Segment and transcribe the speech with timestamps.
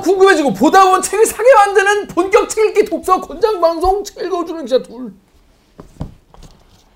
[0.00, 4.82] 궁금해지고 보다 보면 책을 사게 만드는 본격 책 읽기 독서 권장 방송 책 읽어주는 기자
[4.82, 5.12] 둘.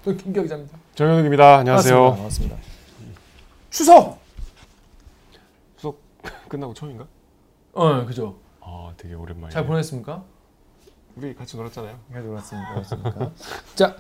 [0.05, 0.79] 김기혁 기자입니다.
[0.95, 1.59] 정현욱입니다.
[1.59, 1.95] 안녕하세요.
[2.15, 2.57] 반갑습니다.
[2.57, 2.57] 반갑습니다.
[3.71, 4.19] 추석.
[5.77, 5.99] 수석
[6.49, 7.07] 끝나고 처음인가?
[7.73, 8.37] 어, 그죠.
[8.61, 9.51] 아, 되게 오랜만이네.
[9.51, 10.23] 잘 보냈습니까?
[11.17, 11.99] 우리 같이 놀았잖아요.
[12.13, 12.71] 잘 놀았습니다.
[12.75, 13.31] 그렇습니까?
[13.75, 13.97] 자,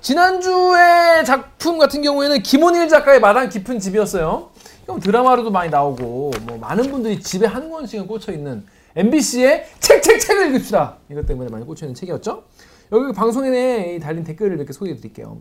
[0.00, 4.50] 지난주의 작품 같은 경우에는 김원일 작가의 마당 깊은 집이었어요.
[4.86, 8.64] 형 드라마로도 많이 나오고 뭐 많은 분들이 집에 한 권씩은 꽂혀 있는
[8.96, 10.96] MBC의 책 책 책을 읽읍시다.
[11.10, 12.44] 이것 때문에 많이 꽂혀 있는 책이었죠.
[12.92, 15.38] 여기 방송에 달린 댓글을 이렇게 소개해 드릴게요.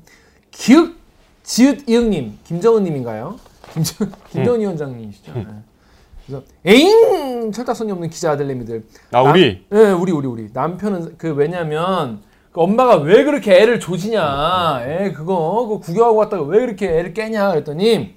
[0.51, 0.97] 기읍
[1.43, 3.39] 지읒 이응님, 김정은님인가요?
[3.73, 5.33] 김정 김정은 위원장님이시죠.
[5.33, 5.47] 네.
[6.27, 8.83] 그래서 에잉 철딱선이 없는 기자 아들내미들.
[9.13, 9.65] 아, 우리?
[9.69, 15.11] 남, 네, 우리 우리 우리 남편은 그 왜냐면 그 엄마가 왜 그렇게 애를 조지냐, 애
[15.11, 17.51] 그거 그 구경하고 왔다가 왜 그렇게 애를 깨냐?
[17.51, 18.15] 그랬더니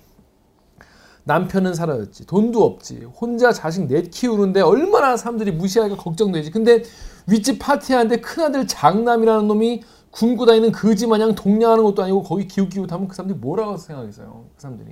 [1.25, 6.51] 남편은 살아였지 돈도 없지 혼자 자식 넷 키우는데 얼마나 사람들이 무시하기가 걱정되지.
[6.51, 6.83] 근데
[7.29, 13.17] 윗집 파티하는데 큰아들 장남이라는 놈이 굶고 다니는 거지 마냥 동냥하는 것도 아니고 거기 기웃기웃하면 그
[13.17, 14.91] 사람들이 뭐라고 생각하겠어요 그 사람들이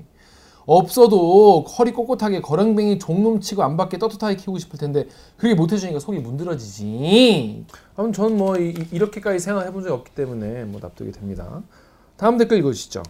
[0.73, 5.99] 없어도 허리 꼿꼿하게 거렁뱅이 종놈 치고 안 받게 떳떳하게 키우고 싶을 텐데 그렇게 못 해주니까
[5.99, 7.65] 속이 문드러지지
[7.97, 11.63] 아무튼 저는 뭐 이, 이렇게까지 생각해 본 적이 없기 때문에 뭐 납득이 됩니다
[12.17, 13.03] 다음 댓글 읽어주시죠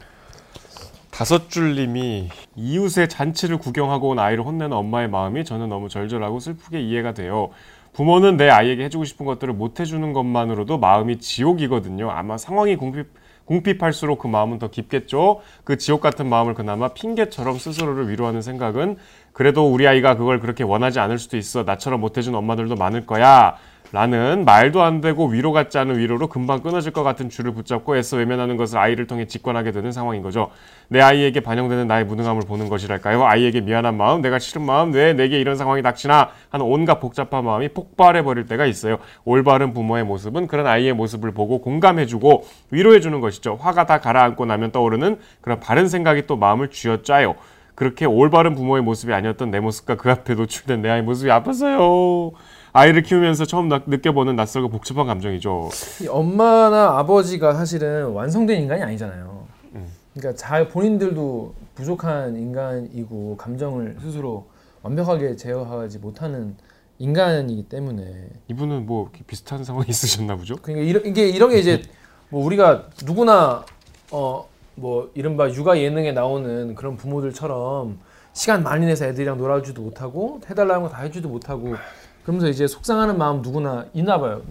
[1.11, 7.13] 다섯 줄님이 이웃의 잔치를 구경하고 온 아이를 혼내는 엄마의 마음이 저는 너무 절절하고 슬프게 이해가
[7.13, 7.51] 돼요.
[7.93, 12.11] 부모는 내 아이에게 해주고 싶은 것들을 못 해주는 것만으로도 마음이 지옥이거든요.
[12.11, 13.13] 아마 상황이 궁핍,
[13.51, 15.41] 궁핍할수록 그 마음은 더 깊겠죠.
[15.65, 18.97] 그 지옥 같은 마음을 그나마 핑계처럼 스스로를 위로하는 생각은
[19.33, 21.65] 그래도 우리 아이가 그걸 그렇게 원하지 않을 수도 있어.
[21.65, 23.57] 나처럼 못해준 엄마들도 많을 거야.
[23.93, 28.19] 라는 말도 안 되고 위로 같지 않은 위로로 금방 끊어질 것 같은 줄을 붙잡고 애써
[28.19, 30.51] 외면하는 것을 아이를 통해 직관하게 되는 상황인 거죠.
[30.89, 33.25] 내 아이에게 반영되는 나의 무능함을 보는 것이랄까요?
[33.25, 37.69] 아이에게 미안한 마음, 내가 싫은 마음, 왜 내게 이런 상황이 닥치나 하는 온갖 복잡한 마음이
[37.69, 38.99] 폭발해 버릴 때가 있어요.
[39.25, 43.57] 올바른 부모의 모습은 그런 아이의 모습을 보고 공감해주고 위로해주는 것이죠.
[43.61, 47.35] 화가 다 가라앉고 나면 떠오르는 그런 바른 생각이 또 마음을 쥐어짜요.
[47.75, 52.33] 그렇게 올바른 부모의 모습이 아니었던 내 모습과 그 앞에 노출된 내 아이 모습이 아팠어요.
[52.73, 55.71] 아이를 키우면서 처음 나, 느껴보는 낯설고 복잡한 감정이죠.
[56.03, 59.47] 이 엄마나 아버지가 사실은 완성된 인간이 아니잖아요.
[59.75, 59.87] 음.
[60.15, 64.47] 그러니까 잘 본인들도 부족한 인간이고 감정을 스스로
[64.83, 66.57] 완벽하게 제어하지 못하는
[66.99, 70.57] 인간이기 때문에 이분은 뭐 비슷한 상황이 있으셨나 보죠?
[70.61, 71.83] 그러니까 이런 이게 이런 게 이제
[72.29, 73.65] 뭐 우리가 누구나
[74.11, 74.49] 어
[74.81, 77.99] 뭐 이른바 육아 예능에 나오는 그런 부모들처럼
[78.33, 81.75] 시간 많이 내서 애들이랑 놀아주지도 못하고 해달라는 거 다 해주지도 못하고
[82.23, 84.43] 그러면서 이제 속상하는 마음 누구나 있나 봐요.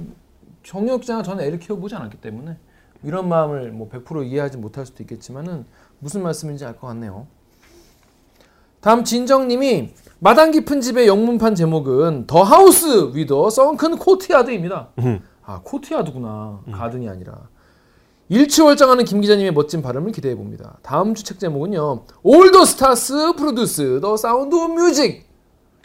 [0.63, 2.57] 정혁 기자가 저는 애를 키워보지 않았기 때문에
[3.03, 5.65] 이런 마음을 뭐 100% 이해하지 못할 수도 있겠지만은
[5.99, 7.25] 무슨 말씀인지 알 것 같네요.
[8.81, 14.89] 다음 진정님이 마당 깊은 집의 영문판 제목은 The House with a Sunken Courtyard입니다.
[14.99, 15.21] 음.
[15.45, 17.33] 아 코트야드구나 가든이 아니라
[18.29, 20.77] 일취월장하는 김 기자님의 멋진 발음을 기대해 봅니다.
[20.83, 25.27] 다음 주 책 제목은요 All the Stars Produce the Sound of Music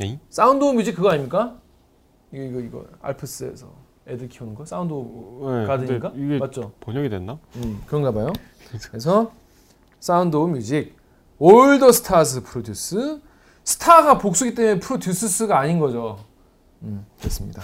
[0.00, 0.18] 에이?
[0.28, 1.56] Sound of Music 그거 아닙니까?
[2.32, 3.66] 이거 이거 이거 알프스에서
[4.06, 6.12] 애들 키우는 거 Sound of 네, 가든인가?
[6.40, 6.72] 맞죠?
[6.80, 7.38] 번역이 됐나?
[7.56, 8.30] 음, 그런가 봐요.
[8.90, 9.32] 그래서
[9.98, 10.94] Sound of Music
[11.38, 13.20] All the Stars Produce
[13.64, 16.18] 스타가 복수기 때문에 produces가 아닌 거죠.
[16.82, 17.62] 음, 됐습니다.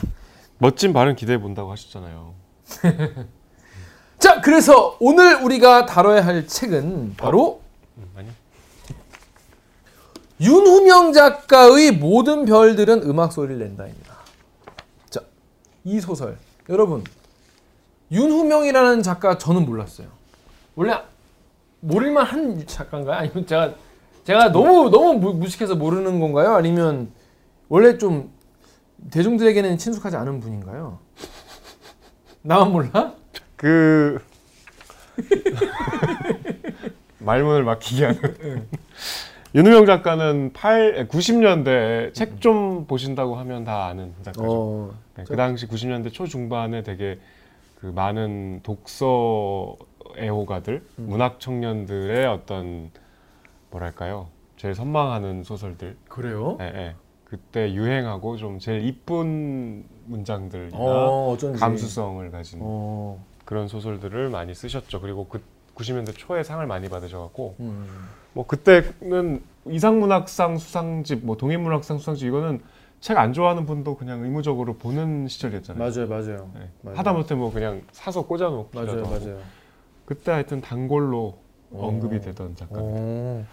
[0.57, 2.35] 멋진 발음 기대해 본다고 하셨잖아요.
[4.21, 7.63] 자, 그래서 오늘 우리가 다뤄야 할 책은 바로
[7.97, 8.33] 음, 아니요.
[10.41, 14.15] 윤후명 작가의 모든 별들은 음악 소리를 낸다입니다.
[15.09, 15.21] 자,
[15.85, 16.39] 이 소설
[16.69, 17.03] 여러분
[18.13, 20.09] 윤후명이라는 작가 저는 몰랐어요.
[20.77, 20.95] 원래
[21.81, 23.17] 모를만 한 작가인가요?
[23.17, 23.75] 아니면 제가
[24.25, 26.55] 제가 너무 너무 무- 무식해서 모르는 건가요?
[26.55, 27.11] 아니면
[27.69, 28.31] 원래 좀
[29.11, 30.99] 대중들에게는 친숙하지 않은 분인가요?
[32.43, 33.15] 나만 몰라?
[33.61, 34.19] 그
[37.19, 38.67] 말문을 막히게 하는
[39.55, 44.47] 윤우명 작가는 8 90년대 책 좀 보신다고 하면 다 아는 작가죠.
[44.51, 47.19] 어, 네, 그 당시 90년대 초중반에 되게
[47.79, 49.77] 그 많은 독서
[50.17, 52.91] 애호가들, 문학 청년들의 어떤
[53.71, 55.97] 뭐랄까요, 제일 선망하는 소설들.
[56.09, 56.57] 그래요?
[56.61, 56.95] 예, 예.
[57.25, 61.37] 그때 유행하고 좀 제일 이쁜 문장들이나 어.
[61.59, 65.01] 감수성을 가진 어, 그런 소설들을 많이 쓰셨죠.
[65.01, 65.43] 그리고 그
[65.75, 67.85] 90년대 초에 상을 많이 받으셔갖고 음.
[68.33, 72.61] 뭐 그때는 이상문학상 수상집, 뭐 동인문학상 수상집 이거는
[73.01, 75.83] 책 안 좋아하는 분도 그냥 의무적으로 보는 시절이었잖아요.
[75.83, 76.51] 맞아요, 맞아요.
[76.55, 76.69] 네.
[76.83, 76.99] 맞아요.
[76.99, 79.39] 하다못해 뭐 그냥 사서 꽂아놓고 맞아요, 맞아요.
[80.05, 81.37] 그때 하여튼 단골로
[81.73, 81.89] 어.
[81.89, 82.77] 언급이 되던 작가.
[82.79, 83.45] 어.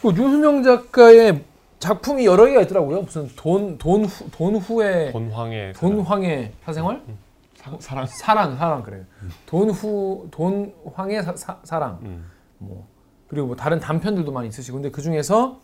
[0.00, 1.42] 그 윤수명 작가의
[1.78, 3.02] 작품이 여러 개가 있더라고요.
[3.02, 7.02] 무슨 돈 돈 후 돈 후에 본황의 돈 황의 사생활?
[7.06, 7.12] 사-
[7.80, 8.06] 사랑.
[8.06, 9.04] 사랑 사랑 그래요.
[9.46, 11.98] 돈후 돈 황의 사, 사, 사랑.
[12.02, 12.26] 음.
[12.58, 12.86] 뭐
[13.28, 15.60] 그리고 뭐 다른 단편들도 많이 있으시고 근데 그 중에서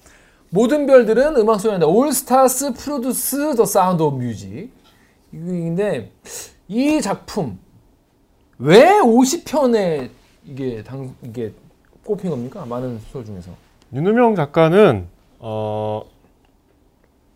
[0.51, 1.87] 모든 별들은 음악 소리한다.
[1.87, 4.71] All Stars Produce the Sound of Music.
[5.33, 6.13] 이인데
[6.69, 7.59] 이 작품
[8.59, 10.11] 왜 50편에
[10.45, 11.53] 이게 당 이게
[12.05, 12.67] 꼽힌 겁니까?
[12.67, 13.53] 많은 소설 중에서.
[13.93, 15.07] 윤우명 작가는
[15.39, 16.03] 어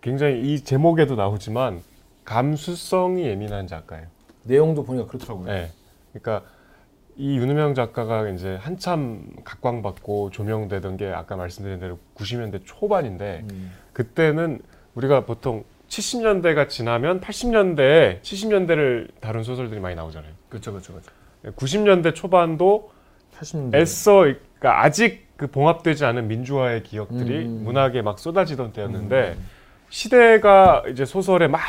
[0.00, 1.82] 굉장히 이 제목에도 나오지만
[2.24, 4.06] 감수성이 예민한 작가예요.
[4.46, 5.46] 내용도 보니까 그렇더라고요.
[5.46, 5.72] 네.
[6.12, 6.48] 그러니까
[7.16, 13.72] 이 윤우명 작가가 이제 한참 각광받고 조명되던 게 아까 말씀드린 대로 90년대 초반인데 음.
[13.92, 14.60] 그때는
[14.94, 20.32] 우리가 보통 70년대가 지나면 80년대에 70년대를 다룬 소설들이 많이 나오잖아요.
[20.48, 21.10] 그렇죠, 그렇죠, 그렇죠.
[21.56, 22.90] 90년대 초반도
[23.38, 23.74] 80년대.
[23.76, 27.64] 애써 그러니까 아직 그 봉합되지 않은 민주화의 기억들이 음.
[27.64, 29.36] 문학에 막 쏟아지던 때였는데
[29.88, 31.60] 시대가 이제 소설에 막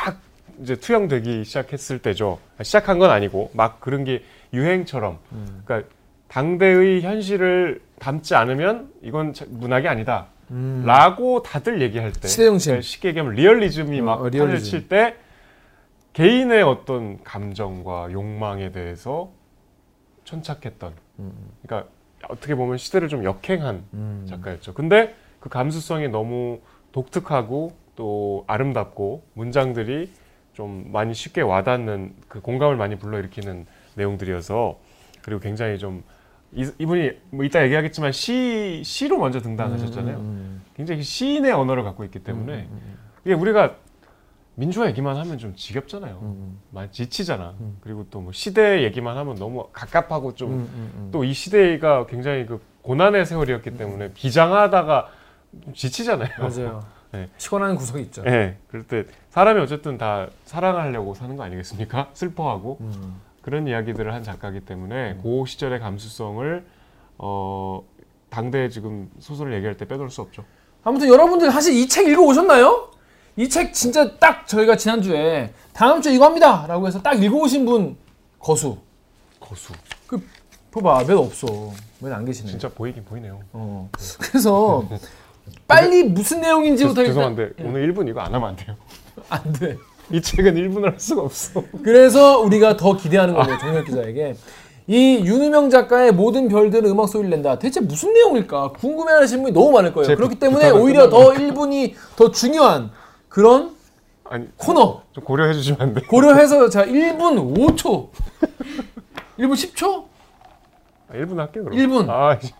[0.62, 2.38] 이제 투영되기 시작했을 때죠.
[2.62, 4.22] 시작한 건 아니고 막 그런 게
[4.52, 5.62] 유행처럼 음.
[5.64, 5.88] 그러니까
[6.28, 10.26] 당대의 현실을 담지 않으면 이건 자- 문학이 아니다.
[10.50, 10.82] 음.
[10.86, 12.28] 라고 다들 얘기할 때.
[12.68, 14.64] 그러니까 쉽게 얘기하면 리얼리즘이 어, 막 어, 리얼리즘.
[14.80, 15.16] 칠때
[16.14, 19.30] 개인의 어떤 감정과 욕망에 대해서
[20.24, 20.92] 천착했던
[21.62, 21.88] 그러니까
[22.28, 24.26] 어떻게 보면 시대를 좀 역행한 음.
[24.28, 24.74] 작가였죠.
[24.74, 26.60] 근데 그 감수성이 너무
[26.92, 30.10] 독특하고 또 아름답고 문장들이
[30.58, 33.64] 좀 많이 쉽게 와닿는 그 공감을 많이 불러일으키는
[33.94, 34.76] 내용들이어서
[35.22, 36.02] 그리고 굉장히 좀
[36.52, 40.16] 이, 이분이 뭐 이따 얘기하겠지만 시 시로 먼저 등단하셨잖아요.
[40.16, 40.62] 음.
[40.74, 43.76] 굉장히 시인의 언어를 갖고 있기 때문에 음, 음, 이게 우리가
[44.56, 46.18] 민주화 얘기만 하면 좀 지겹잖아요.
[46.22, 46.58] 음.
[46.72, 47.54] 많이 지치잖아.
[47.60, 47.76] 음.
[47.80, 51.10] 그리고 또 뭐 시대 얘기만 하면 너무 갑갑하고 좀 음, 음, 음.
[51.12, 55.08] 또이 시대가 굉장히 그 고난의 세월이었기 때문에 비장하다가
[55.62, 56.30] 좀 지치잖아요.
[56.40, 56.82] 맞아요.
[57.12, 57.28] 네.
[57.38, 58.22] 피곤한 구석이 있죠.
[58.26, 58.56] 예.
[58.68, 62.10] 그럴 때 사람이 어쨌든 다 사랑하려고 사는 거 아니겠습니까?
[62.14, 63.20] 슬퍼하고 음.
[63.42, 66.64] 그런 이야기들을 한 작가이기 때문에 그 시절의 감수성을
[67.18, 67.82] 어
[68.28, 70.44] 당대 지금 소설을 얘기할 때 빼놓을 수 없죠.
[70.84, 72.90] 아무튼 여러분들 사실 이 책 읽어 오셨나요?
[73.36, 77.64] 이 책 진짜 딱 저희가 지난주에 다음 주에 이거 합니다 라고 해서 딱 읽어 오신
[77.64, 77.96] 분
[78.38, 78.76] 거수
[79.40, 79.72] 거수.
[80.06, 80.20] 그
[80.72, 81.46] 봐봐 몇 없어
[82.00, 83.40] 몇 안 계시네 진짜 보이긴 보이네요.
[83.52, 83.88] 어.
[84.20, 84.86] 그래서
[85.66, 88.76] 빨리 무슨 내용인지부터 죄- 죄송한데 오늘 1분 이거 안 하면 안 돼요.
[89.28, 89.76] 안 돼.
[90.10, 91.62] 이 책은 1분을 할 수가 없어.
[91.82, 94.34] 그래서 우리가 더 기대하는 거예요 정혁 기자에게.
[94.86, 97.58] 이 윤우명 작가의 모든 별들은 음악 소리를 낸다.
[97.58, 98.72] 대체 무슨 내용일까?
[98.72, 100.06] 궁금해하시는 분이 너무 많을 거예요.
[100.06, 102.90] 제 그렇기 부- 때문에 부탁을 오히려 더 1분이 더 중요한
[103.28, 103.76] 그런
[104.24, 105.02] 아니 코너.
[105.12, 106.00] 좀 고려해 주시면 안 돼.
[106.02, 108.08] 고려해서 자 1분 5초.
[109.38, 110.04] 1분 10초?
[111.10, 111.72] 아, 1분 할게 그럼.
[111.76, 112.08] 1분.
[112.08, 112.52] 아, 이제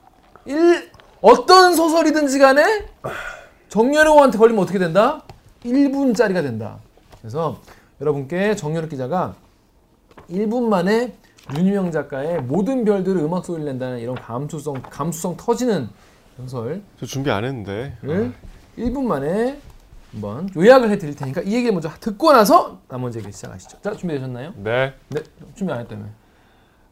[0.46, 0.90] 1
[1.20, 2.86] 어떤 소설이든지 간에
[3.68, 5.22] 정여로한테 걸리면 어떻게 된다?
[5.64, 6.78] 1분짜리가 된다.
[7.20, 7.60] 그래서
[8.00, 9.34] 여러분께 정여로 기자가
[10.30, 11.14] 1분 만에
[11.56, 15.88] 윤유명 작가의 모든 별들을 음악 소리를 낸다는 이런 감수성 감수성 터지는
[16.36, 17.94] 소설을 저 준비 안 했는데.
[18.78, 19.58] 1분 만에
[20.12, 23.78] 한번 요약을 해드릴 테니까 이 얘기 먼저 듣고 나서 나머지 얘기 시작하시죠.
[23.82, 24.52] 자 준비되셨나요?
[24.56, 24.94] 네.
[25.08, 25.22] 네
[25.54, 26.04] 준비 안 했다며.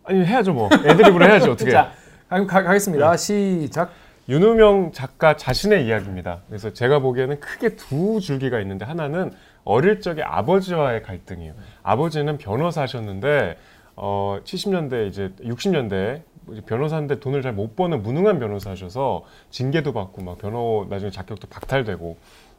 [0.04, 0.68] 아니 해야죠 뭐.
[0.72, 1.70] 애드립으로 해야지 어떻게.
[1.72, 1.92] 자
[2.28, 3.16] 가, 가, 가겠습니다.
[3.16, 3.90] 시작.
[4.28, 6.40] 윤우명 작가 자신의 이야기입니다.
[6.48, 9.32] 그래서 제가 보기에는 크게 두 줄기가 있는데 하나는
[9.64, 11.54] 어릴 적에 아버지와의 갈등이에요.
[11.82, 13.56] 아버지는 변호사셨는데
[13.94, 16.22] 어 70년대 이제 60년대
[16.66, 22.16] 변호사인데 돈을 잘 못 버는 무능한 변호사셔서 징계도 받고 막 변호 나중에 자격도 박탈되고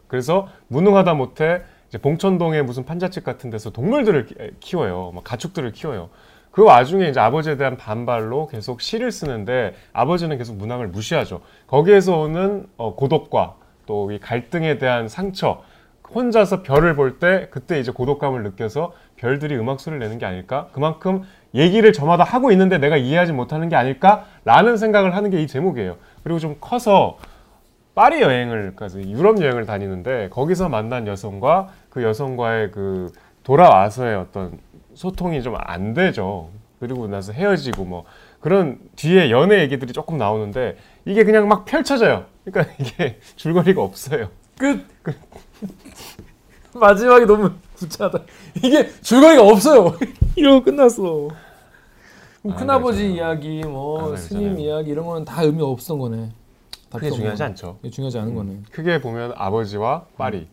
[0.07, 5.11] 그래서 무능하다 못해 이제 봉천동에 무슨 판자집 같은 데서 동물들을 키- 키워요.
[5.13, 6.09] 막 가축들을 키워요.
[6.57, 11.41] 그 와중에 이제 아버지에 대한 반발로 계속 시를 쓰는데 아버지는 계속 문학을 무시하죠.
[11.67, 13.53] 거기에서 오는 어, 고독과
[13.85, 15.61] 또 이 갈등에 대한 상처,
[16.15, 20.69] 혼자서 별을 볼 때 그때 이제 고독감을 느껴서 별들이 음악 소리를 내는 게 아닐까?
[20.71, 21.21] 그만큼
[21.53, 25.97] 얘기를 저마다 하고 있는데 내가 이해하지 못하는 게 아닐까라는 생각을 하는 게 이 제목이에요.
[26.23, 27.19] 그리고 좀 커서
[27.93, 33.11] 파리 여행을 까지 유럽 여행을 다니는데 거기서 만난 여성과 그 여성과의 그
[33.43, 34.57] 돌아와서의 어떤
[35.01, 36.49] 소통이 좀 안 되죠.
[36.79, 38.03] 그리고 나서 헤어지고 뭐
[38.39, 42.25] 그런 뒤에 연애 얘기들이 조금 나오는데 이게 그냥 막 펼쳐져요.
[42.43, 44.29] 그러니까 이게 줄거리가 없어요.
[44.57, 44.85] 끝.
[46.73, 48.19] 마지막이 너무 구차하다.
[48.63, 49.97] 이게 줄거리가 없어요.
[50.35, 51.29] 이러고 끝났어.
[52.41, 55.97] 그럼 아, 큰아버지 네, 이야기, 뭐 아, 스님 네, 이야기 이런 거는 다 의미 없었던
[55.99, 56.29] 거네.
[56.99, 57.77] 필요 중요하지 않죠.
[57.81, 57.89] 거.
[57.89, 58.59] 중요하지 않은 거네.
[58.71, 60.47] 크게 보면 아버지와 파리.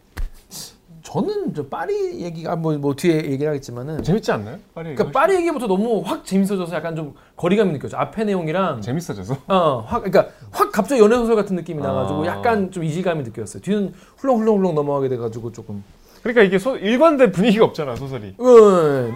[1.05, 4.59] 저는 저 파리 얘기가 뭐, 뭐 뒤에 얘기를 하겠지만은 재밌지 않나요?
[4.75, 7.99] 파리 얘기 그러니까 파리 얘기부터 너무 확 재밌어져서 약간 좀 거리감이 느껴져.
[7.99, 12.27] 앞에 내용이랑 재밌어져서 어, 확 그러니까 확 갑자기 연애 소설 같은 느낌이 나가지고 아.
[12.27, 13.63] 약간 좀 이질감이 느꼈어요.
[13.63, 15.85] 뒤는 훌렁훌렁훌렁 넘어가게 돼가지고 조금.
[16.23, 18.35] 그러니까 이게 소, 일관된 분위기가 없잖아 소설이.
[18.39, 19.13] 어,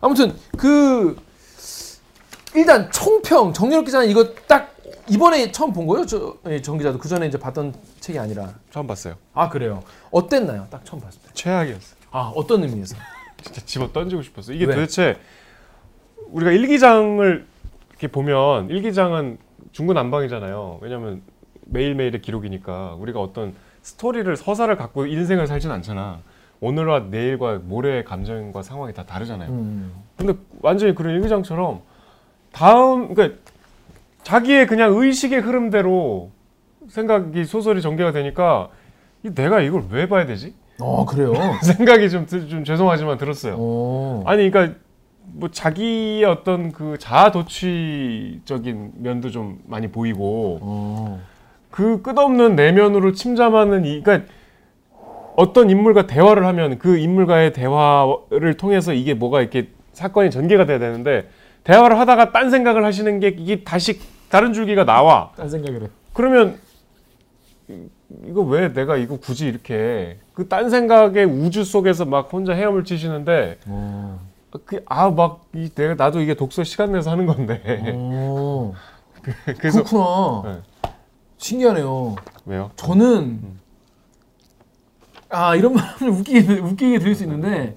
[0.00, 1.16] 아무튼 그
[2.56, 4.74] 일단 총평 정유럽 기자는 이거 딱
[5.08, 6.04] 이번에 처음 본 거예요?
[6.04, 8.52] 저정 기자도 그 전에 이제 봤던 책이 아니라.
[8.70, 9.14] 처음 봤어요.
[9.34, 9.82] 아 그래요.
[10.10, 10.66] 어땠나요?
[10.70, 11.27] 딱 처음 봤을 때.
[11.38, 11.96] 최악이었어.
[12.10, 12.96] 아 어떤 의미에서?
[13.42, 14.52] 진짜 집어 던지고 싶었어.
[14.52, 14.74] 이게 왜?
[14.74, 15.16] 도대체
[16.30, 17.46] 우리가 일기장을
[17.90, 19.38] 이렇게 보면 일기장은
[19.72, 20.78] 중구난방이잖아요.
[20.82, 21.22] 왜냐면
[21.66, 26.20] 매일매일의 기록이니까 우리가 어떤 스토리를 서사를 갖고 인생을 살진 않잖아.
[26.60, 29.50] 오늘과 내일과 모레의 감정과 상황이 다 다르잖아요.
[29.50, 29.94] 음.
[30.16, 31.82] 근데 완전히 그런 일기장처럼
[32.50, 33.38] 다음 그러니까
[34.24, 36.32] 자기의 그냥 의식의 흐름대로
[36.88, 38.70] 생각이 소설이 전개가 되니까
[39.22, 40.54] 이 내가 이걸 왜 봐야 되지?
[40.80, 41.32] 어 그래요.
[41.62, 43.56] 생각이 좀, 들- 좀 죄송하지만 들었어요.
[43.58, 44.22] 어.
[44.26, 44.78] 아니 그러니까
[45.24, 51.20] 뭐 자기의 어떤 그 자아 도취적인 면도 좀 많이 보이고 어.
[51.70, 54.32] 그 끝없는 내면으로 침잠하는 이 그러니까
[55.36, 61.28] 어떤 인물과 대화를 하면 그 인물과의 대화를 통해서 이게 뭐가 이렇게 사건이 전개가 돼야 되는데
[61.64, 65.86] 대화를 하다가 딴 생각을 하시는 게 이게 다시 다른 줄기가 나와 딴 생각을 해.
[66.12, 66.58] 그러면
[68.10, 72.84] 이- 이거 왜 내가 이거 굳이 이렇게 그 딴 생각의 우주 속에서 막 혼자 헤엄을
[72.84, 74.20] 치시는데 어.
[74.64, 77.62] 그아막 내가 나도 이게 독서 시간 내서 하는 건데
[77.94, 78.72] 어.
[79.58, 80.42] 그래서 그렇구나.
[80.44, 80.90] 네.
[81.36, 82.16] 신기하네요.
[82.46, 82.70] 왜요?
[82.76, 83.40] 저는
[85.28, 87.76] 아 이런 말을 웃기게 웃기게 들릴 수 있는데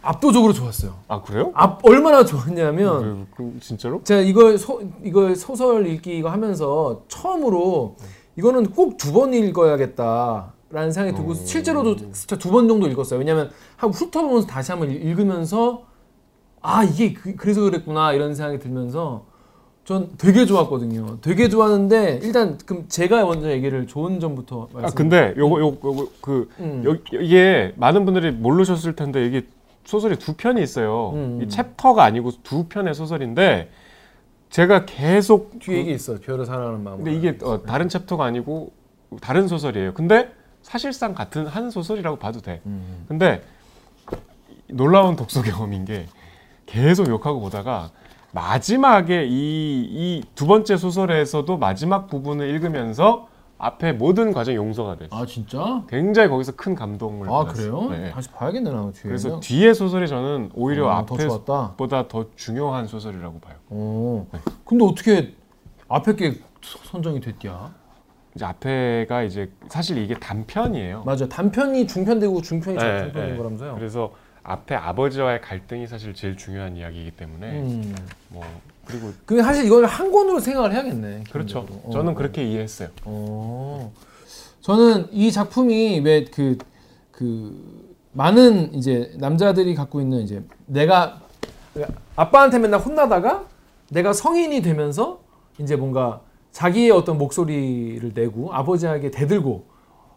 [0.00, 0.94] 압도적으로 좋았어요.
[1.08, 1.50] 아 그래요?
[1.54, 4.02] 앞 얼마나 좋았냐면 그, 그, 진짜로?
[4.04, 7.96] 제가 이걸 소 이걸 소설 읽기 이거 하면서 처음으로
[8.38, 13.18] 이거는 꼭 두 번 읽어야겠다 라는 생각이 들고 실제로도 진짜 두 번 정도 읽었어요.
[13.18, 15.84] 왜냐하면 하고 훑어보면서 다시 한번 읽- 읽으면서
[16.60, 19.26] 아 이게 그, 래서 그랬구나 이런 생각이 들면서
[19.84, 21.18] 전 되게 좋았거든요.
[21.22, 24.86] 되게 좋았는데 일단 그럼 제가 먼저 얘기를 좋은 점부터 말씀.
[24.86, 26.82] 아 근데 요거 요거, 요거 그 음.
[26.86, 29.46] 여, 이게 많은 분들이 모르셨을 텐데 이게
[29.84, 31.12] 소설이 두 편이 있어요.
[31.14, 31.40] 음.
[31.42, 33.70] 이 챕터가 아니고 두 편의 소설인데
[34.50, 36.18] 제가 계속 뒤에 얘기 있어.
[36.20, 36.96] 별을 사랑하는 마음.
[36.98, 38.72] 근데 이게 어, 다른 챕터가 아니고
[39.20, 39.94] 다른 소설이에요.
[39.94, 42.60] 근데 사실상 같은 한 소설이라고 봐도 돼.
[42.66, 43.04] 음.
[43.08, 43.42] 근데
[44.68, 46.06] 놀라운 독서 경험인 게
[46.66, 47.90] 계속 욕하고 보다가
[48.32, 53.28] 마지막에 이 이 두 번째 소설에서도 마지막 부분을 읽으면서
[53.58, 55.16] 앞에 모든 과정이 용서가 됐어.
[55.16, 55.82] 아 진짜?
[55.88, 57.88] 굉장히 거기서 큰 감동을 아 받았어요.
[57.88, 57.90] 그래요?
[58.02, 58.10] 네.
[58.10, 59.02] 다시 봐야겠네 나 뒤에.
[59.02, 61.64] 그래서 뒤에 소설이 저는 오히려 아, 더 좋았다.
[61.72, 63.56] 앞에보다 더 중요한 소설이라고 봐요.
[63.70, 64.26] 어.
[64.32, 64.38] 네.
[64.64, 65.34] 근데 어떻게
[65.88, 66.30] 앞에 게
[66.62, 67.74] 서- 선정이 됐냐?
[68.36, 71.02] 이제 앞에가 이제 사실 이게 단편이에요.
[71.04, 71.28] 맞아.
[71.28, 73.36] 단편이 중편되고 중편이 네, 장편인 네.
[73.36, 73.74] 거라면서요.
[73.74, 74.12] 그래서
[74.44, 77.96] 앞에 아버지와의 갈등이 사실 제일 중요한 이야기이기 때문에 음.
[78.28, 78.44] 뭐
[78.88, 81.24] 그리고 그 사실 이걸 한 권으로 생각을 해야겠네.
[81.30, 81.60] 그렇죠.
[81.62, 81.92] 기본적으로.
[81.92, 82.88] 저는 어, 그렇게 이해했어요.
[83.04, 83.92] 어.
[84.62, 91.20] 저는 이 작품이 왜그그 많은 이제 남자들이 갖고 있는 이제 내가
[92.16, 93.44] 아빠한테 맨날 혼나다가
[93.90, 95.20] 내가 성인이 되면서
[95.58, 96.20] 이제 뭔가
[96.52, 99.64] 자기의 어떤 목소리를 내고 아버지에게 대들고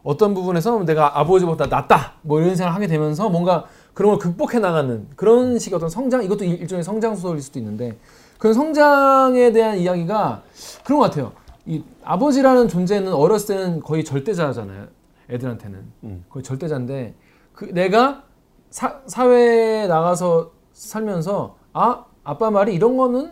[0.03, 5.07] 어떤 부분에서 내가 아버지보다 낫다 뭐 이런 생각을 하게 되면서 뭔가 그런 걸 극복해 나가는
[5.15, 7.97] 그런 식의 어떤 성장 이것도 일- 일종의 성장 소설일 수도 있는데
[8.41, 10.41] 그런 성장에 대한 이야기가
[10.83, 11.31] 그런 것 같아요.
[11.67, 14.87] 이 아버지라는 존재는 어렸을 때는 거의 절대자잖아요.
[15.29, 16.25] 애들한테는 음.
[16.27, 17.13] 거의 절대자인데
[17.53, 18.23] 그 내가
[18.71, 23.31] 사, 사회에 나가서 살면서 아 아빠 말이 이런 거는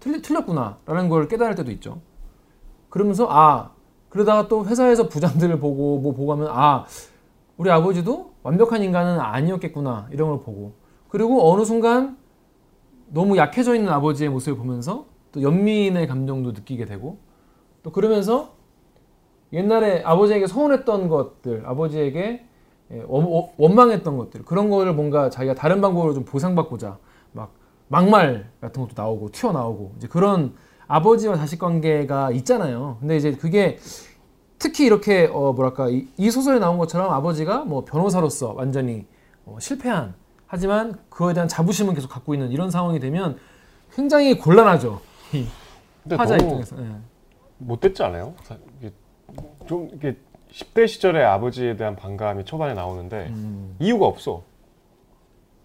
[0.00, 2.00] 틀리, 틀렸구나라는 걸 깨달을 때도 있죠.
[2.88, 3.72] 그러면서 아
[4.08, 6.86] 그러다가 또 회사에서 부장들을 보고 뭐 보고 하면 아
[7.58, 10.72] 우리 아버지도 완벽한 인간은 아니었겠구나 이런 걸 보고
[11.08, 12.16] 그리고 어느 순간
[13.12, 17.18] 너무 약해져 있는 아버지의 모습을 보면서 또 연민의 감정도 느끼게 되고
[17.82, 18.54] 또 그러면서
[19.52, 22.46] 옛날에 아버지에게 서운했던 것들 아버지에게
[22.92, 23.04] 예,
[23.56, 26.98] 원망했던 것들 그런 거를 뭔가 자기가 다른 방법으로 좀 보상받고자
[27.32, 27.52] 막
[27.88, 30.54] 막말 같은 것도 나오고 튀어나오고 이제 그런
[30.86, 32.96] 아버지와 자식 관계가 있잖아요.
[33.00, 33.78] 근데 이제 그게
[34.58, 39.06] 특히 이렇게 어 뭐랄까 이, 이 소설에 나온 것처럼 아버지가 뭐 변호사로서 완전히
[39.44, 40.14] 어, 실패한
[40.54, 43.38] 하지만 그거에 대한 자부심은 계속 갖고 있는 이런 상황이 되면
[43.94, 45.00] 굉장히 곤란하죠.
[46.10, 46.76] 화자 입장에서.
[46.84, 46.90] 예.
[47.58, 48.34] 못됐지 않아요?
[49.68, 50.16] 좀 이게
[50.50, 53.76] 10대 시절의 아버지에 대한 반감이 초반에 나오는데 음.
[53.78, 54.42] 이유가 없어.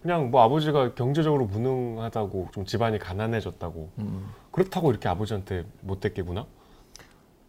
[0.03, 3.89] 그냥 뭐 아버지가 경제적으로 무능하다고 좀 집안이 가난해졌다고
[4.51, 6.45] 그렇다고 이렇게 아버지한테 못됐겠구나?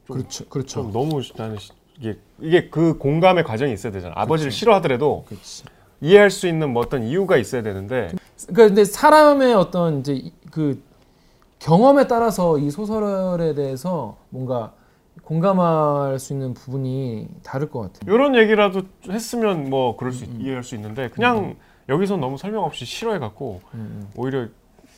[0.07, 0.83] 좀- 그렇죠, 그렇죠.
[0.85, 4.15] 좀 너무 나는 시- 이게 이게 그 공감의 과정이 있어야 되잖아.
[4.17, 5.65] 아버지를 싫어하더라도 그렇지.
[6.01, 8.13] 이해할 수 있는 뭐 어떤 이유가 있어야 되는데
[8.49, 10.83] 그러니까 근데 사람의 어떤 이제 이- 그
[11.59, 14.73] 경험에 따라서 이 소설에 대해서 뭔가
[15.25, 18.15] 공감할 수 있는 부분이 다를 것 같아요.
[18.15, 21.57] 이런 얘기라도 했으면 뭐 그럴 수 음, 이해할 수 있는데 그냥
[21.89, 24.47] 여기서 너무 설명 없이 싫어해 갖고 음, 오히려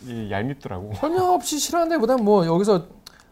[0.07, 0.93] 이 얄밉더라고.
[0.97, 2.87] 설명 없이 싫어하는데보다 뭐 여기서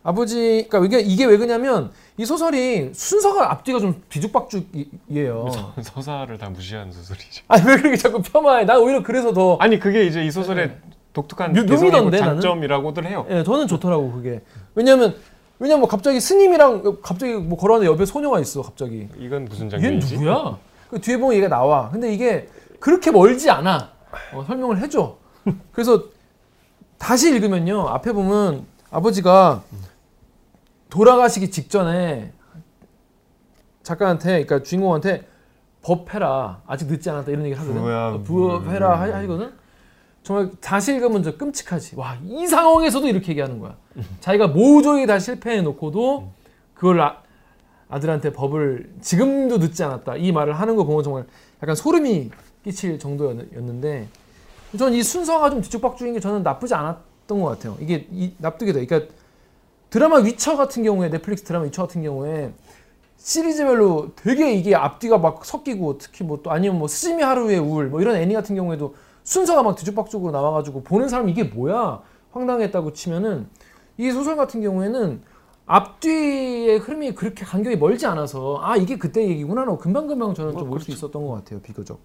[0.07, 5.49] 아버지, 그러니까 이게 이게 왜 그러냐면 이 소설이 순서가 앞뒤가 좀 뒤죽박죽이에요.
[5.83, 7.43] 서사를 다 무시하는 소설이죠.
[7.49, 8.65] 아니 왜 그렇게 자꾸 폄하해?
[8.65, 10.77] 나 오히려 그래서 더 아니 그게 이제 이 소설의
[11.13, 12.19] 독특한 묘- 개성이고 묘미던데?
[12.19, 13.27] 장점이라고들 해요.
[13.31, 14.43] 예, 저는 좋더라고 그게.
[14.77, 15.17] 왜냐면
[15.59, 19.09] 왜냐면 뭐 갑자기 스님이랑 갑자기 뭐 걸어가는데 옆에 소녀가 있어 갑자기.
[19.19, 20.15] 이건 무슨 장면이지?
[20.19, 20.57] 누구야?
[20.89, 21.91] 그 뒤에 보면 얘가 나와.
[21.91, 22.49] 근데 이게
[22.79, 23.91] 그렇게 멀지 않아.
[24.35, 25.17] 어, 설명을 해줘.
[25.73, 26.05] 그래서
[26.97, 27.89] 다시 읽으면요.
[27.89, 29.63] 앞에 보면 아버지가
[30.97, 32.33] 돌아가시기 직전에
[33.83, 35.26] 작가한테, 그러니까 주인공한테
[35.83, 36.62] 법해라.
[36.67, 37.83] 아직 늦지 않았다 이런 얘기를 하거든.
[37.83, 39.53] 부야, 어, 부업해라 하- 하거든.
[40.23, 40.50] 정말
[40.95, 41.97] 읽으면 저 끔찍하지.
[41.97, 43.76] 와, 이 상황에서도 이렇게 얘기하는 거야.
[44.21, 46.31] 자기가 모조리 다 실패해 놓고도
[46.75, 47.23] 그걸 아,
[47.91, 51.26] 아들한테 법을 지금도 늦지 않았다 이 말을 하는 거 보면 정말
[51.62, 52.31] 약간 소름이
[52.65, 54.09] 끼칠 정도였는데
[54.76, 57.76] 저는 이 순서가 좀 뒤죽박죽인 게 저는 나쁘지 않았던 것 같아요.
[57.81, 58.85] 이게 이, 납득이 돼.
[58.85, 59.15] 그러니까
[59.90, 62.52] 드라마 위쳐 같은 경우에 넷플릭스 드라마 위쳐 같은 경우에
[63.19, 68.00] 시리즈별로 되게 이게 앞뒤가 막 섞이고 특히 뭐 또 아니면 뭐 스즈미 하루의 우울 뭐
[68.00, 72.00] 이런 애니 같은 경우에도 순서가 막 뒤죽박죽으로 나와가지고 보는 사람 이게 뭐야?
[72.33, 73.49] 황당했다고 치면은
[73.99, 75.23] 이 소설 같은 경우에는
[75.66, 81.26] 앞뒤의 흐름이 그렇게 간격이 멀지 않아서 아 이게 그때 얘기구나 로 금방금방 저는 좀볼수 있었던
[81.26, 81.99] 것 같아요 비교적.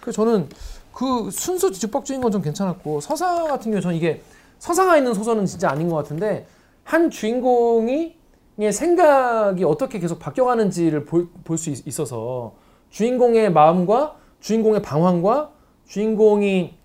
[0.00, 0.48] 그래서 저는
[0.92, 4.22] 그 순서 뒤죽박죽인 건 좀 괜찮았고 서사 같은 경우 저는 이게
[4.60, 6.46] 서사가 있는 소설은 진짜 아닌 것 같은데
[6.86, 8.16] 한 주인공이
[8.58, 12.54] 의 생각이 어떻게 계속 바뀌어가는지를 볼 수 있어서
[12.90, 15.50] 주인공의 마음과 주인공의 방황과
[15.86, 16.78] 주인공이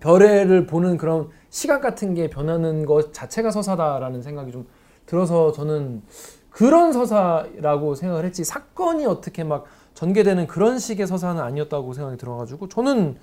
[0.00, 4.66] 별애를 보는 그런 시각 같은 게 변하는 것 자체가 서사다라는 생각이 좀
[5.04, 6.02] 들어서 저는
[6.48, 8.44] 그런 서사라고 생각을 했지.
[8.44, 9.64] 사건이 어떻게 막
[9.94, 13.18] 전개되는 그런 식의 서사는 아니었다고 생각이 들어가지고 저는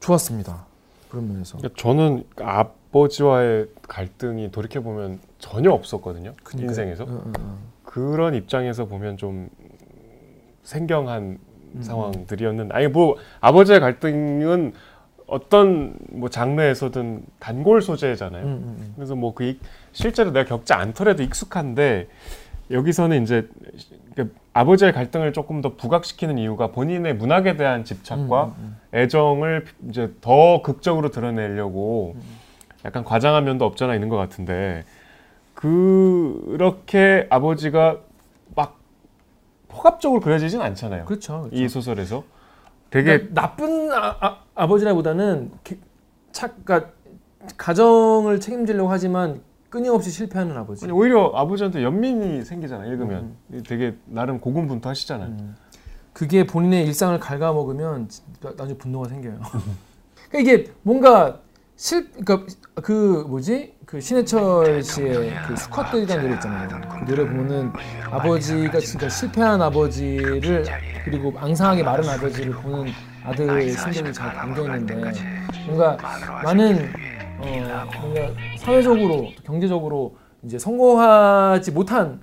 [0.00, 0.64] 좋았습니다.
[1.10, 1.58] 그런 면에서.
[1.58, 2.24] 그러니까 저는
[2.96, 6.32] 아버지와의 갈등이 돌이켜 보면 전혀 없었거든요.
[6.42, 6.68] 그러니까요.
[6.68, 7.58] 인생에서 어, 어, 어.
[7.84, 9.48] 그런 입장에서 보면 좀
[10.62, 11.38] 생경한
[11.74, 11.82] 음.
[11.82, 14.72] 상황들이었는데 아니 뭐 아버지의 갈등은
[15.26, 18.44] 어떤 뭐 장르에서든 단골 소재잖아요.
[18.44, 18.92] 음, 음, 음.
[18.96, 19.58] 그래서 뭐 그
[19.92, 22.08] 실제로 내가 겪지 않더라도 익숙한데
[22.70, 23.48] 여기서는 이제
[24.14, 30.12] 그 아버지의 갈등을 조금 더 부각시키는 이유가 본인의 문학에 대한 집착과 음, 음, 애정을 이제
[30.20, 32.16] 더 극적으로 드러내려고
[32.86, 34.84] 약간 과장한 면도 없잖아 있는 것 같은데
[35.54, 37.98] 그렇게 아버지가
[38.54, 38.78] 막
[39.68, 41.04] 포갑적으로 그려지진 않잖아요.
[41.04, 41.56] 그렇죠, 그렇죠.
[41.56, 42.24] 이 소설에서
[42.90, 45.50] 되게 그러니까 나쁜 아, 아, 버지라보다는
[46.30, 46.92] 착, 그러니까
[47.56, 50.84] 가정을 책임지려고 하지만 끊임없이 실패하는 아버지.
[50.84, 53.34] 아니, 오히려 아버지한테 연민이 생기잖아 읽으면
[53.66, 55.28] 되게 나름 고군분투하시잖아요.
[55.28, 55.56] 음.
[56.12, 58.08] 그게 본인의 일상을 갉아먹으면
[58.56, 59.40] 나중에 분노가 생겨요.
[60.30, 61.40] 그러니까 이게 뭔가
[61.76, 62.46] 실, 그러니까
[62.82, 63.74] 그 뭐지?
[63.84, 66.68] 그 신해철 씨의 그 수컷들이라는 노래 있잖아요.
[66.88, 67.72] 그 노래 보면은
[68.10, 70.64] 아버지가 진짜 실패한 아버지를
[71.04, 72.90] 그리고 앙상하게 마른 아버지를 보는
[73.24, 75.12] 아들의 심정이 잘 담겨 있는데
[75.66, 75.96] 뭔가
[76.42, 76.92] 많은
[77.38, 82.22] 어 뭔가 사회적으로 또 경제적으로 이제 성공하지 못한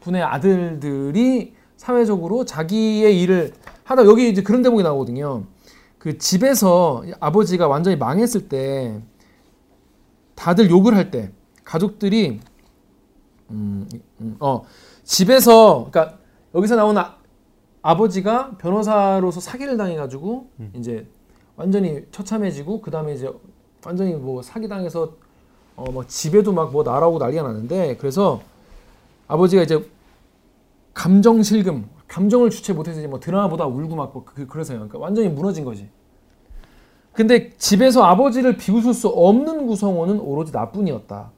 [0.00, 3.52] 분의 아들들이 사회적으로 자기의 일을
[3.84, 5.44] 하다 여기 이제 그런 대목이 나오거든요.
[5.98, 9.00] 그 집에서 아버지가 완전히 망했을 때
[10.34, 11.32] 다들 욕을 할 때
[11.64, 12.40] 가족들이
[13.50, 13.88] 음,
[14.20, 14.64] 음, 어
[15.04, 16.18] 집에서 그러니까
[16.54, 17.16] 여기서 나오는 아,
[17.82, 21.06] 아버지가 변호사로서 사기를 당해가지고 이제
[21.56, 23.30] 완전히 처참해지고 그 다음에 이제
[23.84, 25.14] 완전히 뭐 사기 당해서
[25.76, 28.40] 어 막 집에도 막 뭐 날아오고 난리가 나는데 그래서
[29.28, 29.88] 아버지가 이제
[30.94, 34.78] 감정 실금, 감정을 주체 못해서 이제 뭐 드라마보다 울고 막뭐 그, 그래서요.
[34.78, 35.88] 그러니까 완전히 무너진 거지.
[37.12, 41.30] 근데 집에서 아버지를 비웃을 수 없는 구성원은 오로지 나뿐이었다.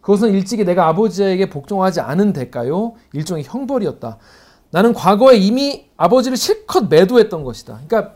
[0.00, 2.94] 그것은 일찍이 내가 아버지에게 복종하지 않은 대가요.
[3.12, 4.18] 일종의 형벌이었다.
[4.70, 7.80] 나는 과거에 이미 아버지를 실컷 매도했던 것이다.
[7.86, 8.14] 그러니까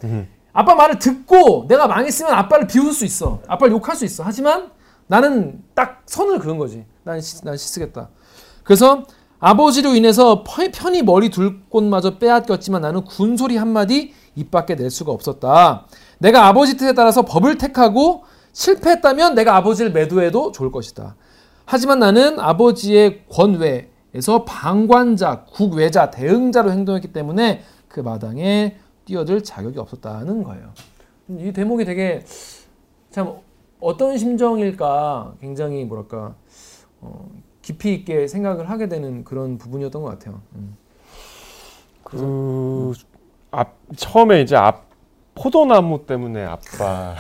[0.53, 3.41] 아빠 말을 듣고 내가 망했으면 아빠를 비웃을 수 있어.
[3.47, 4.23] 아빠를 욕할 수 있어.
[4.25, 4.71] 하지만
[5.07, 6.85] 나는 딱 선을 그은 거지.
[7.03, 8.09] 난, 시, 난 씻으겠다.
[8.63, 9.05] 그래서
[9.41, 15.13] 아버지로 인해서 편- 편히 머리 둘 곳마저 빼앗겼지만 나는 군소리 한마디 입 밖에 낼 수가
[15.13, 15.87] 없었다.
[16.19, 21.17] 내가 아버지 뜻에 따라서 법을 택하고 실패했다면 내가 아버지를 매도해도 좋을 것이다.
[21.65, 30.43] 하지만 나는 아버지의 권외, 에서 방관자, 국외자, 대응자로 행동했기 때문에 그 마당에 뛰어들 자격이 없었다는
[30.43, 30.73] 거예요.
[31.29, 32.25] 이 대목이 되게
[33.13, 33.35] 참
[33.81, 36.35] 어떤 심정일까 굉장히 뭐랄까
[37.01, 37.29] 어,
[37.63, 40.41] 깊이 있게 생각을 하게 되는 그런 부분이었던 것 같아요.
[40.55, 40.77] 음.
[42.05, 42.93] 그
[43.51, 44.87] 앞, 처음에 이제 앞
[45.35, 47.15] 포도나무 때문에 아빠에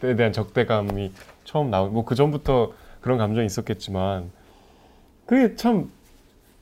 [0.16, 1.12] 대한 적대감이
[1.44, 1.88] 처음 나오.
[1.88, 4.30] 뭐그 전부터 그런 감정이 있었겠지만
[5.26, 5.90] 그게 참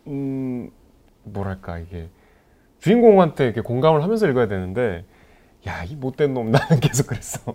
[0.06, 0.70] 음,
[1.24, 2.08] 뭐랄까 이게
[2.80, 5.04] 주인공한테 이렇게 공감을 하면서 읽어야 되는데
[5.66, 7.54] 야 이 못된 놈 나는 계속 그랬어.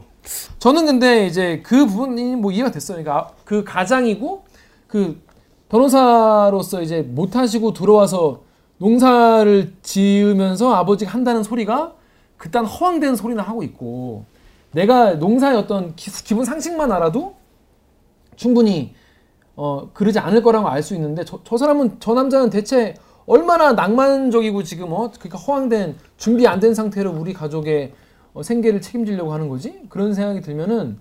[0.58, 3.02] 저는 근데 이제 그 부분이 뭐 이해가 됐어요.
[3.02, 4.46] 그러니까 그 가장이고
[4.90, 5.22] 그
[5.70, 8.42] 변호사로서 이제 못 하시고 들어와서
[8.80, 11.94] 농사를 지으면서 아버지가 한다는 소리가
[12.38, 14.26] 그딴 허황된 소리나 하고 있고
[14.72, 17.36] 내가 농사의 어떤 기, 기본 상식만 알아도
[18.36, 18.94] 충분히
[19.56, 24.64] 어 그러지 않을 거라고 알 수 있는데 저, 저 사람은 저 남자는 대체 얼마나 낭만적이고
[24.64, 27.94] 지금 어 그러니까 허황된 준비 안 된 상태로 우리 가족의
[28.34, 29.82] 어, 생계를 책임지려고 하는 거지?
[29.90, 30.98] 그런 생각이 들면은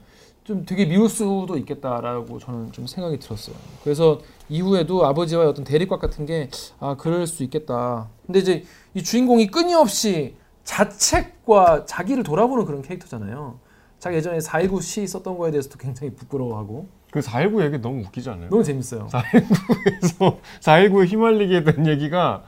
[0.48, 3.54] 좀 되게 미울 수도 있겠다라고 저는 좀 생각이 들었어요.
[3.84, 6.48] 그래서 이후에도 아버지와의 어떤 대립각 같은 게
[6.80, 8.08] 아 그럴 수 있겠다.
[8.24, 13.58] 근데 이제 이 주인공이 끊임없이 자책과 자기를 돌아보는 그런 캐릭터잖아요.
[13.98, 18.48] 자기 예전에 419 시 썼던 거에 대해서도 굉장히 부끄러워하고 그 419 얘기 너무 웃기지 않아요?
[18.48, 19.08] 너무 재밌어요.
[19.08, 22.42] 419에서 419에 휘말리게 된 얘기가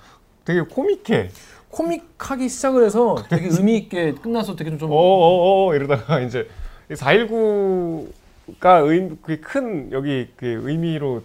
[0.46, 1.28] 되게 코믹해.
[1.68, 6.48] 코믹하기 시작을 해서 되게 의미 있게 끝나서 되게 좀 어어어 이러다가 이제
[6.94, 11.22] 419가 의, 큰 여기 그 의미로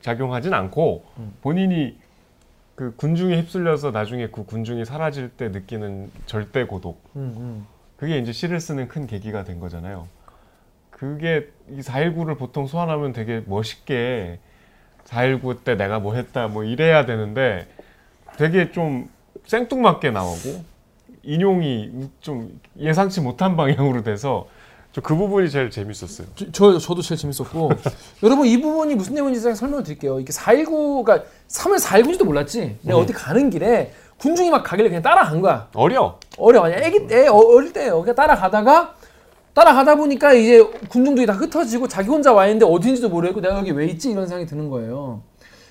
[0.00, 1.34] 작용하진 않고 음.
[1.42, 1.96] 본인이
[2.74, 7.66] 그 군중에 휩쓸려서 나중에 그 군중이 사라질 때 느끼는 절대 고독 음, 음.
[7.96, 10.06] 그게 이제 시를 쓰는 큰 계기가 된 거잖아요.
[10.90, 14.38] 그게 이 419를 보통 소환하면 되게 멋있게
[15.04, 17.66] 419 때 내가 뭐 했다 뭐 이래야 되는데
[18.36, 19.08] 되게 좀
[19.46, 20.64] 생뚱맞게 나오고
[21.22, 24.48] 인용이 좀 예상치 못한 방향으로 돼서
[24.98, 26.26] 저 그 부분이 제일 재밌었어요.
[26.34, 27.70] 저, 저 저 도 제일 재밌었고
[28.24, 30.18] 여러분 이 부분이 무슨 내용인지 제가 설명을 드릴게요.
[30.20, 32.78] 이게 419가 3월 419인지도 몰랐지.
[32.82, 33.02] 내가 음.
[33.04, 35.68] 어디 가는 길에 군중이 막 가길래 그냥 따라간 거야.
[35.74, 36.18] 어려.
[36.38, 38.00] 어려 아니 애기 때 어- 어릴 때예요.
[38.00, 38.94] 그냥 따라가다가
[39.54, 43.86] 따라가다 보니까 이제 군중들이 다 흩어지고 자기 혼자 와 있는데 어디인지도 모르겠고 내가 여기 왜
[43.86, 45.22] 있지 이런 생각이 드는 거예요.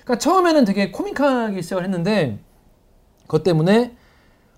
[0.04, 2.38] 그러니까 처음에는 되게 코믹하게 시작을 했는데
[3.22, 3.96] 그것 때문에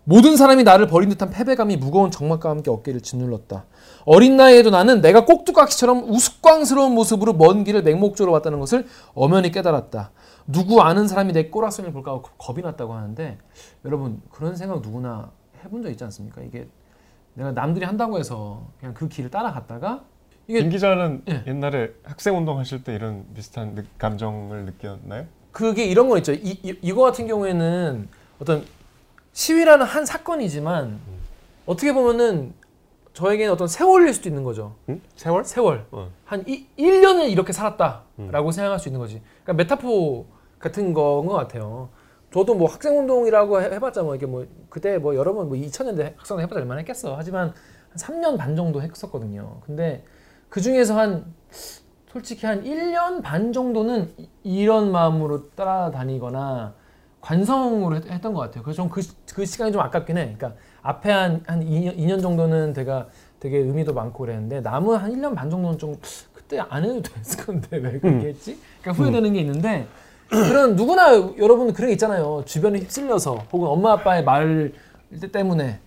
[0.04, 3.64] 모든 사람이 나를 버린 듯한 패배감이 무거운 적막과 함께 어깨를 짓눌렀다.
[4.06, 10.10] 어린 나이에도 나는 내가 꼭두각시처럼 우스꽝스러운 모습으로 먼 길을 맹목적으로 왔다는 것을 엄연히 깨달았다.
[10.46, 13.38] 누구 아는 사람이 내 꼬락선을 볼까 하고 겁이 났다고 하는데
[13.84, 15.30] 여러분 그런 생각 누구나
[15.64, 16.40] 해본 적 있지 않습니까?
[16.42, 16.66] 이게
[17.34, 20.02] 내가 남들이 한다고 해서 그냥 그 길을 따라갔다가
[20.48, 21.44] 이게 김 기자는 예.
[21.46, 25.26] 옛날에 학생 운동 하실 때 이런 비슷한 느- 감정을 느꼈나요?
[25.52, 26.32] 그게 이런 거 있죠.
[26.32, 28.08] 이, 이, 이거 같은 경우에는
[28.40, 28.64] 어떤
[29.32, 30.98] 시위라는 한 사건이지만
[31.66, 32.52] 어떻게 보면은
[33.20, 34.74] 저에게는 어떤 세월일 수도 있는 거죠.
[34.88, 35.00] 응?
[35.14, 35.44] 세월?
[35.44, 35.86] 세월.
[35.90, 36.10] 어.
[36.24, 39.20] 한 이, 1년을 이렇게 살았다라고 생각할 수 있는 거지.
[39.44, 40.26] 그러니까 메타포
[40.58, 41.90] 같은 거인 것 같아요.
[42.32, 46.38] 저도 뭐 학생 운동이라고 해- 해봤자 뭐 이게 뭐 그때 뭐 여러 번뭐 2000년대 학생
[46.40, 47.14] 해봤자 얼마나 했겠어.
[47.16, 47.52] 하지만
[47.90, 49.60] 한 3년 반 정도 했었거든요.
[49.66, 50.04] 근데
[50.48, 51.34] 그 중에서 한
[52.12, 54.28] 솔직히 한 1년 반 정도는 이-
[54.62, 56.74] 이런 마음으로 따라다니거나
[57.20, 58.62] 관성으로 했, 했던 것 같아요.
[58.62, 59.02] 그래서 좀그
[59.34, 60.34] 그 시간이 좀 아깝긴 해.
[60.38, 63.06] 그러니까 앞에 한, 한 2년, 2년 정도는 제가
[63.38, 65.96] 되게 의미도 많고 그랬는데 남은 한 1년 반 정도는 좀
[66.34, 68.58] 그때 안 해도 됐을 건데 왜 그렇게 했지?
[68.80, 69.86] 그러니까 후회되는 게 있는데
[70.28, 72.42] 그런 누구나 여러분 그런 게 있잖아요.
[72.46, 74.72] 주변에 휩쓸려서 혹은 엄마 아빠의 말
[75.32, 75.80] 때문에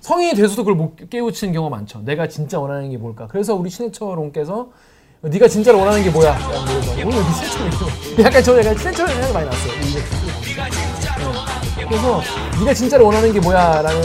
[0.00, 2.02] 성인이 돼서도 그걸 못 깨우치는 경우가 많죠.
[2.04, 3.26] 내가 진짜 원하는 게 뭘까?
[3.26, 4.70] 그래서 우리 신해철론께서
[5.22, 6.36] 네가 진짜로 원하는 게 뭐야?
[7.06, 10.93] 오늘 여기 신해철이 약간 저 약간 신해철 생각이 많이 났어요.
[11.88, 12.20] 그래서
[12.60, 14.00] 네가 진짜로 원하는 게 뭐야?라는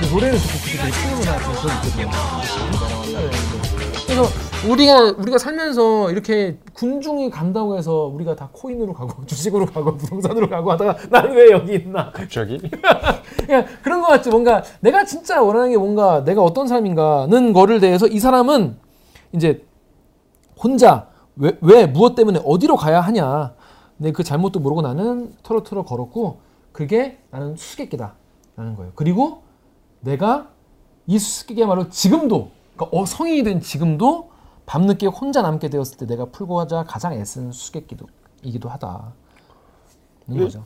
[0.00, 2.10] 그 노래를 듣고 그때 되게 충격을 받았던 기억이 있거든요.
[2.42, 3.36] 진짜로 원하는 게.
[4.06, 4.24] 그래서
[4.68, 10.72] 우리가 우리가 살면서 이렇게 군중이 간다고 해서 우리가 다 코인으로 가고 주식으로 가고 부동산으로 가고
[10.72, 12.10] 하다가 나는 왜 여기 있나?
[12.12, 12.60] 갑자기?
[13.44, 14.30] 그냥 그런 것 같죠.
[14.30, 18.76] 뭔가 내가 진짜 원하는 게 뭔가 내가 어떤 사람인가는 거를 대해서 이 사람은
[19.32, 19.64] 이제
[20.56, 23.54] 혼자 왜, 왜 무엇 때문에 어디로 가야 하냐.
[23.98, 26.40] 근데 그 잘못도 모르고 나는 털어털어 걸었고
[26.74, 28.16] 그게 나는 수수께끼다
[28.56, 28.92] 라는 거예요.
[28.96, 29.44] 그리고
[30.00, 30.50] 내가
[31.06, 34.32] 이 수수께끼야말로 지금도 그러니까 어, 성인이 된 지금도
[34.66, 39.12] 밤늦게 혼자 남게 되었을 때 내가 풀고 하자 가장 애쓰는 수수께끼도이기도 하다.
[40.26, 40.42] 는 네.
[40.42, 40.64] 거죠.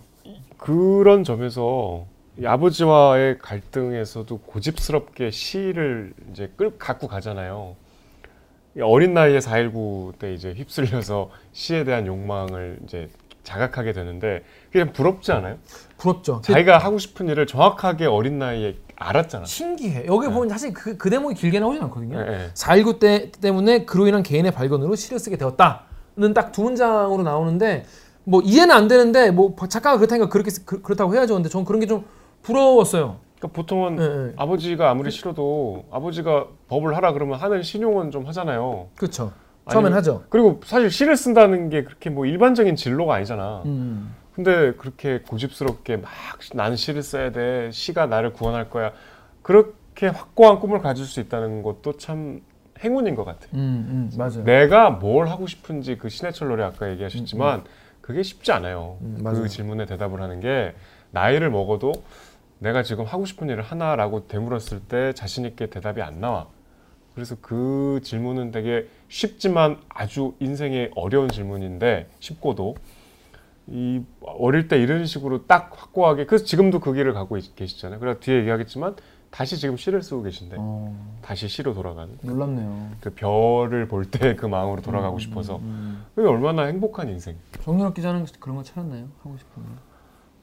[0.56, 2.06] 그런 점에서
[2.38, 7.76] 이 아버지와의 갈등에서도 고집스럽게 시를 이제 끌 갖고 가잖아요.
[8.78, 13.10] 이 어린 나이에 4.19 때 이제 휩쓸려서 시에 대한 욕망을 이제
[13.42, 15.58] 자각하게 되는데 그냥 부럽지 않아요?
[15.98, 16.40] 부럽죠.
[16.42, 19.44] 자기가 하고 싶은 일을 정확하게 어린 나이에 알았잖아.
[19.44, 20.06] 신기해.
[20.06, 22.18] 여기 보면 사실 그, 그 대목이 길게 나오진 않거든요.
[22.18, 22.48] 네, 네.
[22.54, 27.84] 4.19 때, 때문에 그로 인한 개인의 발견으로 시를 쓰게 되었다는 딱 두 문장으로 나오는데
[28.24, 31.34] 뭐 이해는 안 되는데 뭐 작가가 그렇다니까 그렇게 쓰- 그, 그렇다고 해야죠.
[31.34, 32.04] 근데 전 그런 게 좀
[32.42, 33.16] 부러웠어요.
[33.38, 34.32] 그러니까 보통은 예, 예.
[34.36, 38.88] 아버지가 아무리 싫어도 아버지가 법을 하라 그러면 하는 신용은 좀 하잖아요.
[38.96, 39.32] 그렇죠.
[39.70, 40.24] 처음엔 하죠.
[40.30, 43.62] 그리고 사실 시를 쓴다는 게 그렇게 뭐 일반적인 진로가 아니잖아.
[43.66, 44.14] 음.
[44.38, 46.12] 근데 그렇게 고집스럽게 막
[46.54, 47.72] 나는 시를 써야 돼.
[47.72, 48.92] 시가 나를 구원할 거야.
[49.42, 52.42] 그렇게 확고한 꿈을 가질 수 있다는 것도 참
[52.78, 53.48] 행운인 것 같아.
[53.54, 54.44] 음, 음, 맞아요.
[54.44, 57.64] 내가 뭘 하고 싶은지 그 신해철 노래 아까 얘기하셨지만
[58.00, 58.98] 그게 쉽지 않아요.
[59.00, 59.24] 음.
[59.24, 60.72] 그 질문에 대답을 하는 게
[61.10, 61.90] 나이를 먹어도
[62.60, 66.46] 내가 지금 하고 싶은 일을 하나라고 되물었을 때 자신 있게 대답이 안 나와.
[67.16, 72.76] 그래서 그 질문은 되게 쉽지만 아주 인생의 어려운 질문인데 쉽고도
[73.70, 78.00] 이 어릴 때 이런 식으로 딱 확고하게 그래서 지금도 그 길을 가고 있- 계시잖아요.
[78.00, 78.96] 그래서 뒤에 얘기하겠지만
[79.30, 82.88] 다시 지금 시를 쓰고 계신데 어, 다시 시로 돌아가는 놀랍네요.
[83.00, 86.02] 그 별을 볼 때 그 마음으로 돌아가고 싶어서 음.
[86.14, 89.04] 그게 얼마나 행복한 인생 정윤학 기자는 그런 거 찾았나요?
[89.22, 89.68] 하고 싶은 거.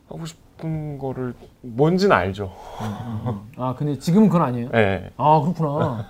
[0.07, 2.53] 하고 싶은 거를 뭔지는 알죠.
[3.57, 4.69] 아 근데 지금은 그건 아니에요.
[4.75, 5.09] 예.
[5.17, 6.05] 아 그렇구나.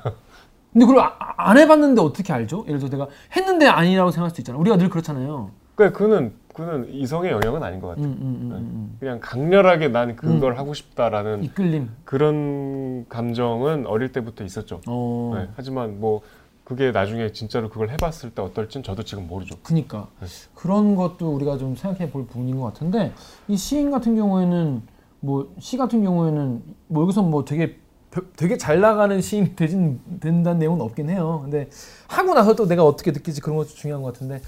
[0.73, 2.65] 근데 그걸 아- 안 해봤는데 어떻게 알죠?
[2.67, 4.59] 예를 들어 내가 했는데 아니라고 생각할 수도 있잖아.
[4.59, 5.51] 우리가 늘 그렇잖아요.
[5.75, 8.01] 그 그는 그는 이성의 영역은 아닌 것 음, 같아.
[8.01, 11.43] 요 음, 음, 음, 그냥 강렬하게 난 그걸 하고 싶다라는 음.
[11.43, 11.89] 이끌림.
[12.05, 14.79] 그런 감정은 어릴 때부터 있었죠.
[14.87, 15.33] 어.
[15.35, 15.49] 네.
[15.55, 16.21] 하지만 뭐
[16.63, 19.55] 그게 나중에 진짜로 그걸 해봤을 때 어떨진 저도 지금 모르죠.
[19.63, 20.27] 그니까 네.
[20.55, 23.11] 그런 것도 우리가 좀 생각해 볼 부분인 것 같은데
[23.47, 24.81] 이 시인 같은 경우에는
[25.19, 27.77] 뭐 시 같은 경우에는 뭐 여기서 뭐 되게
[28.11, 31.41] 벼- 되게 잘 나가는 시인이 되진 된다는 내용은 없긴 해요.
[31.43, 31.69] 근데
[32.07, 34.41] 하고 나서 또 내가 어떻게 느끼지 그런 것도 중요한 것 같은데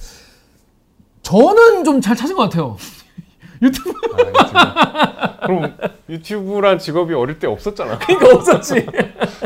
[1.28, 2.78] 저는 좀 잘 찾은 것 같아요.
[3.62, 5.46] 유튜브 아, 유튜브.
[5.46, 5.74] 그럼
[6.10, 8.00] 유튜브란 직업이 어릴 때 없었잖아.
[8.06, 8.86] 그러니까 없었지.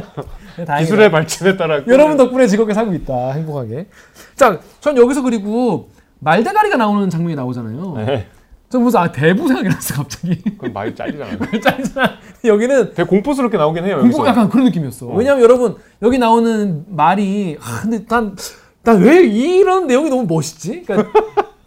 [0.79, 3.31] 기술의 발전에 따라 여러분 덕분에 즐겁게 살고 있다.
[3.31, 3.87] 행복하게.
[4.35, 5.89] 자, 전 여기서 그리고
[6.19, 7.93] 말대가리가 나오는 장면이 나오잖아요.
[8.05, 8.27] 네.
[8.69, 10.39] 전 무슨 아 대부 생각이 났어 갑자기.
[10.43, 11.31] 그건 말이 잘리잖아.
[11.63, 12.11] 짜리잖아.
[12.45, 13.95] 여기는 되게 공포스럽게 나오긴 해요.
[14.01, 14.27] 공포 여기서.
[14.27, 15.07] 약간 그런 느낌이었어.
[15.07, 15.15] 어.
[15.15, 18.35] 왜냐면 여러분 여기 나오는 말이 아 근데 난
[18.83, 20.81] 난 왜 이런 내용이 너무 멋있지?
[20.87, 21.11] 그러니까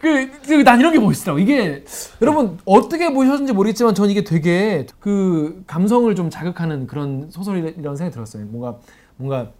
[0.05, 1.39] 그, 그, 난 이런 게 멋있더라고.
[1.39, 1.83] 이게,
[2.21, 8.45] 여러분, 어떻게 보셨는지 모르겠지만, 전 이게 되게, 그, 감성을 좀 자극하는 그런 소설이라는 생각이 들었어요.
[8.45, 8.77] 뭔가,
[9.17, 9.51] 뭔가,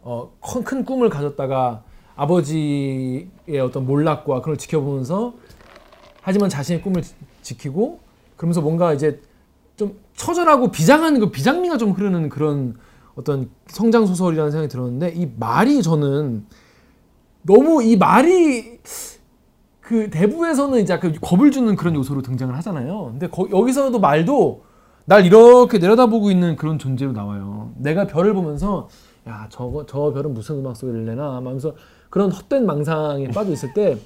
[0.00, 1.82] 어, 큰, 큰 꿈을 가졌다가,
[2.16, 3.28] 아버지의
[3.62, 5.34] 어떤 몰락과 그걸 지켜보면서,
[6.22, 8.00] 하지만 자신의 꿈을 지- 지키고,
[8.36, 9.20] 그러면서 뭔가 이제,
[9.76, 12.76] 좀 처절하고 비장한 그 비장미가 좀 흐르는 그런
[13.14, 16.44] 어떤 성장 소설이라는 생각이 들었는데 이 말이 저는
[17.42, 18.80] 너무 이 말이
[19.88, 23.06] 그 대부에서는 이제 약간 겁을 주는 그런 요소로 등장을 하잖아요.
[23.12, 24.60] 근데 거- 여기서도 말도
[25.06, 27.70] 날 이렇게 내려다보고 있는 그런 존재로 나와요.
[27.78, 28.90] 내가 별을 보면서
[29.26, 31.72] 야 저거 저 별은 무슨 음악 소리를 내나 하면서
[32.10, 33.96] 그런 헛된 망상에 빠져 있을 때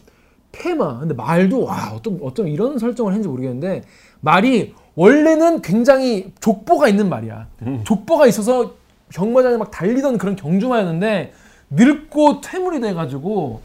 [0.53, 3.83] 테마 근데 말도 와 어쩜 어쩜 이런 설정을 했는지 모르겠는데
[4.21, 7.49] 말이 원래는 굉장히 족보가 있는 말이야.
[7.83, 8.75] 족보가 있어서
[9.11, 11.33] 경마장에 막 달리던 그런 경주마였는데
[11.71, 13.63] 늙고 퇴물이 돼가지고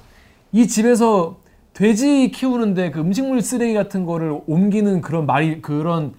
[0.52, 1.38] 이 집에서
[1.78, 6.16] 돼지 키우는데 그 음식물 쓰레기 같은 거를 옮기는 그런 말이 그런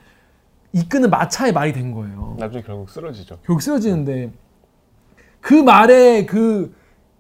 [0.73, 2.37] 이끄는 마차의 말이 된 거예요.
[2.39, 3.39] 나중에 결국 쓰러지죠.
[3.45, 4.31] 결국 쓰러지는데
[5.41, 6.73] 그 말에 그,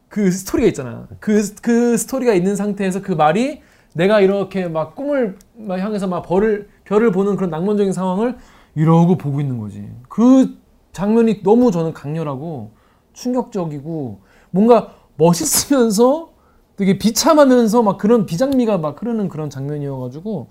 [0.09, 1.09] 그 스토리가 있잖아.
[1.19, 3.61] 그, 그 스토리가 있는 상태에서 그 말이
[3.95, 8.39] 내가 이렇게 막 꿈을 막 향해서 막 벌을, 별을 보는 그런 낭만적인 상황을
[8.77, 9.85] 이러고 보고 있는 거지.
[10.09, 10.57] 그
[10.93, 12.71] 장면이 너무 저는 강렬하고
[13.15, 14.21] 충격적이고
[14.53, 16.38] 뭔가 멋있으면서
[16.79, 20.49] 되게 비참하면서 막 그런 비장미가 막 흐르는 그런 장면이어가지고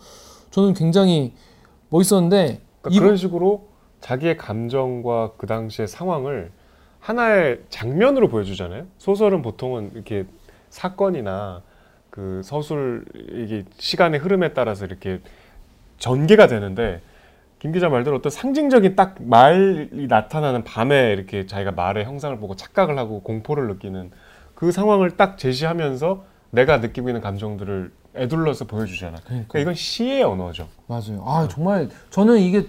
[0.52, 1.34] 저는 굉장히
[1.90, 3.70] 멋있었는데 그러니까 그런 식으로
[4.02, 6.52] 자기의 감정과 그 당시의 상황을
[7.00, 8.86] 하나의 장면으로 보여주잖아요.
[8.98, 10.26] 소설은 보통은 이렇게
[10.70, 11.62] 사건이나
[12.10, 15.22] 그 서술 이게 시간의 흐름에 따라서 이렇게
[15.98, 17.02] 전개가 되는데
[17.60, 22.98] 김 기자 말대로 어떤 상징적인 딱 말이 나타나는 밤에 이렇게 자기가 말의 형상을 보고 착각을
[22.98, 24.12] 하고 공포를 느끼는
[24.58, 29.18] 그 상황을 딱 제시하면서 내가 느끼고 있는 감정들을 애둘러서 보여주잖아.
[29.24, 30.68] 그러니까 이건 시의 언어죠.
[30.88, 31.24] 맞아요.
[31.28, 32.68] 아 정말 저는 이게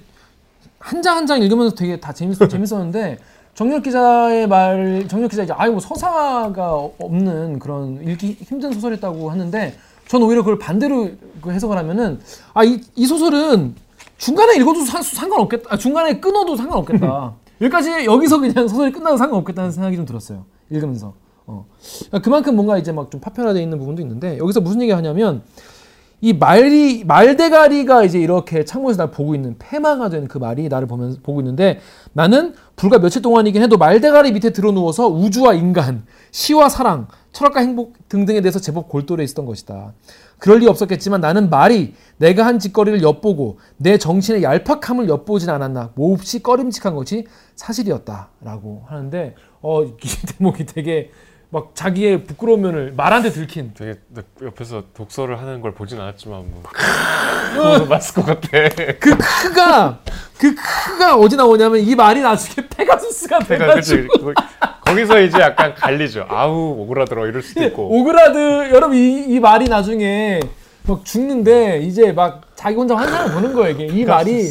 [0.78, 3.18] 한 장 한 장 읽으면서 되게 다 재밌 재밌었는데
[3.54, 9.74] 정렬 기자의 말 정렬 기자 이제 아유 뭐 서사가 없는 그런 읽기 힘든 소설이었다고 하는데
[10.08, 12.20] 저는 오히려 그걸 반대로 그 해석을 하면은
[12.52, 13.74] 아이 이 소설은
[14.18, 15.72] 중간에 읽어도 상, 상관없겠다.
[15.72, 17.32] 아, 중간에 끊어도 상관없겠다.
[17.62, 20.44] 여기까지 여기서 그냥 소설이 끝나도 상관없겠다는 생각이 좀 들었어요.
[20.70, 21.14] 읽으면서.
[21.48, 21.66] 어.
[22.06, 25.42] 그러니까 그만큼 뭔가 이제 막 좀 파편화되어 있는 부분도 있는데 여기서 무슨 얘기 하냐면
[26.20, 31.20] 이 말이 말대가리가 이제 이렇게 창문에서 날 보고 있는 폐마가 된 그 말이 나를 보면서
[31.22, 31.78] 보고 있는데
[32.12, 37.94] 나는 불과 며칠 동안이긴 해도 말대가리 밑에 들어 누워서 우주와 인간, 시와 사랑, 철학과 행복
[38.08, 39.92] 등등에 대해서 제법 골똘해 있었던 것이다.
[40.40, 46.42] 그럴 리 없었겠지만 나는 말이 내가 한 짓거리를 엿보고 내 정신의 얄팍함을 엿보진 않았나 몹시
[46.42, 49.92] 꺼림칙한 것이 사실이었다라고 하는데 어 이
[50.38, 51.10] 대목이 되게
[51.50, 53.72] 막 자기의 부끄러운 면을 말한테 들킨.
[53.74, 53.94] 되게
[54.42, 56.62] 옆에서 독서를 하는 걸 보진 않았지만 뭐.
[57.54, 58.48] 그거 봤을 것 같아.
[59.00, 60.00] 그 크가
[60.38, 64.24] 그 크가 어디 나오냐면 이 말이 나중에 페가수스가 돼가지고.
[64.24, 64.34] 거-
[64.84, 66.26] 거기서 이제 약간 갈리죠.
[66.28, 67.98] 아우 오그라들어 이럴 수도 있고.
[67.98, 70.40] 오그라드 여러분 이, 이 말이 나중에
[70.86, 73.86] 막 죽는데 이제 막 자기 혼자 환상을 보는 거예요 이게.
[73.86, 74.50] 이 말이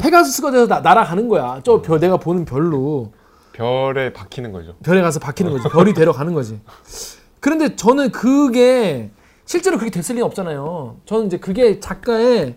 [0.00, 1.60] 페가수스가 돼서 나, 날아가는 거야.
[1.64, 3.12] 저 별 내가 보는 별로
[3.62, 4.76] 별에 박히는 거죠.
[4.84, 6.60] 별에 가서 박히는 거지 별이 데려가는 거지
[7.40, 9.10] 그런데 저는 그게
[9.44, 12.56] 실제로 그렇게 됐을 리는 없잖아요 저는 이제 그게 작가의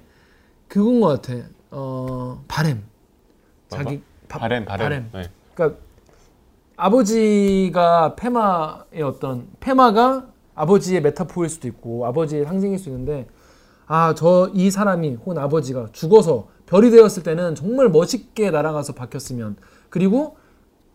[0.68, 1.40] 그건 것 같아
[1.72, 2.84] 어 바램
[3.68, 4.84] 자기 바- 바램 바램.
[4.86, 5.10] 바램.
[5.14, 5.30] 네.
[5.56, 5.80] 그러니까
[6.78, 13.28] 아버지가 폐마의 어떤 폐마가 아버지의 메타포일 수도 있고 아버지의 상징일 수 있는데
[13.88, 19.58] 아 저 이 사람이 혹은 아버지가 죽어서 별이 되었을 때는 정말 멋있게 날아가서 박혔으면
[19.90, 20.38] 그리고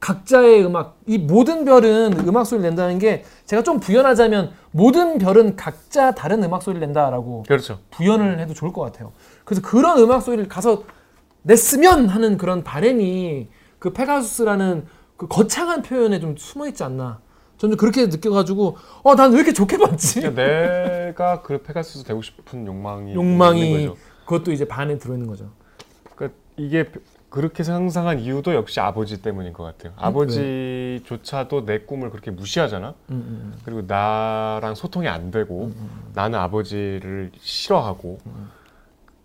[0.01, 6.13] 각자의 음악 이 모든 별은 음악 소리를 낸다는 게 제가 좀 부연하자면 모든 별은 각자
[6.15, 7.79] 다른 음악 소리를 낸다라고 그렇죠.
[7.91, 9.13] 부연을 해도 좋을 것 같아요.
[9.45, 10.85] 그래서 그런 음악 소리를 가서
[11.43, 17.21] 냈으면 하는 그런 바램이 그 페가수스라는 그 거창한 표현에 좀 숨어 있지 않나.
[17.57, 20.21] 저는 그렇게 느껴가지고 어 난 왜 이렇게 좋게 봤지?
[20.21, 23.91] 그러니까 내가 그 페가수스 되고 싶은 욕망이 욕망이.
[24.27, 25.51] 그것도 이제 반에 들어있는 거죠.
[26.15, 26.91] 그러니까 이게
[27.29, 29.93] 그렇게 상상한 이유도 역시 아버지 때문인 것 같아요.
[29.97, 32.95] 아버지조차도 내 꿈을 그렇게 무시하잖아.
[33.11, 35.73] 음, 음, 그리고 나랑 소통이 안 되고
[36.15, 38.19] 나는 아버지를 싫어하고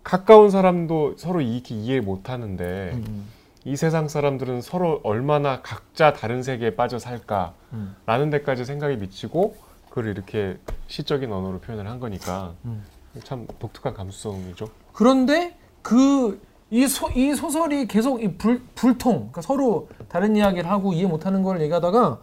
[0.02, 3.28] 가까운 사람도 서로 이렇게 이해 못 하는데 음, 음,
[3.64, 8.30] 이 세상 사람들은 서로 얼마나 각자 다른 세계에 빠져 살까라는 음.
[8.30, 9.56] 데까지 생각이 미치고
[9.88, 12.82] 그걸 이렇게 시적인 언어로 표현을 한 거니까 음.
[13.22, 14.68] 참 독특한 감수성이죠.
[14.92, 16.40] 그런데 그
[16.72, 22.18] 이이 소설이 계속 이 불, 불통, 그러니까 서로 다른 이야기를 하고 이해 못하는 걸 얘기하다가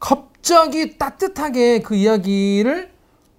[0.00, 2.90] 갑자기 따뜻하게 그 이야기를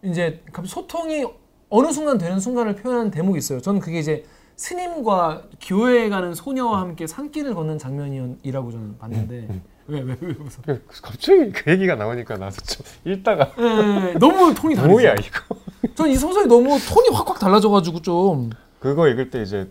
[0.04, 1.26] 이제 갑자기 소통이
[1.70, 3.62] 어느 순간 되는 순간을 표현하는 대목이 있어요.
[3.62, 9.48] 저는 그게 이제 스님과 교회에 가는 소녀와 함께 산길을 걷는 장면이라고 저는 봤는데
[9.88, 10.62] 왜왜왜 웃어?
[10.66, 14.92] 그- 갑자기 그 얘기가 나오니까 나도 좀 읽다가 예, 너무 톤이 다르죠.
[14.94, 15.56] 뭐야 이거?
[15.96, 19.70] 전 이 소설이 너무 톤이 확확 달라져가지고 좀 그거 읽을 때 이제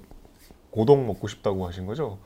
[0.73, 2.19] 고동 먹고 싶다고 하신 거죠?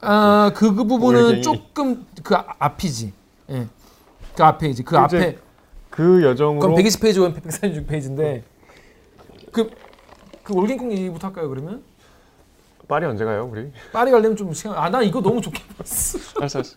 [0.00, 1.42] 아, 그, 그 부분은 올갱이.
[1.42, 3.12] 조금 그 아- 앞이지.
[3.50, 3.66] 예.
[4.36, 5.38] 그 앞에 이제 그 이제 앞에
[5.90, 8.42] 그 여정으로 그럼 120페이지와 146페이지인데
[9.52, 9.70] 그,
[10.42, 11.82] 그 올갱콩 얘기부터 할까요, 그러면?
[12.88, 13.70] 파리 언제 가요 우리?
[13.92, 16.18] 파리 가려면 좀 시간, 아, 나 이거 너무 좋게 봤어.
[16.38, 16.76] 알았어 알았어.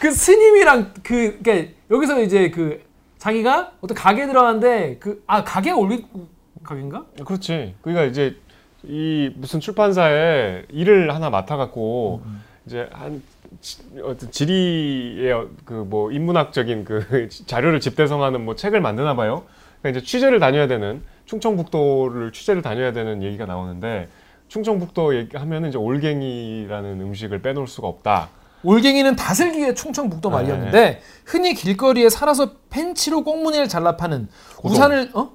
[0.00, 2.82] 그 스님이랑 그, 그니까 여기서 이제 그
[3.18, 6.28] 자기가 어떤 가게에 들어갔는데 그, 아, 가게가 올갱콩
[6.64, 7.06] 가게인가?
[7.24, 7.76] 그렇지.
[7.80, 8.36] 그러니까 이제
[8.84, 13.22] 이 무슨 출판사에 일을 하나 맡아갖고 음, 이제 한
[13.60, 19.44] 지- 어떤 지리의 그 뭐 인문학적인 그 자료를 집대성하는 뭐 책을 만드나 봐요.
[19.82, 24.08] 그러니까 이제 취재를 다녀야 되는 충청북도를 취재를 다녀야 되는 얘기가 나오는데
[24.48, 28.28] 충청북도 얘기하면은 이제 올갱이라는 음식을 빼놓을 수가 없다.
[28.62, 30.34] 올갱이는 다슬기의 충청북도 네.
[30.36, 34.72] 말이었는데 흔히 길거리에 살아서 펜치로 꽁무니를 잘라 파는 고동.
[34.72, 35.30] 우산을 어?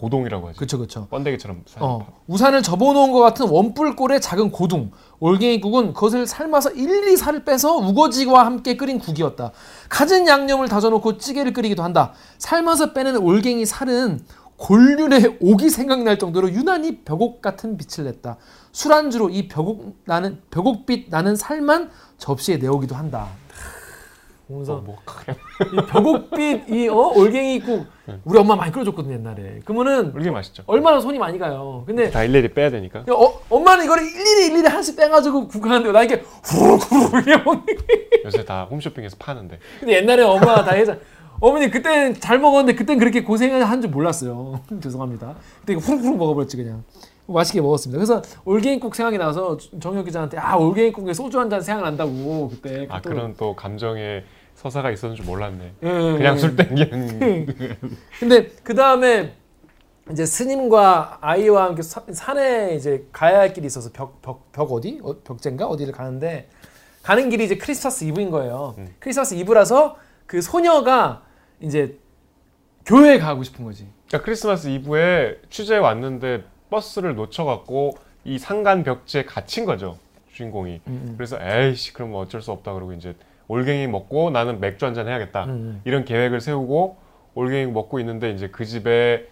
[0.00, 0.58] 고동이라고 하죠.
[0.58, 2.06] 그쵸 그쵸 번데기처럼 어, 밥.
[2.26, 8.78] 우산을 접어놓은 것 같은 원뿔꼴의 작은 고둥 올갱이국은 그것을 삶아서 일일이 살을 빼서 우거지와 함께
[8.78, 9.52] 끓인 국이었다.
[9.90, 12.14] 갖은 양념을 다져놓고 찌개를 끓이기도 한다.
[12.38, 14.20] 삶아서 빼는 올갱이 살은
[14.56, 18.38] 골륜의 옥이 생각날 정도로 유난히 벽옥 같은 빛을 냈다.
[18.72, 23.28] 술안주로 이 벽옥 나는 벽옥빛 나는 살만 접시에 내오기도 한다.
[24.50, 24.98] 보면서 어, 뭐.
[25.72, 26.94] 이 벽옥빛 이 어?
[27.14, 27.86] 올갱이국
[28.24, 29.60] 우리 엄마 많이 끓여줬거든 옛날에.
[29.64, 30.64] 그러면은 이게 맛있죠.
[30.66, 31.84] 얼마나 손이 많이 가요.
[31.86, 33.04] 근데 다 일일이 빼야 되니까.
[33.08, 36.22] 어, 엄마는 이거를 일일이 일일이 하나씩 빼가지고 국하는데 나 이게
[37.44, 37.76] 먹는 게.
[38.24, 39.58] 요새 다 홈쇼핑에서 파는데.
[39.78, 40.96] 근데 옛날에 엄마가 다 해서
[41.40, 44.60] 어머니 그때는 잘 먹었는데 그땐 그렇게 고생을 한 줄 몰랐어요.
[44.82, 45.36] 죄송합니다.
[45.60, 46.82] 그때 후루후루 먹어버렸지 그냥.
[47.26, 47.96] 맛있게 먹었습니다.
[47.96, 52.88] 그래서 올갱이국 생각이 나서 정혁 기자한테 아 올갱이국에 소주 한 잔 생각난다고 그때.
[52.90, 54.24] 아 또- 그런 또 감정의
[54.54, 55.72] 서사가 있었는 줄 몰랐네.
[55.82, 56.38] 예, 예, 그냥 예.
[56.38, 57.46] 술 땡기는.
[58.20, 59.34] 근데 그 다음에
[60.10, 65.00] 이제 스님과 아이와 함께 사- 산에 이제 가야 할 길이 있어서 벽 벽 벽 어디
[65.02, 66.48] 어, 벽제인가 어디를 가는데
[67.02, 68.76] 가는 길이 이제 크리스마스 이브인 거예요.
[68.98, 69.96] 크리스마스 이브라서
[70.26, 71.22] 그 소녀가
[71.60, 71.98] 이제
[72.84, 73.86] 교회에 가고 싶은 거지.
[74.08, 79.96] 그러니까 크리스마스 이브에 취재에 왔는데 버스를 놓쳐갖고 이 상간 벽지에 갇힌 거죠
[80.32, 80.80] 주인공이.
[80.88, 83.14] 음, 그래서 에이씨 그럼 뭐 어쩔 수 없다 그러고 이제
[83.50, 85.80] 올갱이 먹고 나는 맥주 한잔 해야겠다 음.
[85.84, 86.98] 이런 계획을 세우고
[87.34, 89.28] 올갱이 먹고 있는데 이제 그 집에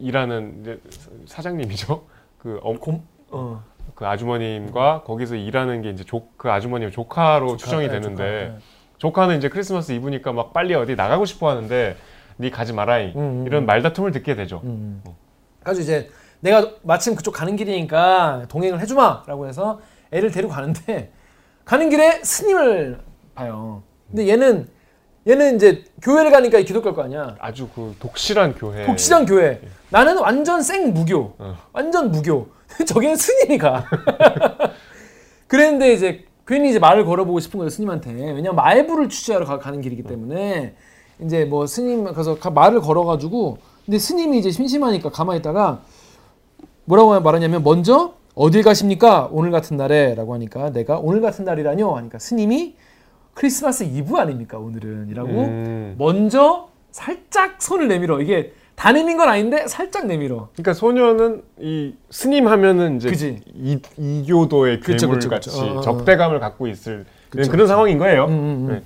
[0.00, 0.80] 일하는 이제
[1.26, 2.04] 사장님이죠.
[2.38, 3.62] 그, 어, 곰, 어.
[3.94, 8.54] 그 아주머님과 거기서 일하는 게 이제 조, 그 아주머님 조카로 추정이 조카, 되는데 네, 조카,
[8.54, 8.58] 네.
[8.98, 11.96] 조카는 이제 크리스마스 이브니까 막 빨리 어디 나가고 싶어 하는데
[12.40, 14.60] 니 가지 마라이 음, 음, 이런 말다툼을 듣게 되죠.
[14.64, 15.02] 음.
[15.62, 19.80] 그래서 이제 내가 마침 그쪽 가는 길이니까 동행을 해주마라고 해서
[20.10, 21.12] 애를 데리고 가는데
[21.64, 22.98] 가는 길에 스님을
[23.40, 23.82] 봐요.
[24.08, 24.66] 근데 얘는
[25.28, 27.36] 얘는 이제 교회를 가니까 기독교일 거 아니야.
[27.38, 28.86] 아주 그 독실한 교회.
[28.86, 29.60] 독실한 교회.
[29.90, 31.34] 나는 완전 생 무교.
[31.38, 31.56] 어.
[31.72, 32.48] 완전 무교.
[32.86, 33.84] 저기는 스님이 가.
[35.46, 38.12] 그랬는데 이제 괜히 이제 말을 걸어보고 싶은 거예요 스님한테.
[38.12, 40.74] 왜냐면 말부를 취재하러 가, 가는 길이기 때문에
[41.20, 45.82] 이제 뭐 스님 가서 가- 말을 걸어가지고 근데 스님이 이제 심심하니까 가만히 있다가
[46.84, 52.76] 뭐라고 말하냐면 먼저 어딜 가십니까 오늘 같은 날에라고 하니까 내가 오늘 같은 날이라뇨 하니까 스님이
[53.36, 55.94] 크리스마스 이브 아닙니까 오늘은 이라고 음.
[55.98, 62.48] 먼저 살짝 손을 내밀어 이게 다 내민 건 아닌데 살짝 내밀어 그러니까 소녀는 이 스님
[62.48, 63.42] 하면은 이제 그지.
[63.54, 65.62] 이, 이교도의 그쵸, 괴물 그쵸, 같이 그쵸.
[65.62, 65.80] 어, 어.
[65.82, 68.24] 적대감을 갖고 있을 그런 상황인 거예요.
[68.24, 68.68] 음, 음, 음.
[68.68, 68.82] 네.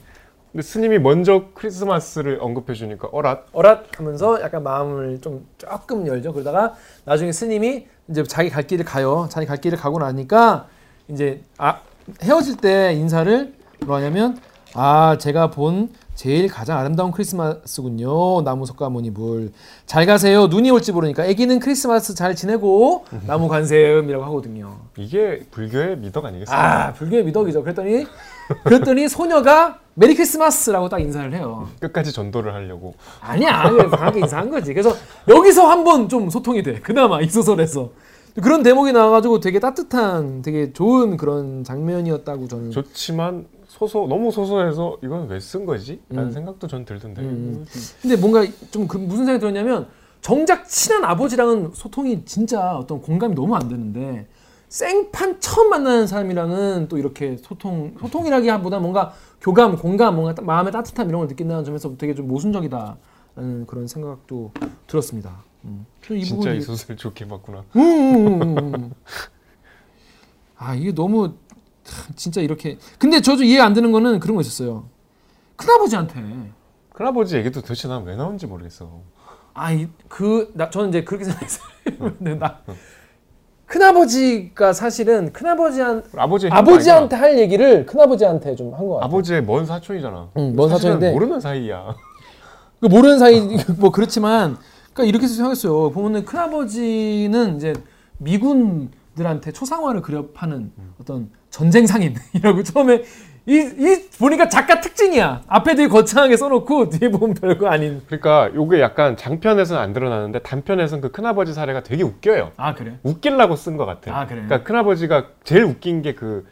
[0.51, 6.75] 근데 스님이 먼저 크리스마스를 언급해 주니까 어랏 어랏 하면서 약간 마음을 좀 조금 열죠 그러다가
[7.05, 10.67] 나중에 스님이 이제 자기 갈 길을 가요 자기 갈 길을 가고 나니까
[11.07, 11.83] 이제 아
[12.21, 14.39] 헤어질 때 인사를 뭐 하냐면
[14.75, 18.43] 아 제가 본 제일 가장 아름다운 크리스마스군요.
[18.45, 20.49] 나무 석가모니 물잘 가세요.
[20.49, 21.25] 눈이 올지 모르니까.
[21.25, 24.77] 애기는 크리스마스 잘 지내고 나무 관세음이라고 하거든요.
[24.99, 26.57] 이게 불교의 미덕 아니겠어요?
[26.59, 27.63] 아 불교의 미덕이죠.
[27.63, 28.07] 그랬더니
[28.65, 31.69] 그랬더니 소녀가 메리 크리스마스라고 딱 인사를 해요.
[31.81, 32.95] 끝까지 전도를 하려고.
[33.21, 33.63] 아니야.
[33.91, 34.75] 강하게 인사한 거지.
[34.75, 34.95] 그래서
[35.27, 36.81] 여기서 한번 좀 소통이 돼.
[36.81, 37.91] 그나마 이 소설에서.
[38.43, 43.47] 그런 대목이 나와가지고 되게 따뜻한 되게 좋은 그런 장면이었다고 저는 좋지만
[43.81, 46.01] 소소 너무 소소해서 이건 왜 쓴 거지?
[46.11, 46.33] 라는 음.
[46.33, 47.23] 생각도 전 들던데.
[47.23, 47.65] 음.
[48.03, 49.89] 근데 뭔가 좀 그 무슨 생각이 들었냐면
[50.21, 54.27] 정작 친한 아버지랑은 소통이 진짜 어떤 공감이 너무 안 되는데
[54.69, 61.09] 생판 처음 만나는 사람이랑은 또 이렇게 소통 소통이라기보다 뭔가 교감 공감 뭔가 따- 마음의 따뜻함
[61.09, 64.53] 이런 걸 느낀다는 점에서 되게 좀 모순적이다라는 그런 생각도
[64.87, 65.43] 들었습니다.
[65.65, 65.87] 음.
[66.05, 67.65] 저이 진짜 부분이 이 소설 좋게 봤구나.
[67.77, 68.93] 음, 음, 음, 음.
[70.57, 71.50] 아 이게 너무 참,
[72.17, 74.87] 진짜 이렇게 근데 저도 이해 안 되는 거는 그런 거 있었어요
[75.57, 76.23] 큰아버지한테
[76.95, 79.01] 큰아버지 얘기도 도대체 난 왜 나온지 모르겠어.
[79.55, 81.65] 아그나 저는 이제 그렇게 생각했어요
[82.19, 82.61] 근데 나
[83.67, 90.31] 큰아버지가 사실은 큰아버지한 아버지 아버지한테 할 얘기를 큰아버지한테 좀 한 거 같아 아버지의 먼 사촌이잖아.
[90.37, 91.13] 응, 먼 사촌인데.
[91.13, 91.95] 모르는 사이야.
[92.81, 93.41] 그 모르는 사이
[93.79, 94.57] 뭐 그렇지만
[94.93, 95.91] 그러니까 이렇게 생각했어요.
[95.93, 97.73] 보면은 큰 아버지는 이제
[98.19, 103.03] 미군들한테 초상화를 그려 파는 어떤 전쟁 상인이라고 처음에
[103.47, 105.43] 이, 이 보니까 작가 특징이야.
[105.49, 108.03] 앞에 되게 거창하게 써놓고 뒤에 보면 별거 아닌.
[108.07, 112.53] 그러니까 요게 약간 장편에서는 안 드러나는데 단편에서는 그 큰아버지 사례가 되게 웃겨요.
[112.57, 112.99] 아 그래?
[113.03, 114.15] 웃기려고 쓴 것 같아.
[114.17, 114.45] 아, 그래요?
[114.47, 116.45] 그러니까 큰아버지가 제일 웃긴 게 그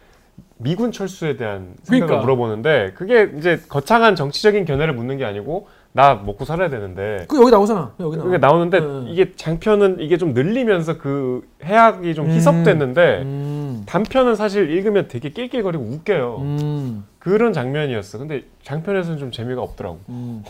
[0.59, 2.21] 미군 철수에 대한 생각을 그러니까.
[2.21, 5.69] 물어보는데 그게 이제 거창한 정치적인 견해를 묻는 게 아니고
[5.99, 7.93] 나 먹고 살아야 되는데 그 여기 나오잖아.
[7.99, 8.25] 여기 나와.
[8.25, 9.07] 그게 나오는데 응.
[9.09, 12.31] 이게 장편은 이게 좀 늘리면서 그 해악이 좀 음.
[12.31, 16.37] 희석됐는데 음, 단편은 사실 읽으면 되게 낄낄거리고 웃겨요.
[16.39, 18.19] 음, 그런 장면이었어.
[18.19, 19.99] 근데 장편에서는 좀 재미가 없더라고.
[20.09, 20.45] 음.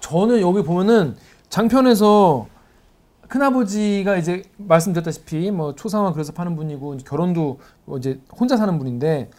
[0.00, 1.14] 저는 여기 보면은
[1.48, 2.48] 장편에서
[3.28, 9.30] 큰아버지가 이제 말씀드렸다시피 뭐 초상화 그래서 파는 분이고 결혼도 뭐 이제 혼자 사는 분인데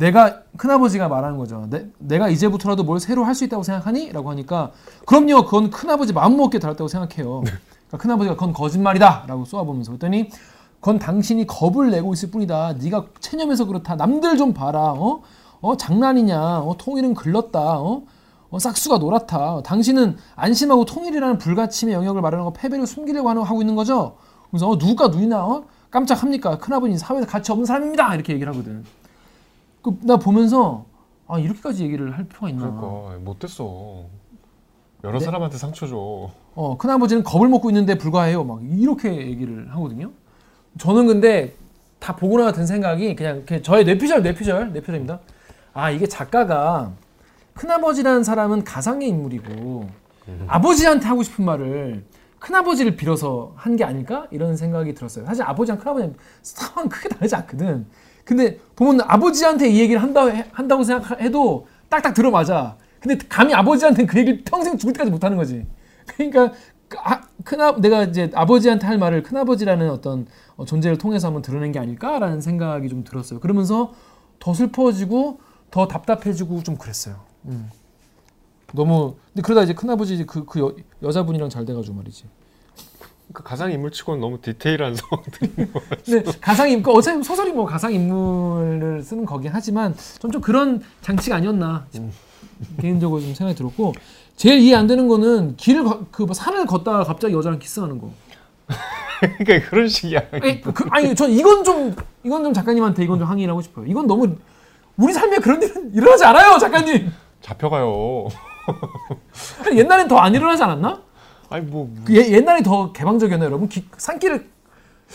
[0.00, 1.66] 내가 큰아버지가 말하는 거죠.
[1.70, 4.12] 내, 내가 이제부터라도 뭘 새로 할 수 있다고 생각하니?
[4.12, 4.72] 라고 하니까
[5.06, 5.44] 그럼요.
[5.46, 7.40] 그건 큰아버지 마음먹기에 달았다고 생각해요.
[7.40, 10.28] 그러니까 큰아버지가 그건 거짓말이다 라고 쏘아보면서 그랬더니
[10.80, 12.74] 그건 당신이 겁을 내고 있을 뿐이다.
[12.74, 13.96] 네가 체념해서 그렇다.
[13.96, 14.92] 남들 좀 봐라.
[14.92, 15.22] 어?
[15.62, 16.58] 어 장난이냐?
[16.60, 17.58] 어 통일은 글렀다.
[17.80, 18.02] 어?
[18.50, 19.62] 어 싹수가 노랗다.
[19.62, 24.16] 당신은 안심하고 통일이라는 불가침의 영역을 거 패배를 숨기려고 하는- 하고 있는 거죠.
[24.50, 25.64] 그래서 어, 누가 눈이나 어?
[25.90, 26.58] 깜짝합니까?
[26.58, 28.14] 큰아버지 사회에서 가치 없는 사람입니다.
[28.14, 28.84] 이렇게 얘기를 하거든.
[29.86, 30.84] 그, 나 보면서
[31.28, 32.70] 아 이렇게까지 얘기를 할 필요가 있나?
[32.72, 34.04] 그러니까 못됐어.
[35.04, 35.24] 여러 네.
[35.24, 36.30] 사람한테 상처 줘.
[36.56, 38.42] 어, 큰아버지는 겁을 먹고 있는데 불과해요.
[38.42, 40.10] 막 이렇게 얘기를 하거든요.
[40.78, 41.54] 저는 근데
[42.00, 45.20] 다 보고 나서 든 생각이 그냥, 그냥 저의 뇌피셜, 뇌피셜, 뇌피셜입니다.
[45.72, 46.92] 아, 이게 작가가
[47.54, 49.88] 큰아버지라는 사람은 가상의 인물이고
[50.48, 52.04] 아버지한테 하고 싶은 말을
[52.40, 54.26] 큰아버지를 빌어서 한 게 아닐까?
[54.30, 55.24] 이런 생각이 들었어요.
[55.26, 57.86] 사실 아버지랑 큰아버지는 상황 크게 다르지 않거든.
[58.26, 62.76] 근데 보면 아버지한테 이 얘기를 한다, 한다고 생각해도 딱딱 들어맞아.
[62.98, 65.64] 근데 감히 아버지한테는 그 얘기를 평생 죽을 때까지 못 하는 거지.
[66.06, 66.52] 그러니까
[66.88, 71.70] 그 아, 큰아 내가 이제 아버지한테 할 말을 큰아버지라는 어떤 어, 존재를 통해서 한번 드러낸
[71.70, 73.38] 게 아닐까라는 생각이 좀 들었어요.
[73.38, 73.92] 그러면서
[74.40, 75.38] 더 슬퍼지고
[75.70, 77.20] 더 답답해지고 좀 그랬어요.
[77.44, 77.70] 음.
[78.72, 82.24] 너무 근데 그러다 이제 큰아버지 그, 그 여, 여자분이랑 잘 돼가지고 말이지.
[83.32, 85.52] 그 가상 인물치고는 너무 디테일한 상황들이
[86.04, 91.36] 근데 가상 인물 어차피 소설이 뭐 가상 인물을 쓰는 거긴 하지만 좀 좀 그런 장치가
[91.36, 91.86] 아니었나
[92.80, 93.92] 개인적으로 좀 생각이 들었고
[94.36, 98.10] 제일 이해 안 되는 거는 길을 그뭐 산을 걷다가 갑자기 여자랑 키스하는 거.
[99.38, 100.20] 그러니까 그런 식이야.
[100.30, 103.86] 아니, 그, 아니 전 이건 좀 이건 좀 작가님한테 이건 좀 항의를 하고 싶어요.
[103.86, 104.36] 이건 너무
[104.96, 107.10] 우리 삶에 그런 일은 일어나지 않아요, 작가님.
[107.40, 108.28] 잡혀가요.
[109.64, 111.00] 아니, 옛날엔 더 안 일어나지 않았나?
[111.48, 113.68] 아니 뭐그 예, 옛날이 더 개방적이었나요, 여러분?
[113.68, 114.48] 기, 산길을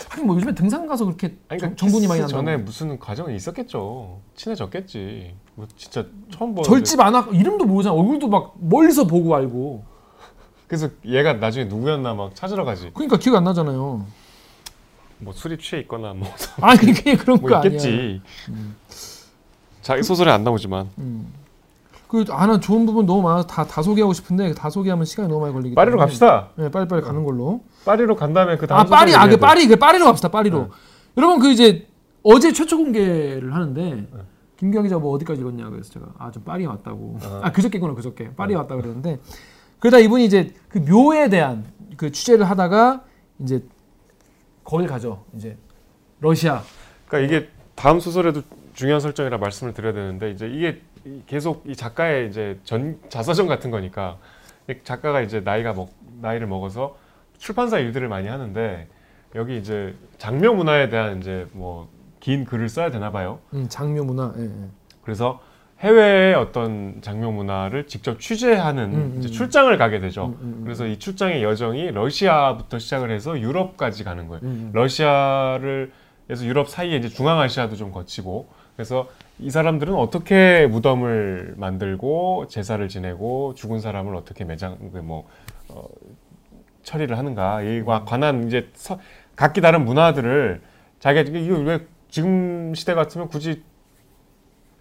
[0.08, 2.42] 하긴 뭐 요즘에 등산 가서 그렇게 그러니까 정분이 많이 난다고.
[2.42, 4.20] 전에 무슨 과정이 있었겠죠.
[4.34, 5.34] 친해졌겠지.
[5.54, 6.62] 뭐 진짜 처음 보는.
[6.62, 7.94] 절집 안 하고 이름도 모르잖아.
[7.94, 9.84] 얼굴도 막 멀리서 보고 알고.
[10.66, 12.90] 그래서 얘가 나중에 누구였나 막 찾으러 가지.
[12.94, 14.06] 그러니까 기억 안 나잖아요.
[15.18, 16.26] 뭐 술이 취해 있거나 뭐,
[16.62, 17.68] 아니 그게 그런 뭐거 아니야.
[17.72, 18.22] 있겠지.
[19.82, 20.88] 자기 소설에 안 나오지만
[22.12, 25.54] 그 하나 좋은 부분 너무 많아서 다, 다 소개하고 싶은데 다 소개하면 시간이 너무 많이
[25.54, 26.50] 걸리기 파리로 때문에 갑시다.
[26.56, 27.62] 네, 빨리빨리 가는 걸로.
[27.86, 29.36] 파리로 간 다음에 그 다음 아 파리 아그 얘기해야 돼.
[29.40, 30.28] 파리 그 파리로 갑시다.
[30.28, 30.58] 파리로.
[30.60, 30.68] 네.
[31.16, 31.86] 여러분 그 이제
[32.22, 34.06] 어제 최초 공개를 하는데
[34.58, 37.18] 김경 기자 뭐 어디까지 읽었냐 그래서 제가 아 좀 파리 왔다고.
[37.40, 39.18] 아 그저께구나 그저께 파리 왔다 그러는데
[39.78, 41.64] 그러다 이분이 이제 그 묘에 대한
[41.96, 43.04] 그 취재를 하다가
[43.38, 43.64] 이제
[44.64, 45.24] 거길 가죠.
[45.34, 45.56] 이제
[46.20, 46.62] 러시아.
[47.08, 48.42] 그러니까 이게 다음 소설에도
[48.74, 50.91] 중요한 설정이라 말씀을 드려야 되는데 이제 이게 이-
[51.26, 54.18] 계속 이 작가의 이제 전 자서전 같은 거니까
[54.68, 55.90] 이 작가가 이제 나이가 먹
[56.20, 56.96] 나이를 먹어서
[57.38, 58.88] 출판사 일들을 많이 하는데
[59.34, 61.88] 여기 이제 장묘 문화에 대한 이제 뭐
[62.22, 63.40] 긴 글을 써야 되나 봐요.
[63.52, 64.32] 음, 장묘 문화.
[64.38, 64.68] 예, 예.
[65.02, 65.40] 그래서
[65.80, 69.32] 해외의 어떤 장묘 문화를 직접 취재하는 음, 이제 음.
[69.32, 70.26] 출장을 가게 되죠.
[70.26, 70.60] 음, 음, 음.
[70.62, 74.40] 그래서 이 출장의 여정이 러시아부터 시작을 해서 유럽까지 가는 거예요.
[74.44, 74.70] 음, 음.
[74.72, 75.90] 러시아를
[76.30, 78.46] 해서 유럽 사이에 이제 중앙아시아도 좀 거치고
[78.76, 79.08] 그래서
[79.42, 85.26] 이 사람들은 어떻게 무덤을 만들고 제사를 지내고 죽은 사람을 어떻게 매장 그뭐
[85.68, 85.84] 어,
[86.84, 89.00] 처리를 하는가에 관한 이제 서,
[89.34, 90.60] 각기 다른 문화들을
[91.00, 93.64] 자기가 이거 왜 지금 시대 같으면 굳이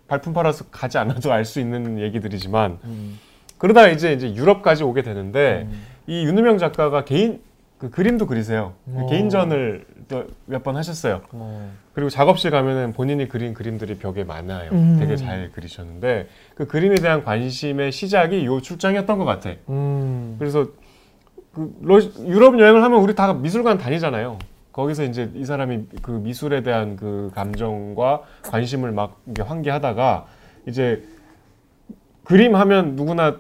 [0.07, 3.19] 발품 팔아서 가지 않아도 알 수 있는 얘기들이지만 음.
[3.57, 5.83] 그러다 이제 이제 유럽까지 오게 되는데 음.
[6.05, 7.41] 이 윤우명 작가가 개인
[7.81, 8.73] 그 그림도 그리세요.
[8.85, 9.05] 그 어.
[9.07, 9.85] 개인전을
[10.45, 11.21] 몇 번 하셨어요.
[11.31, 11.71] 어.
[11.95, 14.69] 그리고 작업실 가면은 본인이 그린 그림들이 벽에 많아요.
[14.71, 14.97] 음.
[14.99, 19.53] 되게 잘 그리셨는데 그 그림에 대한 관심의 시작이 요 출장이었던 것 같아.
[19.69, 20.35] 음.
[20.37, 20.67] 그래서
[21.55, 24.37] 그 러, 유럽 여행을 하면 우리 다 미술관 다니잖아요.
[24.73, 30.27] 거기서 이제 이 사람이 그 미술에 대한 그 감정과 관심을 막 환기하다가
[30.67, 31.03] 이제
[32.25, 33.39] 그림 하면 누구나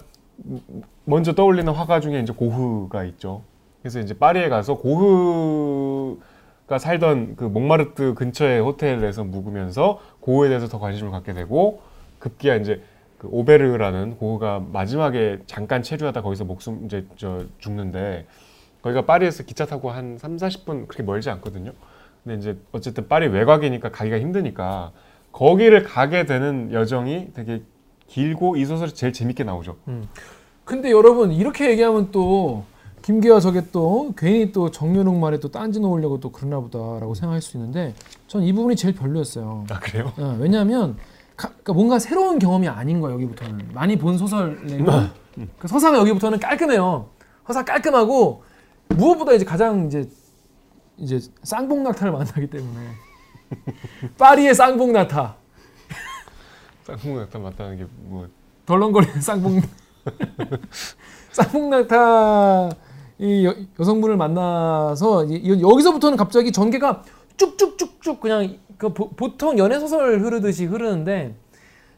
[1.05, 3.43] 먼저 떠올리는 화가 중에 이제 고흐가 있죠.
[3.81, 11.11] 그래서 이제 파리에 가서 고흐가 살던 그 몽마르트 근처의 호텔에서 묵으면서 고흐에 대해서 더 관심을
[11.11, 11.81] 갖게 되고
[12.19, 12.81] 급기야 이제
[13.17, 18.27] 그 오베르라는 고흐가 마지막에 잠깐 체류하다 거기서 목숨 이제 저 죽는데
[18.81, 21.71] 거기가 파리에서 기차 타고 한 3, 40분 그렇게 멀지 않거든요.
[22.23, 24.91] 근데 이제 어쨌든 파리 외곽이니까 가기가 힘드니까
[25.31, 27.63] 거기를 가게 되는 여정이 되게
[28.07, 29.77] 길고 이 소설이 제일 재밌게 나오죠.
[30.65, 32.65] 근데 여러분 이렇게 얘기하면 또
[33.01, 37.57] 김기화 저게 또 괜히 또 정연욱 말에 또 딴지 놓으려고 또 그러나 보다라고 생각할 수
[37.57, 37.93] 있는데
[38.27, 39.65] 전 이 부분이 제일 별로였어요.
[39.69, 40.11] 아 그래요?
[40.17, 40.97] 어, 왜냐하면
[41.35, 43.69] 가- 그러니까 뭔가 새로운 경험이 아닌 거야 여기부터는.
[43.73, 44.85] 많이 본 소설 내고
[45.57, 47.09] 그 서사가 여기부터는 깔끔해요.
[47.47, 48.43] 서사 깔끔하고
[48.89, 50.07] 무엇보다 이제 가장 이제
[50.97, 52.87] 이제 쌍봉낙타를 만나기 때문에.
[54.19, 55.35] 파리의 쌍봉낙타.
[56.83, 58.27] 쌍둥이 나타났다는 게 뭐.
[58.65, 59.61] 덜렁거리는 쌍봉.
[61.31, 62.69] 쌍봉낙타
[63.21, 67.03] 이 여, 여성분을 만나서 이- 이- 여기서부터는 갑자기 전개가
[67.37, 71.35] 쭉쭉쭉쭉 그냥 그 보, 보통 연애 소설 흐르듯이 흐르는데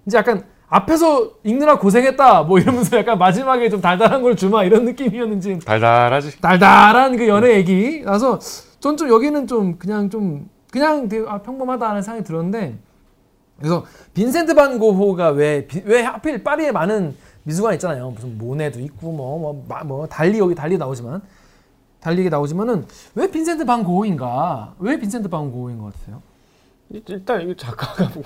[0.06, 5.60] 이제 약간 앞에서 읽느라 고생했다 뭐 이러면서 약간 마지막에 좀 달달한 걸 주마 이런 느낌이었는지
[5.60, 6.42] 달달하지.
[6.42, 8.38] 달달한 그 연애 얘기 나서
[8.82, 12.76] 전 좀 여기는 좀 그냥 좀 그냥 되게 아, 평범하다는 생각이 들었는데
[13.60, 19.66] 그래서 빈센트 반 고호가 왜 왜 하필 파리에 많은 미술관 있잖아요 무슨 모네도 있고 뭐뭐
[19.68, 21.22] 뭐, 뭐 달리 여기 달리 나오지만
[22.00, 22.86] 달리게 나오지만은
[23.16, 26.22] 왜 빈센트 반 고호인가 왜 빈센트 반 고호인 것 같아요?
[27.08, 28.24] 일단 이 작가가 뭐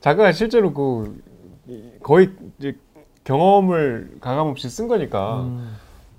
[0.00, 1.20] 작가가 실제로 그
[1.66, 2.76] 이- 거의 이제
[3.24, 5.76] 경험을 가감없이 쓴 거니까 음,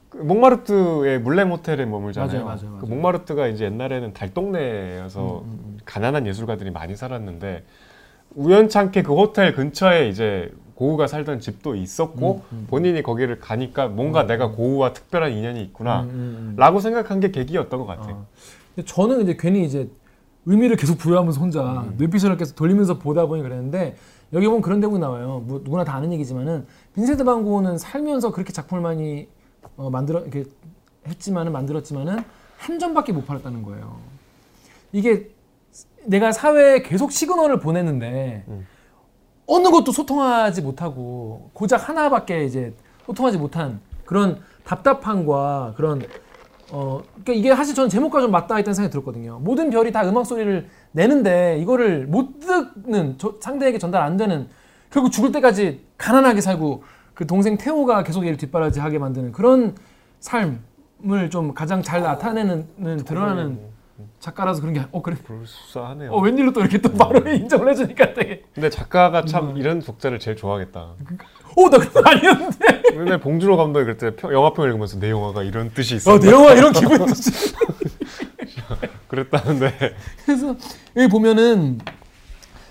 [0.10, 2.46] 그 몽마르트의 물렘 호텔에 머물잖아요.
[2.46, 2.80] 맞아요, 맞아요, 맞아요.
[2.82, 7.64] 그 몽마르트가 이제 옛날에는 달동네여서 음, 음, 가난한 예술가들이 많이 살았는데
[8.36, 12.68] 우연찮게 그 호텔 근처에 이제 고우가 살던 집도 있었고 음, 음.
[12.70, 16.54] 본인이 거기를 가니까 뭔가 내가 고우와 특별한 인연이 있구나 음, 음, 음.
[16.56, 18.16] 라고 생각한 게 계기였던 것 같아요.
[18.16, 18.26] 어.
[18.74, 19.90] 근데 저는 이제 괜히 이제
[20.46, 21.96] 의미를 계속 부여하면서 혼자 음.
[21.98, 23.98] 뇌피셜을 계속 돌리면서 보다 보니 그랬는데
[24.32, 25.44] 여기 보면 그런 대목이 나와요.
[25.46, 26.66] 뭐 누구나 다 아는 얘기지만은
[26.96, 29.28] 빈센트 반 고흐는 살면서 그렇게 작품을 많이
[29.76, 30.46] 어, 만들어 이렇게
[31.06, 32.24] 했지만은 만들었지만은
[32.58, 33.98] 한 점밖에 못 팔았다는 거예요.
[34.94, 35.30] 이게
[36.06, 38.66] 내가 사회에 계속 시그널을 보냈는데 음.
[39.52, 42.72] 어느 것도 소통하지 못하고 고작 하나밖에 이제
[43.08, 46.04] 소통하지 못한 그런 답답함과 그런
[46.72, 49.40] 어 그러니까 이게 사실 저는 제목과 좀 맞닿아 있다는 생각이 들었거든요.
[49.42, 54.48] 모든 별이 다 음악 소리를 내는데 이거를 못 듣는 저- 상대에게 전달 안 되는
[54.92, 56.84] 결국 죽을 때까지 가난하게 살고
[57.16, 59.76] 그 동생 태호가 계속 얘를 뒷바라지하게 만드는 그런
[60.20, 63.60] 삶을 좀 가장 잘 나타내는 드러나는
[64.20, 66.12] 작가라서 그런 게 어 그래 불수하네요.
[66.12, 69.26] 어 웬일로 또 이렇게 또 바로 인정을 해주니까 되게 근데 작가가 음.
[69.26, 70.94] 참 이런 독자를 제일 좋아하겠다.
[71.58, 76.14] 어나 그건 아니었는데 맨날 봉준호 감독이 그때 평- 영화평 읽으면서 내 영화가 이런 뜻이 있어.
[76.14, 77.54] 어내 영화 이런 기분 드지
[79.08, 79.96] 그랬다는데
[80.26, 80.56] 그래서
[80.96, 81.80] 여기 보면은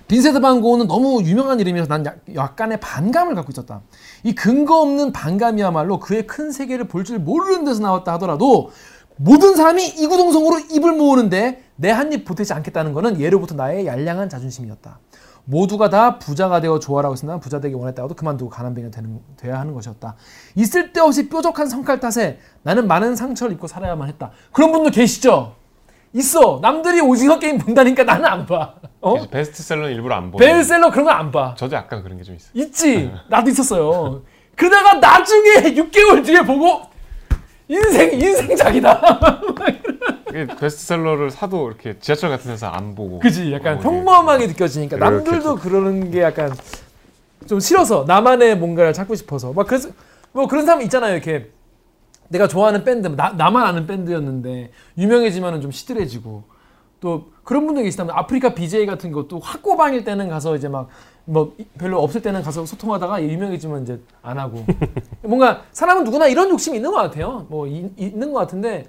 [0.07, 3.83] 빈센트 반 고흐는 너무 유명한 이름이라서 난 약- 약간의 반감을 갖고 있었다.
[4.23, 8.71] 이 근거 없는 반감이야말로 그의 큰 세계를 볼 줄 모르는 데서 나왔다 하더라도
[9.19, 14.99] 모든 사람이 이구동성으로 입을 모으는데 내 한 입 보태지 않겠다는 것은 예로부터 나의 양량한 자존심이었다.
[15.45, 20.15] 모두가 다 부자가 되어 조화라고 했으나 부자 되기 원했다가도 그만두고 가난뱅이가 되는, 돼야 하는 것이었다.
[20.57, 24.31] 있을 데 없이 뾰족한 성깔 탓에 나는 많은 상처를 입고 살아야만 했다.
[24.53, 25.55] 그런 분들 계시죠?
[26.13, 26.59] 있어.
[26.63, 28.75] 남들이 오징어 게임 본다니까 나는 안 봐.
[29.01, 29.27] 어?
[29.29, 30.47] 베스트셀러는 일부러 안 보는.
[30.47, 31.55] 벨셀러 그런 거 안 봐.
[31.57, 32.51] 저도 약간 그런 게 좀 있어요.
[32.55, 33.11] 있지.
[33.31, 34.23] 나도 있었어요.
[34.57, 36.83] 그러다가 나중에 6개월 뒤에 보고
[37.69, 39.41] 인생 인생작이다.
[40.59, 43.19] 베스트셀러를 사도 이렇게 지하철 같은 데서 안 보고.
[43.19, 43.53] 그지.
[43.53, 46.53] 약간 어, 평범하게 느껴지니까 이렇게 남들도 그러는 게 약간
[47.47, 49.91] 좀 싫어서 나만의 뭔가를 찾고 싶어서 막 그래서
[50.33, 51.15] 뭐 그런 사람 있잖아요.
[51.15, 51.51] 이렇게
[52.29, 56.45] 내가 좋아하는 밴드 나, 나만 아는 밴드였는데 유명해지면은 좀 시들해지고
[57.01, 60.89] 또 그런 분들 계시다면 아프리카 BJ 같은 것도 학고방일 때는 가서 이제 막
[61.31, 64.65] 뭐 별로 없을 때는 가서 소통하다가 유명해지면 이제 안 하고
[65.23, 67.47] 뭔가 사람은 누구나 이런 욕심이 있는 것 같아요.
[67.51, 68.87] 뭐 이- 있는 것 같은데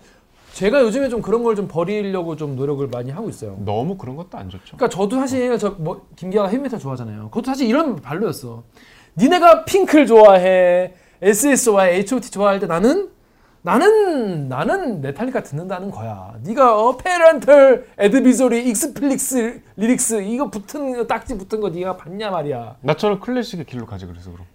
[0.53, 3.57] 제가 요즘에 좀 그런 걸 좀 버리려고 좀 노력을 많이 하고 있어요.
[3.65, 4.77] 너무 그런 것도 안 좋죠.
[4.77, 7.25] 그러니까 저도 사실 저 뭐 김기아가 헤비메탈 좋아하잖아요.
[7.25, 8.63] 그것도 사실 이런 발로였어.
[9.17, 11.65] 니네가 핑클 좋아해, S.E.S.
[11.65, 13.09] 좋아해, H.O.T 좋아할 때 나는
[13.61, 16.33] 나는 나는 메탈리카 듣는다는 거야.
[16.43, 22.77] 네가 어 Parental, Advisory, Explicit Lyrics 이거 붙은 거 딱지 붙은 거 네가 봤냐 말이야.
[22.81, 24.45] 나처럼 클래식의 길로 가지 그래서 그럼.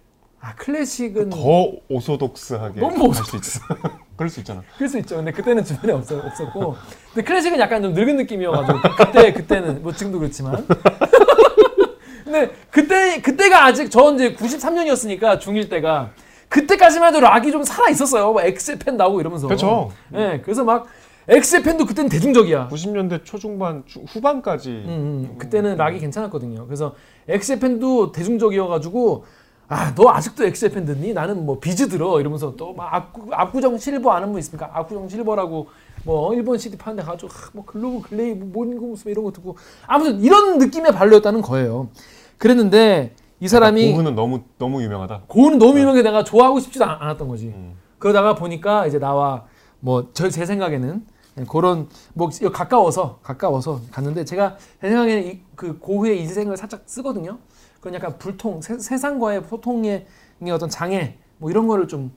[0.41, 3.37] 아 클래식은 더 orthodox하게 너무 있어.
[4.17, 4.63] 그럴 수 있잖아.
[4.75, 5.17] 그럴 수 있죠.
[5.17, 6.75] 근데 그때는 주변에 없었, 없었고.
[7.13, 10.65] 근데 클래식은 약간 좀 늙은 느낌이어가지고 그때 그때는 뭐 지금도 그렇지만.
[12.23, 16.11] 근데 그때 그때가 아직 저 이제 93년이었으니까 중1 때가
[16.59, 18.31] 그때까지만 해도 락이 좀 살아 있었어요.
[18.31, 19.47] 막 엑스재팬 나오고 이러면서.
[19.47, 19.91] 그렇죠.
[20.13, 20.85] 예, 그래서 막
[21.27, 22.69] 엑스재팬도 그때는 대중적이야.
[22.69, 24.87] 90년대 초중반 주- 후반까지 음,
[25.33, 25.35] 음.
[25.37, 26.65] 그때는 락이 괜찮았거든요.
[26.65, 26.95] 그래서
[27.27, 29.25] 엑스재팬도 대중적이어가지고
[29.67, 31.11] 아 너 아직도 엑스재팬 듣니?
[31.13, 34.69] 나는 뭐 비즈 들어 이러면서 또 막 압구, 압구정 실버 아는 분 있습니까?
[34.73, 35.67] 압구정 실버라고
[36.05, 39.31] 뭐 일본 CD 파는 데 가지고 아, 뭐 글로브 글레이 뭐 몬고 무슨 이런 거
[39.31, 41.89] 듣고 아무튼 이런 느낌의 발로였다는 거예요.
[42.37, 45.23] 그랬는데 이 사람이 고흐는 너무 너무 유명하다.
[45.27, 47.47] 고는 너무 유명해 내가 좋아하고 싶지도 않- 않았던 거지.
[47.47, 47.73] 음.
[47.99, 49.45] 그러다가 보니까 이제 나와
[49.81, 51.05] 뭐저제 생각에는
[51.49, 57.37] 그런 뭐 가까워서 가까워서 갔는데 제가 제 생각에는 이- 그 고흐의 인생을 살짝 쓰거든요.
[57.75, 60.05] 그건 약간 불통 세, 세상과의 소통의
[60.51, 62.11] 어떤 장애 뭐 이런 거를 좀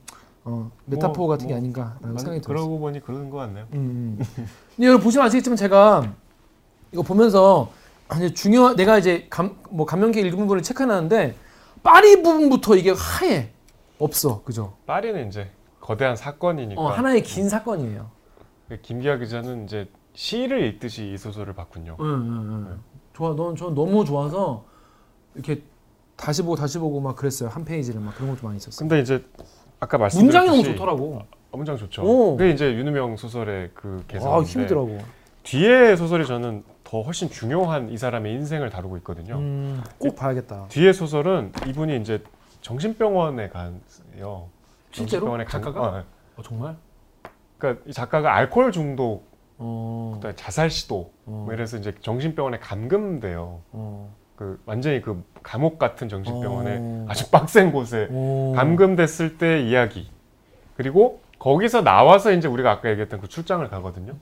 [0.45, 2.43] 어, 메타포 뭐, 같은 게 뭐, 아닌가라는 생각이 들었어요.
[2.43, 3.65] 그러고 보니 그러는 것 같네요.
[3.73, 4.25] 음, 음.
[4.75, 6.13] 근데 여러분 보시면 아시겠지만 제가
[6.93, 7.69] 이거 보면서
[8.17, 11.35] 이제 중요한 내가 이제 감, 뭐 감명계 일부 분을 체크해놨는데
[11.83, 13.51] 파리 부분부터 이게 하얘
[13.99, 14.73] 없어 그죠?
[14.85, 15.49] 파리는 이제
[15.79, 16.81] 거대한 사건이니까.
[16.81, 18.09] 어, 하나의 긴 사건이에요.
[18.81, 21.97] 김기아 기자는 이제 시를 읽듯이 이 소설을 봤군요.
[21.99, 22.79] 응, 응, 응.
[23.13, 24.65] 좋아, 넌저 너무 좋아서
[25.35, 25.61] 이렇게
[26.15, 27.49] 다시 보고 다시 보고 막 그랬어요.
[27.49, 28.79] 한 페이지를 막 그런 것도 많이 있었어.
[28.79, 29.23] 근데 이제
[29.79, 31.21] 아까 문장이 말씀드렸듯이 너무 좋더라고.
[31.51, 32.03] 아, 문장 좋죠.
[32.03, 32.37] 오.
[32.37, 34.99] 그게 이제 윤우명 소설의 그 아, 개성인데 힘들더라고.
[35.43, 39.35] 뒤에 소설이 저는 더 훨씬 중요한 이 사람의 인생을 다루고 있거든요.
[39.37, 40.65] 음, 꼭 봐야겠다.
[40.69, 42.23] 뒤에 소설은 이분이 이제
[42.61, 43.77] 정신병원에 간요.
[44.01, 44.49] 실제로
[44.91, 45.81] 정신병원에 간- 작가가?
[45.87, 46.03] 어,
[46.37, 46.75] 어, 정말?
[47.59, 49.29] 그러니까 이 작가가 알코올 중독,
[49.59, 51.43] 어, 자살 시도, 어.
[51.45, 53.61] 뭐 이래서 이제 정신병원에 감금돼요.
[53.71, 54.11] 어.
[54.35, 57.05] 그 완전히 그 감옥 같은 정신병원에 어.
[57.07, 58.53] 아주 빡센 곳에 오.
[58.55, 60.09] 감금됐을 때 이야기.
[60.75, 64.13] 그리고 거기서 나와서 이제 우리가 아까 얘기했던 그 출장을 가거든요.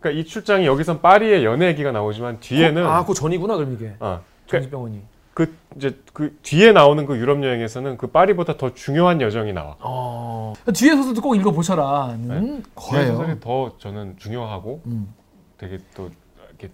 [0.00, 4.20] 그러니까 이 출장이 여기선 파리의 연애 얘기가 나오지만 뒤에는 아, 그 전이구나 그럼 이게 어,
[4.46, 5.02] 그, 정신병원이.
[5.34, 9.76] 그 이제 그 뒤에 나오는 그 유럽 여행에서는 그 파리보다 더 중요한 여정이 나와.
[9.80, 10.52] 어.
[10.74, 13.12] 뒤에 소설도 꼭 읽어 보셔라는 뒤에 거예요.
[13.12, 15.14] 소설이 더 저는 중요하고 음.
[15.56, 16.10] 되게 또
[16.48, 16.70] 이렇게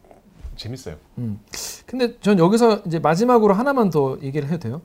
[0.56, 0.96] 재밌어요.
[1.18, 1.40] 음.
[1.86, 4.82] 근데 전 여기서 이제 마지막으로 하나만 더 얘기를 해도 돼요?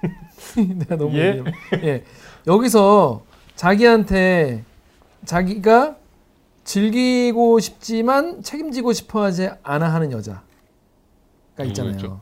[0.78, 1.42] 내가 너무 예?
[1.82, 2.04] 예.
[2.46, 3.22] 여기서
[3.56, 4.64] 자기한테
[5.24, 5.96] 자기가
[6.64, 10.42] 즐기고 싶지만 책임지고 싶어하지 않아 하는 여자가
[11.66, 11.94] 있잖아요.
[11.94, 12.20] 누구였죠?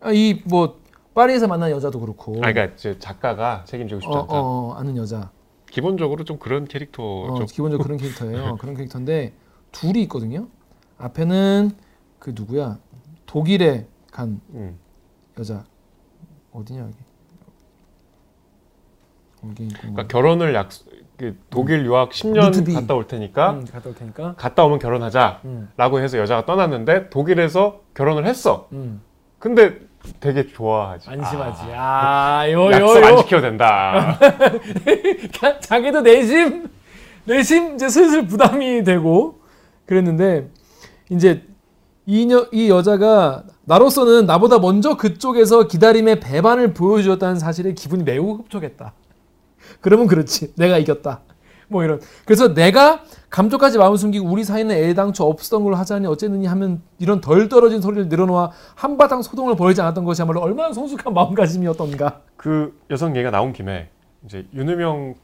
[0.00, 0.80] 아, 이뭐
[1.14, 2.36] 파리에서 만난 여자도 그렇고.
[2.42, 4.32] 아, 그러니까 작가가 책임지고 싶지 어, 않다.
[4.32, 5.30] 어, 아는 여자.
[5.70, 8.56] 기본적으로 좀 그런 캐릭터 어, 좀 기본적으로 그런 캐릭터예요.
[8.60, 9.34] 그런 캐릭터인데
[9.72, 10.48] 둘이 있거든요.
[10.98, 11.70] 앞에는
[12.18, 12.78] 그 누구야?
[13.26, 14.78] 독일에 간 음.
[15.38, 15.64] 여자
[16.52, 16.96] 어디냐 여기?
[19.80, 22.74] 그러니까 결혼을 약그 독일 유학 10년 루트비.
[22.74, 24.34] 갔다 올 테니까 음, 갔다 올 테니까.
[24.36, 28.68] 갔다 오면 결혼하자라고 음, 해서 여자가 떠났는데 독일에서 결혼을 했어.
[28.72, 29.00] 음.
[29.38, 29.78] 근데
[30.20, 31.08] 되게 좋아하지.
[31.10, 31.62] 안심하지.
[31.74, 33.16] 아, 아, 요, 요, 약속 안 요.
[33.18, 34.18] 지켜도 된다.
[35.60, 36.68] 자기도 내심
[37.24, 39.40] 내심 이제 슬슬 부담이 되고
[39.86, 40.48] 그랬는데
[41.10, 41.44] 이제
[42.06, 48.94] 이, 여, 이 여자가 나로서는 나보다 먼저 그쪽에서 기다림의 배반을 보여주었다는 사실에 기분이 매우 흡족했다.
[49.80, 50.54] 그러면 그렇지.
[50.56, 51.20] 내가 이겼다.
[51.68, 52.00] 뭐 이런.
[52.24, 57.48] 그래서 내가 감쪽까지 마음 숨기고 우리 사이는 애당초 없었던 걸 하자니 어쨌느니 하면 이런 덜
[57.48, 62.22] 떨어진 소리를 늘어놓아 한바탕 소동을 벌이지 않았던 것이야말로 얼마나 성숙한 마음가짐이었던가.
[62.36, 63.88] 그 여성 얘기가 나온 김에
[64.24, 65.14] 이제 윤우명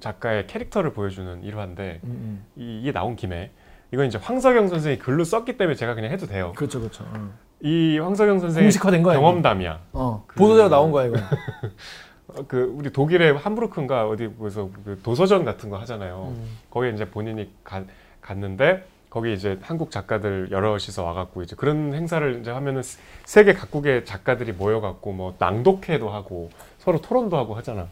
[0.00, 3.50] 작가의 캐릭터를 보여주는 일화인데 음, 이- 이게 나온 김에
[3.90, 6.52] 이건 이제 황석영 선생이 글로 썼기 때문에 제가 그냥 해도 돼요.
[6.56, 7.04] 그렇죠, 그렇죠.
[7.04, 7.30] 어.
[7.62, 9.16] 이 황석영 선생의 공식화된 거야.
[9.18, 9.80] 경험담이야.
[9.94, 11.16] 어, 그- 보도자료 나온 거야 이거.
[12.36, 16.34] 어, 그 우리 독일의 함부르크인가 어디 뭐서 그 도서전 같은 거 하잖아요.
[16.36, 16.58] 음.
[16.70, 17.82] 거기에 이제 본인이 가,
[18.20, 24.04] 갔는데 거기 이제 한국 작가들 여럿이서 와갖고 이제 그런 행사를 이제 하면은 세- 세계 각국의
[24.04, 27.86] 작가들이 모여갖고 뭐 낭독회도 하고 서로 토론도 하고 하잖아.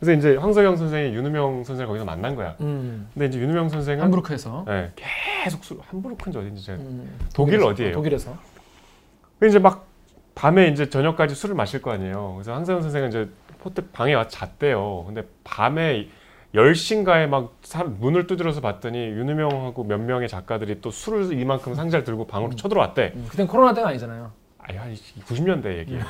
[0.00, 2.56] 그래서 이제 황석영 선생이 윤우명 선생을 거기서 만난 거야.
[2.60, 3.08] 음.
[3.14, 4.64] 근데 이제 윤우명 선생은 함부르크에서.
[4.66, 7.18] 네, 계속 술 함부르크인지 어딘지 제가 음.
[7.34, 7.62] 독일.
[7.62, 7.92] 어디예요?
[7.94, 8.36] 독일에서.
[9.38, 9.86] 그 이제 막
[10.34, 12.34] 밤에 이제 저녁까지 술을 마실 거 아니에요.
[12.34, 13.28] 그래서 황세현 선생은 이제
[13.64, 15.04] 호텔 방에 와서 잤대요.
[15.06, 16.08] 근데 밤에
[16.54, 17.58] 10시인가에 막
[17.98, 23.12] 문을 두드려서 봤더니 윤우명하고 몇 명의 작가들이 또 술을 이만큼 상자를 들고 방으로 쳐들어왔대.
[23.14, 23.26] 음.
[23.30, 24.32] 그땐 코로나 때가 아니잖아요.
[24.58, 26.02] 아니, 한 90년대 얘기예요.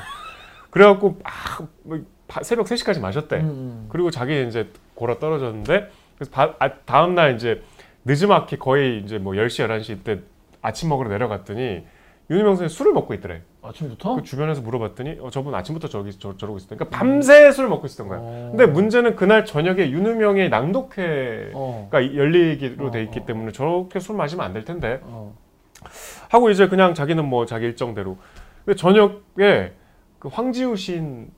[0.69, 3.37] 그래갖고 막 뭐, 바- 새벽 3시까지 마셨대.
[3.37, 3.87] 음.
[3.89, 7.61] 그리고 자기 이제 골아 떨어졌는데 그래서 바- 아, 다음 날 이제
[8.05, 10.19] 늦지막히 거의 이제 뭐 10시 11시 때
[10.61, 11.83] 아침 먹으러 내려갔더니
[12.29, 13.41] 윤우명 선생이 술을 먹고 있더래.
[13.63, 14.15] 아침부터?
[14.15, 16.75] 그 주변에서 물어봤더니 어, 저분 아침부터 저기 저, 저러고 있었다.
[16.75, 18.19] 그러니까 밤새 술 먹고 있었던 거야.
[18.21, 18.47] 어.
[18.51, 21.89] 근데 문제는 그날 저녁에 윤우명의 낭독회가 어.
[21.91, 23.25] 열리기로 어, 돼 있기 어.
[23.25, 25.35] 때문에 저렇게 술 마시면 안 될 텐데 어.
[26.29, 28.17] 하고 이제 그냥 자기는 뭐 자기 일정대로.
[28.63, 29.71] 근데 저녁에
[30.19, 31.31] 그 황지우 시인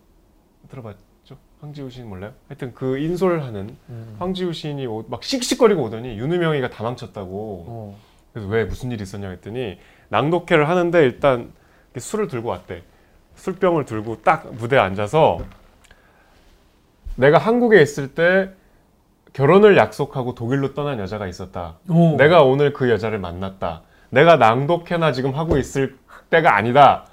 [0.70, 1.38] 들어봤죠?
[1.62, 2.34] 황지우 시인 몰라요?
[2.50, 4.16] 하여튼 그 인솔하는 음.
[4.20, 7.96] 황지우 시인이 오- 막 씩씩거리고 오더니 윤우명이가 다 망쳤다고.
[8.32, 8.34] 어.
[8.34, 9.78] 그래서 왜 무슨 일이 있었냐 했더니
[10.10, 11.52] 낭독회를 하는데 일단
[11.98, 12.84] 술을 들고 왔대.
[13.36, 15.40] 술병을 들고 딱 무대에 앉아서
[17.16, 18.52] 내가 한국에 있을 때
[19.34, 21.76] 결혼을 약속하고 독일로 떠난 여자가 있었다.
[21.90, 22.16] 오.
[22.18, 23.82] 내가 오늘 그 여자를 만났다.
[24.10, 25.98] 내가 낭독회나 지금 하고 있을
[26.30, 27.06] 때가 아니다.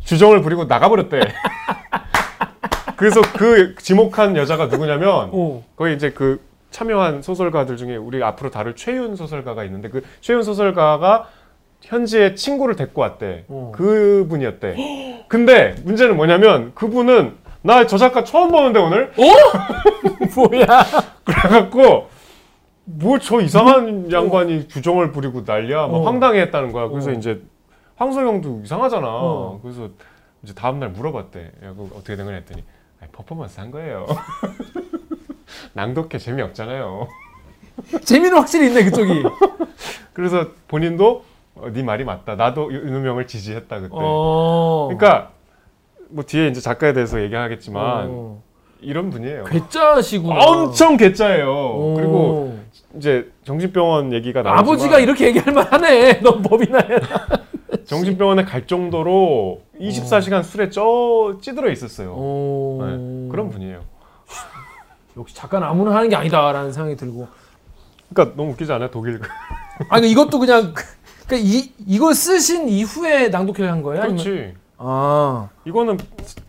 [0.00, 1.20] 주정을 부리고 나가버렸대.
[2.96, 5.62] 그래서 그 지목한 여자가 누구냐면 오.
[5.76, 6.40] 거기 이제 그
[6.72, 11.28] 참여한 소설가들 중에 우리 앞으로 다룰 최윤 소설가가 있는데 그 최윤 소설가가
[11.82, 13.44] 현지에 친구를 데리고 왔대.
[13.48, 13.72] 어.
[13.74, 15.24] 그분이었대.
[15.28, 19.12] 근데 문제는 뭐냐면 그분은 나 저 작가 처음 보는데 오늘
[20.34, 20.66] 뭐야?
[21.24, 22.08] 그래갖고
[22.84, 26.02] 뭐 저 이상한 양반이 주정을 부리고 난리야 막 어.
[26.02, 26.88] 황당해했다는 거야.
[26.88, 27.12] 그래서 어.
[27.12, 27.40] 이제
[27.96, 29.06] 황소영도 이상하잖아.
[29.06, 29.60] 어.
[29.62, 29.88] 그래서
[30.42, 31.40] 이제 다음 날 물어봤대.
[31.64, 32.64] 야, 그 어떻게 된 거냐 했더니
[33.00, 34.06] 아니, 퍼포먼스 한 거예요.
[35.74, 37.08] 낭독회 재미없잖아요.
[38.04, 39.22] 재미는 확실히 있네 그쪽이.
[40.12, 41.24] 그래서 본인도
[41.54, 42.36] 어, 네 말이 맞다.
[42.36, 43.94] 나도 윤우명을 지지했다 그때.
[43.94, 44.88] 어.
[44.90, 45.30] 그러니까
[46.08, 48.42] 뭐 뒤에 이제 작가에 대해서 얘기하겠지만 어.
[48.80, 49.44] 이런 분이에요.
[49.44, 50.44] 괴짜시구나.
[50.44, 51.48] 엄청 괴짜예요.
[51.48, 51.94] 오.
[51.96, 52.58] 그리고
[52.96, 56.20] 이제 정신병원 얘기가 나오지만 아버지가 이렇게 얘기할 만하네.
[56.22, 56.98] 넌 법이나 해.
[57.84, 62.12] 정신병원에 갈 정도로 24시간 술에 쪄 찌들어 있었어요.
[62.12, 62.78] 오.
[62.84, 63.80] 네, 그런 분이에요.
[65.16, 67.28] 역시 작가는 아무나 하는 게 아니다라는 생각이 들고.
[68.12, 68.90] 그러니까 너무 웃기지 않아요?
[68.90, 69.20] 독일
[69.88, 70.74] 아니 이것도 그냥
[71.26, 74.02] 그러니까 이 이걸 쓰신 이후에 낭독회 한 거예요?
[74.02, 74.54] 아니면- 그렇지.
[74.84, 75.48] 아.
[75.64, 75.96] 이거는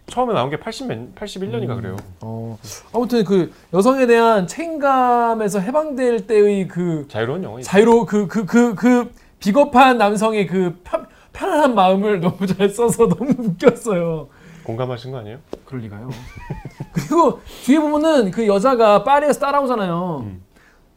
[0.08, 1.96] 처음에 나온 게 80, 몇- 81년인가 그래요.
[2.22, 2.58] 어.
[2.94, 7.64] 아무튼 그 여성에 대한 책임감에서 해방될 때의 그 자유로운 영혼이.
[7.64, 13.32] 자유로 그 그 그 그 비겁한 남성의 그 편, 편안한 마음을 너무 잘 써서 너무
[13.38, 14.28] 웃겼어요.
[14.64, 15.40] 공감하신 거 아니에요?
[15.66, 16.10] 그럴 리가요.
[16.94, 20.20] 그리고 뒤에 보면은 그 여자가 파리에서 따라오잖아요.
[20.26, 20.44] 음.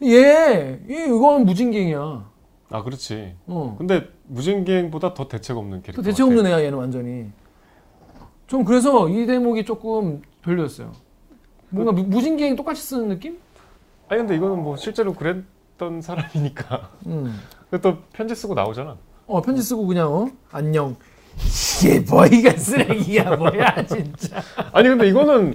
[0.02, 2.30] 얘, 얘 이건 무진갱이야.
[2.70, 3.34] 아 그렇지.
[3.46, 3.74] 어.
[3.78, 6.02] 근데 무진갱보다 더 대책 없는 캐릭터.
[6.02, 6.26] 또 대체 같아.
[6.36, 7.26] 없는 애야 얘는 완전히.
[8.46, 10.92] 좀 그래서 이 대목이 조금 별로였어요.
[11.70, 13.38] 뭔가 무- 무진갱 똑같이 쓰는 느낌?
[14.08, 16.90] 아니 근데 이거는 뭐 실제로 그랬던 사람이니까.
[17.06, 17.40] 음.
[17.70, 18.96] 그또 편지 쓰고 나오잖아.
[19.26, 20.96] 어 편지 쓰고 그냥 어 안녕.
[21.86, 24.42] 얘 뭐이가 쓰레기야 뭐야 진짜.
[24.72, 25.54] 아니 근데 이거는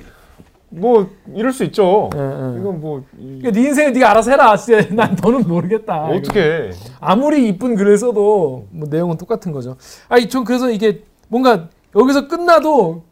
[0.69, 2.09] 뭐 이럴 수 있죠.
[2.15, 2.59] 예, 예.
[2.59, 4.55] 이건 뭐 이- 그러니까 네 인생을 네가 알아서 해라.
[4.55, 6.05] 진짜 난 더는 모르겠다.
[6.05, 6.71] 어떻게?
[6.99, 9.75] 아무리 이쁜 글을 써도 뭐 내용은 똑같은 거죠.
[10.07, 13.03] 아니 전 그래서 이게 뭔가 여기서 끝나도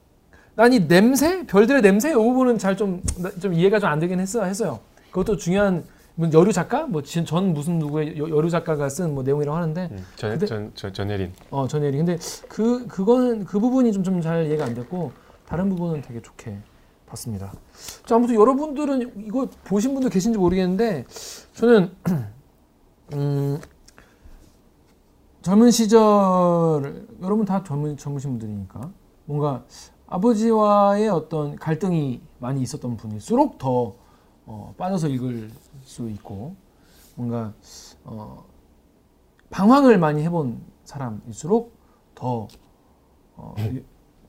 [0.56, 3.02] 난 이 냄새, 별들의 냄새 이 부분은 잘 좀
[3.42, 4.80] 좀 이해가 좀 안 되긴 했어 했어요.
[5.12, 5.84] 그것도 중요한 뭐
[6.34, 10.46] 여류 작가, 뭐전 무슨 누구의 여- 여류 작가가 쓴 뭐 내용이라고 하는데 음, 전, 근데-
[10.46, 11.32] 전, 전, 전예린.
[11.50, 11.98] 어 전예리.
[11.98, 12.18] 근데
[12.50, 15.12] 그 그거는 그 부분이 좀 좀 잘 이해가 안 됐고
[15.48, 16.58] 다른 부분은 되게 좋게
[17.08, 17.54] 봤습니다.
[18.06, 21.06] 자 아무튼 여러분들은 이거 보신 분들 계신지 모르겠는데
[21.54, 21.92] 저는
[23.14, 23.60] 음,
[25.42, 28.92] 젊은 시절 여러분 다 젊은 젊으신 분들이니까
[29.26, 29.64] 뭔가
[30.08, 33.96] 아버지와의 어떤 갈등이 많이 있었던 분일수록 더
[34.52, 35.52] 어, 빠져서 읽을
[35.84, 36.56] 수 있고
[37.16, 37.54] 뭔가
[38.04, 38.44] 어,
[39.52, 41.72] 방황을 많이 해본 사람일수록
[42.16, 42.48] 더
[43.36, 43.54] 어,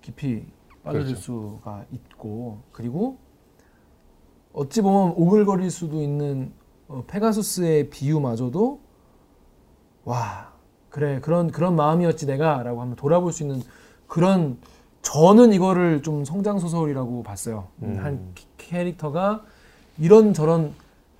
[0.02, 0.44] 깊이
[0.84, 1.20] 빠져들 그렇죠.
[1.20, 3.16] 수가 있고 그리고
[4.52, 6.52] 어찌 보면 오글거릴 수도 있는
[6.86, 8.78] 어, 페가수스의 비유마저도
[10.04, 10.52] 와
[10.90, 13.62] 그래 그런 그런 마음이었지 내가라고 한번 돌아볼 수 있는
[14.06, 14.58] 그런
[15.00, 17.68] 저는 이거를 좀 성장 소설이라고 봤어요.
[17.82, 17.96] 음.
[18.04, 19.44] 한 키- 캐릭터가
[19.98, 20.74] 이런 저런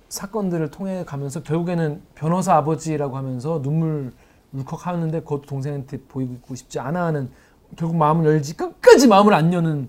[0.09, 4.11] 사건들을 통해 가면서 결국에는 변호사 아버지라고 하면서 눈물
[4.53, 7.29] 울컥하는데 그것도 동생한테 보이고 싶지 않아 하는
[7.77, 9.87] 결국 마음을 열지 끝까지 마음을 안 여는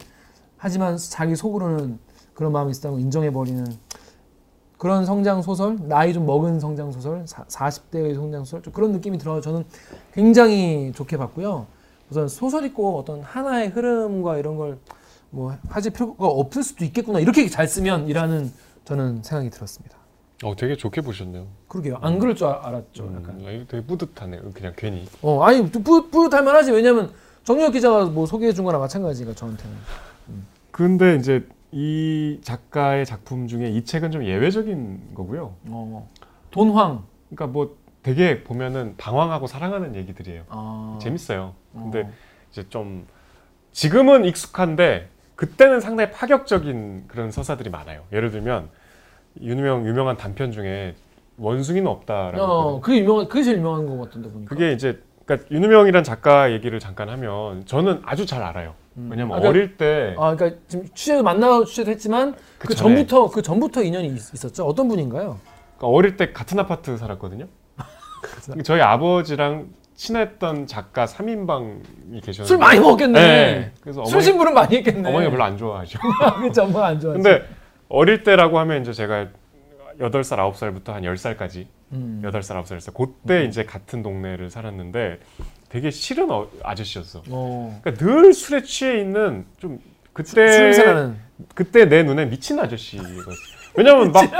[0.56, 1.98] 하지만 자기 속으로는
[2.34, 3.66] 그런 마음이 있었다고 인정해버리는
[4.78, 9.40] 그런 성장 소설 나이 좀 먹은 성장 소설 40대의 성장 소설 좀 그런 느낌이 들어서
[9.40, 9.64] 저는
[10.12, 11.66] 굉장히 좋게 봤고요.
[12.10, 14.78] 우선 소설 읽고 어떤 하나의 흐름과 이런 걸
[15.32, 17.18] 뭐 하실 필요가 없을 수도 있겠구나.
[17.18, 18.52] 이렇게 잘 쓰면 이라는
[18.84, 19.96] 저는 생각이 들었습니다
[20.44, 21.46] 어, 되게 좋게 보셨네요.
[21.68, 24.50] 그러게요 안 그럴 줄 알- 알았죠 음, 약간 되게 뿌듯하네요.
[24.52, 25.06] 그냥 괜히.
[25.22, 25.80] 어 아니 뿌,
[26.10, 27.12] 뿌듯할 만 하지 왜냐면
[27.44, 29.76] 정유혁 기자가 뭐 소개해 준 거나 마찬가지니까 저한테는
[30.72, 35.54] 근데 이제 이 작가의 작품 중에 이 책은 좀 예외적인 거고요.
[35.68, 36.08] 어
[36.50, 40.42] 돈황 그러니까 뭐 되게 보면은 방황하고 사랑하는 얘기들이에요.
[40.48, 41.54] 아, 재밌어요.
[41.72, 42.12] 근데 어.
[42.50, 43.06] 이제 좀
[43.70, 45.08] 지금은 익숙한데
[45.42, 48.04] 그때는 상당히 파격적인 그런 서사들이 많아요.
[48.12, 48.68] 예를 들면
[49.40, 50.94] 유명 유명한 단편 중에
[51.36, 56.04] 원숭이는 없다라는 어, 그게 유명한 그게 제일 유명한 거 같던데 보니까 그게 이제 그러니까 윤우명이란
[56.04, 58.74] 작가 얘기를 잠깐 하면 저는 아주 잘 알아요.
[58.98, 59.08] 음.
[59.10, 62.74] 왜냐면 아, 그러니까- 어릴 때 아, 그러니까 지금 취재도 만나고 취재도 했지만 그, 그.
[62.76, 64.64] 전부터 그 전부터 인연이 있, 있었죠.
[64.64, 65.40] 어떤 분인가요?
[65.76, 67.48] 그러니까 어릴 때 같은 아파트 살았거든요.
[68.62, 73.20] 저희 아버지랑 친했던 작가 3인방이 계셨는데 술 많이 먹었겠네.
[73.20, 73.72] 네.
[73.80, 75.08] 그래서 술 어머니, 신부름 많이 했겠네.
[75.08, 75.98] 어머니가 별로 안 좋아하죠.
[76.40, 76.62] 그렇죠.
[76.64, 77.22] 엄마가 안 좋아하지.
[77.22, 77.46] 근데
[77.88, 79.28] 어릴 때라고 하면 이제 제가
[80.00, 82.22] 8살, 9살부터 한 10살까지 음.
[82.24, 85.20] 8살, 9살, 10살 그때 이제 같은 동네를 살았는데
[85.68, 87.22] 되게 싫은 어- 아저씨였어.
[87.28, 87.80] 어.
[87.82, 89.78] 그러니까 늘 술에 취해 있는 좀
[90.12, 91.16] 그때 술 냄새나는
[91.54, 93.06] 그때 내 눈에 미친 아저씨였어.
[93.74, 94.30] 왜냐면 막.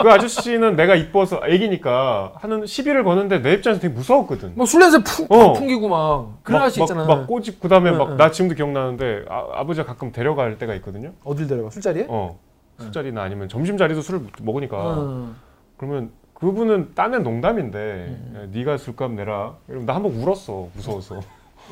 [0.00, 4.52] 그 아저씨는 내가 이뻐서 애기니까 하는 시비를 거는데 내 입장에서 되게 무서웠거든.
[4.56, 5.52] 막 술 냄새 푹 어.
[5.52, 7.04] 풍기고 막 그런 아저씨 막, 있잖아.
[7.06, 8.16] 막 꼬집 그다음에 응, 막 응.
[8.16, 11.12] 나 지금도 기억나는데 아, 버지가 가끔 데려갈 때가 있거든요.
[11.24, 11.70] 어딜 데려가?
[11.70, 12.06] 술자리에?
[12.08, 12.38] 어
[12.78, 15.34] 술자리나 아니면 점심 자리도 술을 먹으니까 어.
[15.76, 18.34] 그러면 그분은 딴엔 농담인데 음.
[18.36, 19.54] 야, 네가 술값 내라.
[19.68, 21.20] 이러면 나 한 번 울었어 무서워서.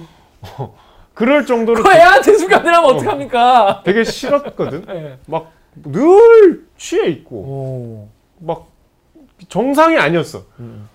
[0.59, 0.75] 어,
[1.14, 3.83] 그럴 정도로 그 애한테 술값 내라면 어떡합니까?
[3.85, 4.85] 되게 싫었거든.
[4.89, 5.18] 예.
[5.27, 5.51] 막
[5.83, 8.09] 늘 취해 있고 오.
[8.39, 8.66] 막
[9.49, 10.45] 정상이 아니었어.
[10.61, 10.89] 음.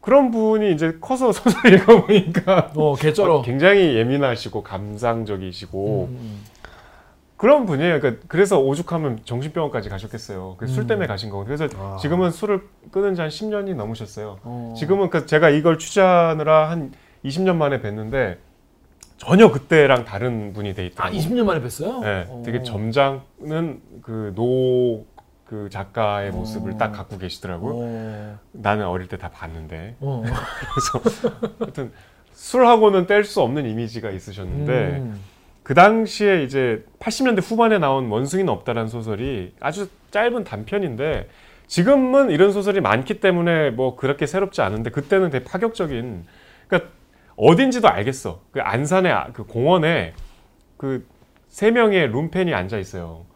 [0.00, 3.42] 그런 분이 이제 커서 소설 읽어보니까 어, 개쩔어.
[3.42, 6.40] 굉장히 예민하시고 감상적이시고 음,
[7.38, 8.00] 그런 분이에요.
[8.00, 10.56] 그러니까 그래서 오죽하면 정신병원까지 가셨겠어요.
[10.58, 10.86] 그술 음.
[10.88, 11.44] 때문에 가신 거고.
[11.46, 11.96] 그래서 아.
[12.00, 14.38] 지금은 술을 끊은 지 한 10년이 넘으셨어요.
[14.42, 14.74] 어.
[14.76, 16.92] 지금은 그 제가 이걸 취재하느라 한
[17.24, 18.36] 20년 만에 뵀는데
[19.16, 21.20] 전혀 그때랑 다른 분이 돼 아, 있더라고요.
[21.20, 22.00] 20년 만에 뵀어요?
[22.02, 22.42] 네, 어.
[22.44, 25.04] 되게 점잖은 그 노
[25.44, 26.78] 그 작가의 모습을 어.
[26.78, 27.74] 딱 갖고 계시더라고요.
[27.76, 28.38] 어.
[28.52, 30.24] 나는 어릴 때 다 봤는데 어.
[31.60, 31.92] 하여튼
[32.32, 35.20] 술하고는 뗄 수 없는 이미지가 있으셨는데 음.
[35.62, 41.28] 그 당시에 이제 80년대 후반에 나온 원숭이는 없다라는 소설이 아주 짧은 단편인데
[41.68, 46.24] 지금은 이런 소설이 많기 때문에 뭐 그렇게 새롭지 않은데 그때는 되게 파격적인
[46.68, 46.90] 그러니까
[47.36, 48.40] 어딘지도 알겠어.
[48.52, 50.12] 그 안산의 아- 그 공원에
[50.76, 51.06] 그
[51.48, 53.26] 세 명의 룸펜이 앉아 있어요.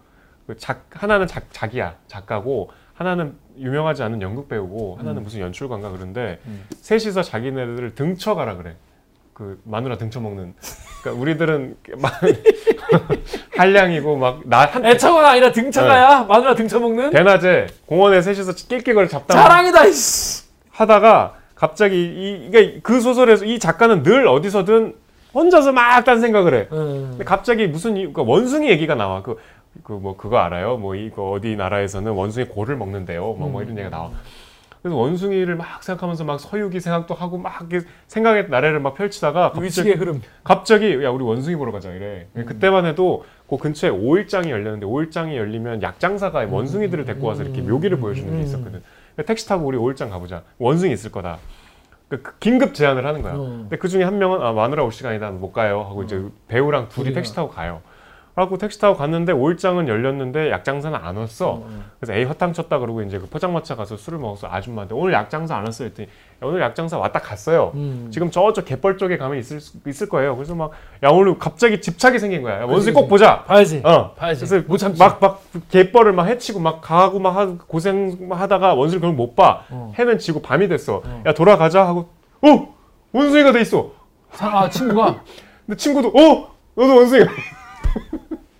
[0.49, 6.41] 그 작, 하나는 작, 자기야 작가고 하나는 유명하지 않은 연극 배우고 하나는 무슨 연출관가 그런데
[6.47, 6.67] 음.
[6.81, 8.75] 셋이서 자기네들을 등쳐가라 그래.
[9.35, 10.53] 그 마누라 등쳐 먹는.
[11.01, 12.13] 그러니까 우리들은 막
[13.57, 20.45] 한량이고 막나한 애처가 아니라 등쳐가야 마누라 등쳐 먹는 대낮에 공원에 셋이서 낄낄거리 잡다 자랑이다 이씨.
[20.71, 24.95] 하다가 갑자기 이 이게 그 소설에서 이 작가는 늘 어디서든
[25.35, 26.69] 혼자서 막 딴 생각을 해.
[26.73, 27.09] 음.
[27.11, 29.23] 근데 갑자기 무슨 이- 그 원숭이 얘기가 나와.
[29.23, 29.37] 그
[29.85, 30.77] 그 뭐 그거 알아요?
[30.77, 33.23] 뭐 이거 어디 나라에서는 원숭이 골을 먹는데요.
[33.35, 34.11] 뭐, 뭐 이런 얘기가 나와.
[34.83, 37.69] 그래서 원숭이를 막 생각하면서 막 서유기 생각도 하고 막
[38.07, 40.23] 생각의 나래를 막 펼치다가 갑자기, 의식의 흐름.
[40.45, 42.27] 갑자기 야 우리 원숭이 보러 가자 이래.
[42.35, 48.37] 그때만 해도 그 근처에 5일장이 열렸는데 5일장이 열리면 약장사가 원숭이들을 데리고 와서 이렇게 묘기를 보여주는
[48.37, 48.83] 게 있었거든.
[49.19, 50.45] 그래서 택시 타고 우리 5일장 가보자.
[50.59, 51.39] 원숭이 있을 거다.
[52.09, 53.35] 그- 그 긴급 제안을 하는 거야.
[53.35, 53.39] 어.
[53.39, 57.13] 근데 그 중에 한 명은 아 마누라 올 시간이다 못 가요 하고 이제 배우랑 둘이.
[57.13, 57.83] 택시 타고 가요.
[58.39, 61.55] 그래갖고 택시 타고 갔는데 5일장은 열렸는데 약장사는 안 왔어.
[61.55, 61.69] 어.
[61.99, 65.65] 그래서 에이 허탕 쳤다 그러고 이제 그 포장마차 가서 술을 먹어서 아줌마한테 오늘 약장사 안
[65.65, 67.73] 왔어요 했더니 야, 오늘 약장사 왔다 갔어요.
[67.75, 68.09] 음.
[68.13, 70.37] 지금 저쪽 갯벌 쪽에 가면 있을 수- 있을 거예요.
[70.37, 70.71] 그래서 막
[71.03, 72.61] 야 오늘 갑자기 집착이 생긴 거야.
[72.61, 73.09] 야, 원숭이 꼭.
[73.09, 73.43] 보자.
[73.43, 73.83] 봐야지.
[73.85, 74.13] 어.
[74.15, 74.47] 봐야지.
[74.47, 75.01] 그래서 못 참지.
[75.01, 79.65] 막막 갯벌을 막 헤치고 막 가고 막 하- 고생 하다가 원숭이 결국 못 봐.
[79.71, 79.93] 어.
[79.99, 81.03] 해는 지고 밤이 됐어.
[81.05, 81.23] 어.
[81.27, 82.09] 야 돌아가자 하고
[82.43, 82.75] 어
[83.13, 83.91] 원숭이가 돼 있어.
[84.31, 85.23] 사- 아 친구가
[85.67, 87.25] 근데 친구도 어 너도 원숭이.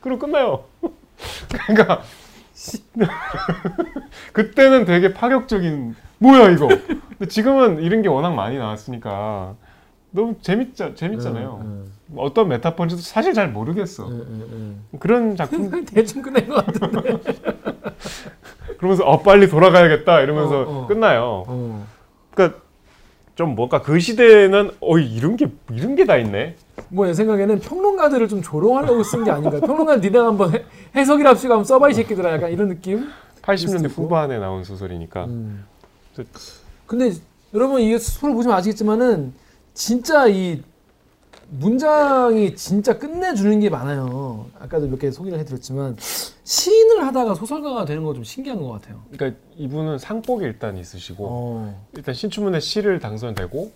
[0.09, 0.65] 그리고 끝나요.
[1.67, 2.03] 그러니까
[4.33, 6.67] 그때는 되게 파격적인 뭐야 이거.
[6.67, 9.55] 근데 지금은 이런 게 워낙 많이 나왔으니까
[10.11, 11.61] 너무 재밌자 재밌잖아요.
[11.63, 14.09] 음, 어떤 메타포인지도 사실 잘 모르겠어.
[14.09, 15.85] 음, 그런 작품 음.
[15.85, 17.19] 대충 끝낸 것 같은데.
[18.79, 20.87] 그러면서 어 빨리 돌아가야겠다 이러면서 어, 어.
[20.87, 21.45] 끝나요.
[21.47, 21.87] 어.
[22.31, 22.61] 그러니까
[23.39, 26.57] 좀 뭔가 그 시대에는 어 이런 게 이런 게 다 있네.
[26.89, 29.61] 뭐 내 생각에는 평론가들을 좀 조롱하려고 쓴 게 아닌가.
[29.61, 30.65] 평론가 니네가 한번 해,
[30.97, 32.33] 해석이랍시고 한번 써봐 이 새끼들아.
[32.33, 33.07] 약간 이런 느낌.
[33.43, 34.03] 80년대 있고.
[34.03, 35.27] 후반에 나온 소설이니까.
[35.27, 35.65] 음.
[36.17, 36.29] 그래서
[36.89, 37.13] 근데
[37.55, 39.33] 여러분 이게 소설 보시면 아시겠지만은
[39.73, 40.61] 진짜 이
[41.51, 44.47] 문장이 진짜 끝내주는 게 많아요.
[44.59, 45.97] 아까도 몇 개 소개를 해드렸지만
[46.45, 49.03] 시인을 하다가 소설가가 되는 거좀 신기한 것 같아요.
[49.11, 51.87] 그러니까 이분은 상복이 일단 있으시고 어.
[51.95, 53.73] 일단 신춘문예 시를 당선되고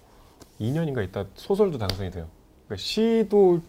[0.61, 2.27] 2년인가 있다 소설도 당선이 돼요.
[2.67, 3.61] 그러니까 시도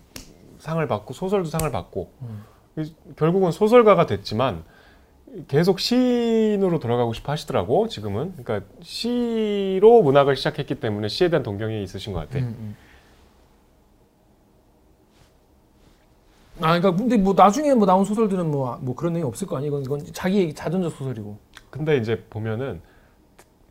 [0.59, 2.43] 상을 받고 소설도 상을 받고 음.
[3.15, 4.63] 결국은 소설가가 됐지만
[5.47, 8.33] 계속 시인으로 돌아가고 싶어 하시더라고 지금은.
[8.37, 12.39] 그러니까 시로 문학을 시작했기 때문에 시에 대한 동경이 있으신 것 같아.
[12.39, 12.75] 음, 음.
[16.61, 19.79] 아, 그러니까 근데 뭐 나중에 뭐 나온 소설들은 뭐, 뭐 그런 내용 없을 거 아니에요.
[19.79, 21.37] 이건, 이건 자기 자전적 소설이고.
[21.69, 22.81] 근데 이제 보면은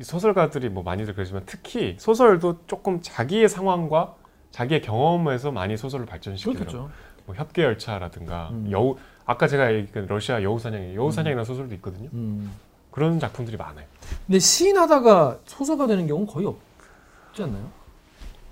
[0.00, 4.14] 이 소설가들이 뭐 많이들 그러지만 특히 소설도 조금 자기의 상황과
[4.50, 6.90] 자기의 경험에서 많이 소설을 발전시키더라고요.
[7.26, 8.68] 뭐 협계 열차라든가 음.
[8.70, 12.08] 여우 아까 제가 얘기한 러시아 여우 사냥 여우 사냥이라는 소설도 있거든요.
[12.12, 12.52] 음.
[12.90, 13.86] 그런 작품들이 많아요.
[14.26, 17.70] 근데 시인 하다가 소설가 되는 경우는 거의 없지 않나요?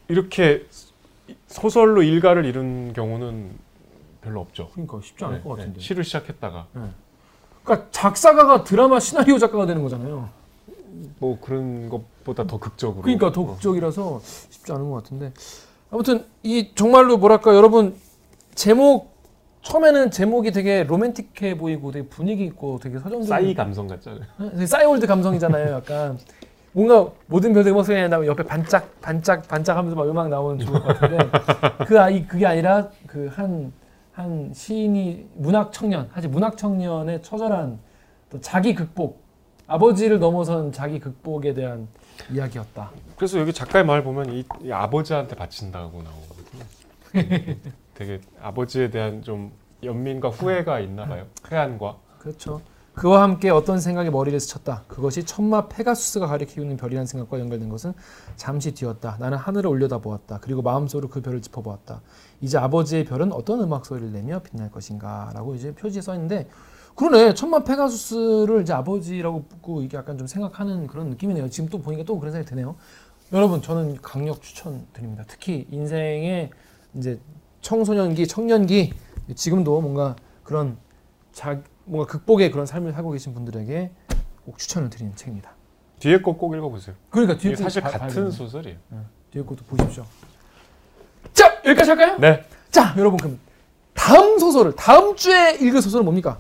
[0.09, 0.67] 이렇게
[1.49, 3.51] 소설로 일가를 이룬 경우는
[4.23, 4.69] 별로 없죠.
[4.73, 5.57] 그러니까 쉽지 않을 네, 것 네.
[5.63, 5.81] 같은데.
[5.81, 6.67] 시를 시작했다가
[7.65, 10.29] 그러니까 작사가가 드라마 시나리오 작가가 되는 거잖아요.
[11.19, 13.03] 뭐 그런 것보다 더 극적으로.
[13.03, 13.47] 그러니까 더 어.
[13.47, 15.33] 극적이라서 쉽지 않은 것 같은데.
[15.91, 17.95] 아무튼 이 정말로 뭐랄까 여러분
[18.55, 19.11] 제목
[19.63, 24.23] 처음에는 제목이 되게 로맨틱해 보이고 되게 분위기 있고 되게 서정적인 싸이 감성 같잖아요.
[24.53, 25.75] 되게 싸이월드 감성이잖아요.
[25.75, 26.19] 약간
[26.73, 31.31] 뭔가 모든 별들 목소리 나면 옆에 반짝 반짝 반짝하면서 막 음악 나오는 좋을 것 같은데
[31.87, 33.73] 그 아이 그게 아니라 그 한
[34.13, 37.79] 한 시인이 문학 청년 사실 문학 청년의 처절한
[38.31, 39.23] 또 자기 극복
[39.67, 41.89] 아버지를 넘어선 자기 극복에 대한
[42.33, 42.91] 이야기였다.
[43.17, 46.65] 그래서 여기 작가의 말 보면 이, 이 아버지한테 바친다고 나오거든요.
[47.95, 49.53] 되게 아버지에 대한 좀
[49.83, 51.27] 연민과 후회가 있나 봐요.
[51.51, 51.99] 회한과.
[52.19, 52.61] 그렇죠.
[52.95, 54.85] 그와 함께 어떤 생각이 머리를 스쳤다.
[54.89, 57.95] 그것이 천마 페가수스가 가리키는 별이라는 생각과 연결된 것은
[58.37, 59.17] 잠시 뒤였다.
[59.21, 60.41] 나는 하늘을 올려다보았다.
[60.43, 62.03] 그리고 마음속으로 그 별을 짚어보았다.
[62.41, 66.49] 이제 아버지의 별은 어떤 음악 소리를 내며 빛날 것인가라고 이제 표지에 써 있는데
[66.95, 67.35] 그러네.
[67.35, 71.49] 천마 페가수스를 이제 아버지라고 붙고 이게 약간 좀 생각하는 그런 느낌이네요.
[71.51, 72.77] 지금 또 보니까 또 그런 생각이 드네요.
[73.33, 75.25] 여러분 저는 강력 추천드립니다.
[75.29, 76.51] 특히 인생의
[76.95, 77.21] 이제
[77.61, 78.93] 청소년기, 청년기
[79.37, 80.77] 지금도 뭔가 그런
[81.33, 83.93] 자 뭔가 극복의 그런 삶을 살고 계신 분들에게
[84.45, 85.53] 꼭 추천을 드리는 책입니다.
[86.01, 86.97] 뒤에 거 꼭 읽어보세요.
[87.11, 88.31] 그러니까 뒤에 사실 봐- 봐야 같은 되네.
[88.31, 88.79] 소설이에요.
[89.31, 90.05] 뒤에 것도 보십시오.
[91.63, 92.17] 자 여기까지 할까요?
[92.19, 92.45] 네.
[92.71, 93.39] 자 여러분 그럼
[93.95, 96.39] 다음 소설을 다음 주에 읽을 소설은 뭡니까?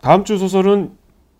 [0.00, 0.92] 다음 주 소설은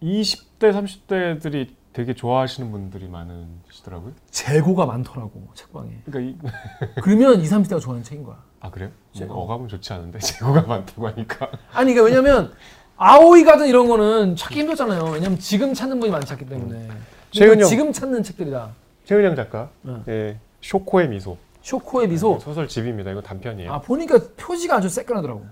[0.02, 4.12] 20대, 30대들이 되게 좋아하시는 분들이 많으시더라고요.
[4.30, 5.90] 재고가 많더라고 책방에.
[6.04, 6.50] 그러니까 이,
[7.02, 8.36] 그러면 20, 30대가 좋아하는 책인 거야.
[8.60, 8.90] 아 그래요?
[9.12, 11.48] 제- 뭐 어감은 좋지 않은데 재고가 많다고 하니까.
[11.72, 12.52] 아니 그러니까 왜냐면
[12.96, 15.04] 아오이 가든 이런 거는 찾기 힘들잖아요.
[15.12, 16.88] 왜냐면 지금 찾는 분이 많지 않기 때문에.
[17.30, 17.48] 최근형.
[17.48, 18.70] 그러니까 지금 찾는 책들이다.
[19.04, 19.94] 최은영 작가, 네.
[20.08, 21.36] 예, 쇼코의 미소
[21.68, 22.38] 쇼코의 미소.
[22.40, 23.10] 소설 집입니다.
[23.10, 23.72] 이거 단편이에요.
[23.72, 25.46] 아 보니까 표지가 아주 새끈하더라고.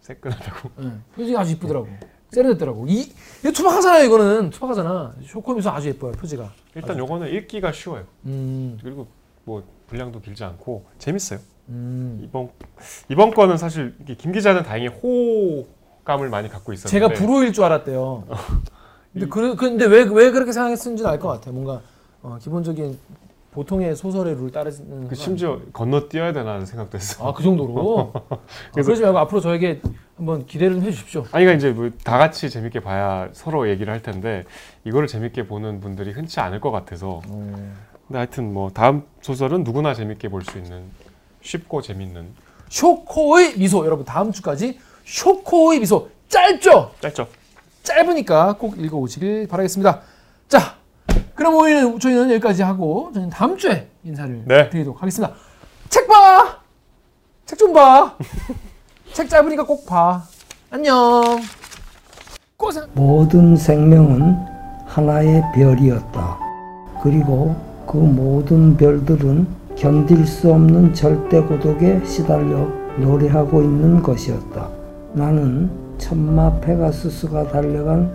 [0.00, 0.70] 새끈하다고.
[0.84, 1.88] 예, 표지가 아주 이쁘더라고.
[2.30, 2.86] 세련됐더라고.
[2.88, 3.12] 이
[3.42, 4.04] 이거 투박하잖아요.
[4.04, 5.14] 이거는 투박하잖아.
[5.26, 6.12] 쇼코의 미소 아주 예뻐요.
[6.12, 6.52] 표지가.
[6.76, 8.04] 일단 요거는 읽기가 쉬워요.
[8.26, 9.08] 음, 그리고
[9.44, 11.40] 뭐 분량도 길지 않고 재밌어요.
[11.68, 12.20] 음.
[12.22, 12.48] 이번
[13.08, 18.24] 이번 거는 사실 김 기자는 다행히 호감을 많이 갖고 있었는데 제가 불호일 줄 알았대요.
[19.12, 21.54] 근데 그 근데 왜 왜 그렇게 생각했는지는 알 것 같아요.
[21.54, 21.80] 뭔가
[22.22, 22.96] 어, 기본적인
[23.56, 27.26] 보통의 소설의 룰 따르는 그 심지어 건너뛰어야 되나 생각도 했어.
[27.26, 28.20] 아그 정도로 아,
[28.74, 29.80] 그래서- 그러지 말고 앞으로 저에게
[30.14, 31.20] 한번 기대를 좀 해주십시오.
[31.32, 34.44] 아니 그러니까 이제 뭐 다 같이 재밌게 봐야 서로 얘기를 할 텐데
[34.84, 40.28] 이거를 재밌게 보는 분들이 흔치 않을 것 같아서 근데 하여튼 뭐 다음 소설은 누구나 재밌게
[40.28, 40.84] 볼 수 있는
[41.40, 42.28] 쉽고 재밌는
[42.68, 46.90] 쇼코의 미소 여러분 다음 주까지 쇼코의 미소 짧죠?
[47.00, 47.26] 짧죠?
[47.84, 50.02] 짧으니까 꼭 읽어오시길 바라겠습니다.
[50.48, 50.76] 자,
[51.36, 54.70] 그럼 오늘 저희는 여기까지 하고 저희는 다음 주에 인사를 네.
[54.70, 55.34] 드리도록 하겠습니다.
[55.88, 56.58] 책 봐!
[57.44, 58.16] 책 좀 봐!
[59.12, 60.22] 책 짧으니까 꼭 봐.
[60.70, 61.22] 안녕!
[62.56, 62.84] 고생!
[62.94, 64.36] 모든 생명은
[64.86, 66.38] 하나의 별이었다.
[67.02, 67.54] 그리고
[67.86, 72.66] 그 모든 별들은 견딜 수 없는 절대 고독에 시달려
[72.98, 74.68] 노래하고 있는 것이었다.
[75.12, 78.10] 나는 천마 페가수스가 달려간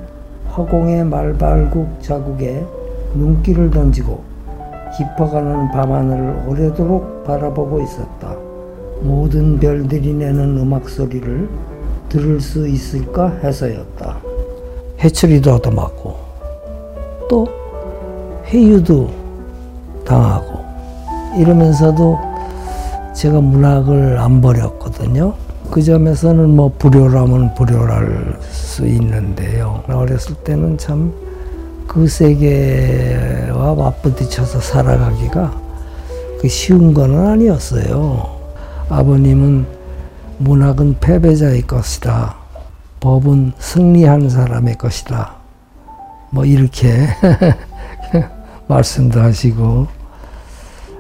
[0.50, 2.66] 화공의 말발국 자국에
[3.14, 4.24] 눈길을 던지고
[4.98, 8.36] 깊어가는 밤하늘을 오래도록 바라보고 있었다.
[9.02, 11.50] 모든 별들이 내는 음악 소리를
[12.10, 14.18] 들을 수 있을까 해서였다.
[15.00, 16.16] 해처리도 얻어맞고
[17.30, 17.48] 또
[18.46, 19.10] 회유도
[20.06, 20.60] 당하고
[21.38, 22.20] 이러면서도
[23.14, 25.34] 제가 문학을 안 버렸거든요.
[25.72, 29.82] 그 점에서는 뭐 불효라면 불효할 수 있는데요.
[29.88, 31.14] 어렸을 때는 참
[31.92, 35.62] 그 세계와 맞부딪혀서 살아가기가
[36.40, 38.30] 그 쉬운 건 아니었어요.
[38.88, 39.66] 아버님은
[40.38, 42.38] 문학은 패배자의 것이다.
[43.02, 45.34] 법은 승리한 사람의 것이다.
[46.30, 47.08] 뭐 이렇게
[48.68, 49.88] 말씀도 하시고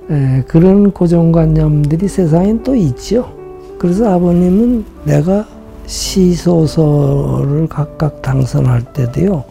[0.09, 3.31] 에, 그런 고정관념들이 세상엔 또 있죠.
[3.79, 5.47] 그래서 아버님은 내가
[5.85, 9.45] 시소설을 각각 당선할 때도요,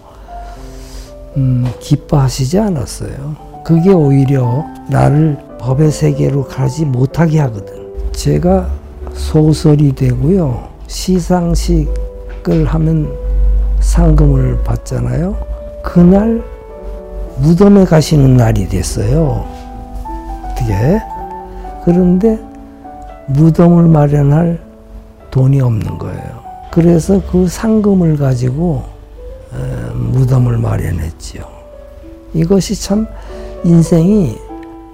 [1.37, 3.37] 음, 기뻐하시지 않았어요.
[3.65, 8.11] 그게 오히려 나를 법의 세계로 가지 못하게 하거든.
[8.13, 8.69] 제가
[9.13, 13.13] 소설이 되고요, 시상식을 하면
[13.81, 15.37] 상금을 받잖아요.
[15.83, 16.43] 그날
[17.39, 19.47] 무덤에 가시는 날이 됐어요.
[20.51, 21.01] 어떻게?
[21.85, 22.39] 그런데
[23.29, 24.61] 무덤을 마련할
[25.31, 26.41] 돈이 없는 거예요.
[26.71, 29.00] 그래서 그 상금을 가지고 에,
[29.95, 31.43] 무덤을 마련했지요.
[32.35, 33.07] 이것이 참
[33.65, 34.37] 인생이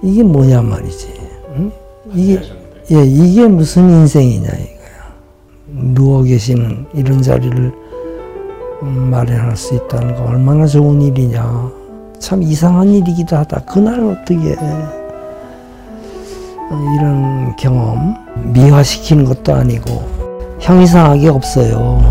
[0.03, 1.13] 이게 뭐냐 말이지.
[1.55, 1.71] 응?
[2.13, 2.41] 이게
[2.91, 5.93] 예 이게 무슨 인생이냐 이거야.
[5.93, 7.71] 누워 계시는 이런 자리를
[8.83, 11.71] 음, 마련할 수 있다는 거 얼마나 좋은 일이냐.
[12.19, 13.61] 참 이상한 일이기도 하다.
[13.65, 14.55] 그날 어떻게
[16.69, 18.15] 어, 이런 경험
[18.53, 22.01] 미화시키는 것도 아니고 형이상하게 없어요.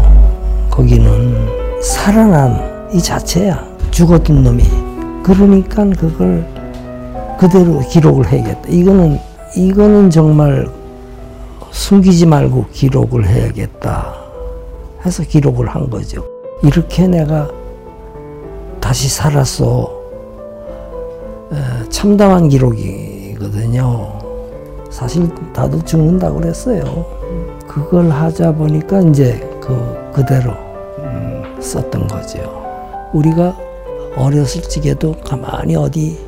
[0.71, 3.65] 거기는 살아난 이 자체야.
[3.93, 4.65] 죽었던 놈이.
[5.23, 6.45] 그러니까 그걸
[7.39, 8.69] 그대로 기록을 해야겠다.
[8.69, 9.19] 이거는
[9.57, 10.69] 이거는 정말
[11.71, 14.15] 숨기지 말고 기록을 해야겠다.
[15.05, 16.25] 해서 기록을 한 거죠.
[16.65, 17.49] 이렇게 내가
[18.81, 19.89] 다시 살았어.
[21.53, 24.19] 에, 참담한 기록이거든요.
[24.91, 27.07] 사실 나도 죽는다고 그랬어요.
[27.69, 30.66] 그걸 하자 보니까 이제 그 그대로 음,
[31.67, 32.39] 썼던 거죠.
[33.13, 33.57] 우리가
[34.17, 36.19] 어렸을 적에도 가만히 어디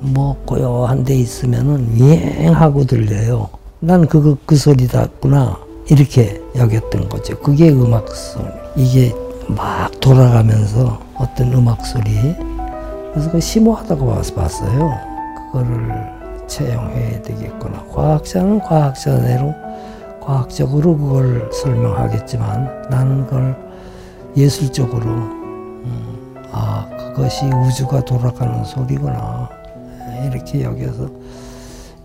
[0.00, 3.48] 뭐 고요한 데 있으면은 윙하고 들려요.
[3.80, 7.38] 난 그거 그 소리 같구나 이렇게 여겼던 거죠.
[7.40, 8.46] 그게 음악 소리.
[8.76, 9.14] 이게
[9.46, 12.34] 막 돌아가면서 어떤 음악 소리.
[13.12, 14.90] 그래서 그 심오하다고 봤어요.
[15.52, 16.14] 그거를
[16.46, 17.84] 채용해야 되겠구나.
[17.92, 19.54] 과학자는 과학자대로
[20.20, 23.73] 과학적으로 그걸 설명하겠지만 나는 그걸
[24.36, 29.48] 예술적으로 음, 아 그것이 우주가 돌아가는 소리구나
[30.30, 31.08] 이렇게 여겨서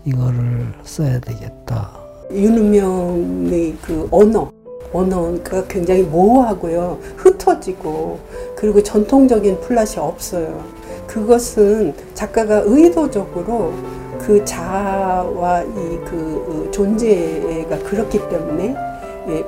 [0.04, 1.90] 이거를 써야 되겠다.
[2.32, 4.50] 윤은명의 그 언어
[4.92, 6.98] 언어가 굉장히 모호하고요.
[7.16, 8.18] 흩어지고
[8.56, 10.64] 그리고 전통적인 플랫이 없어요.
[11.06, 13.72] 그것은 작가가 의도적으로
[14.20, 18.89] 그 자아와 이 그 존재가 그렇기 때문에 예,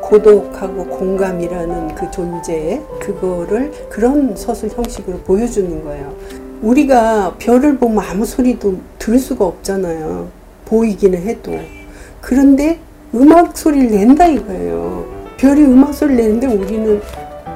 [0.00, 6.14] 고독하고 공감이라는 그 존재 그거를 그런 서술 형식으로 보여주는 거예요.
[6.62, 10.28] 우리가 별을 보면 아무 소리도 들을 수가 없잖아요.
[10.66, 11.52] 보이기는 해도.
[12.20, 12.78] 그런데
[13.14, 15.04] 음악 소리를 낸다 이거예요.
[15.36, 17.00] 별이 음악 소리를 내는데 우리는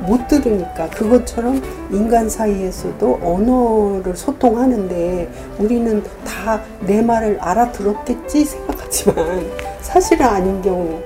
[0.06, 5.28] 못 들으니까 그것처럼 인간 사이에서도 언어를 소통하는데
[5.59, 9.16] 우리는 다 내 말을 알아들었겠지 생각하지만
[9.80, 11.01] 사실은 아닌 경우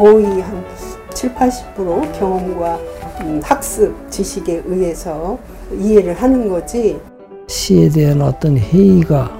[0.00, 0.64] 거의 한
[1.12, 2.78] 7, 80% 경험과
[3.20, 5.38] 음, 학습 지식에 의해서
[5.78, 6.98] 이해를 하는 거지.
[7.46, 9.30] 시에 대한 어떤 회의가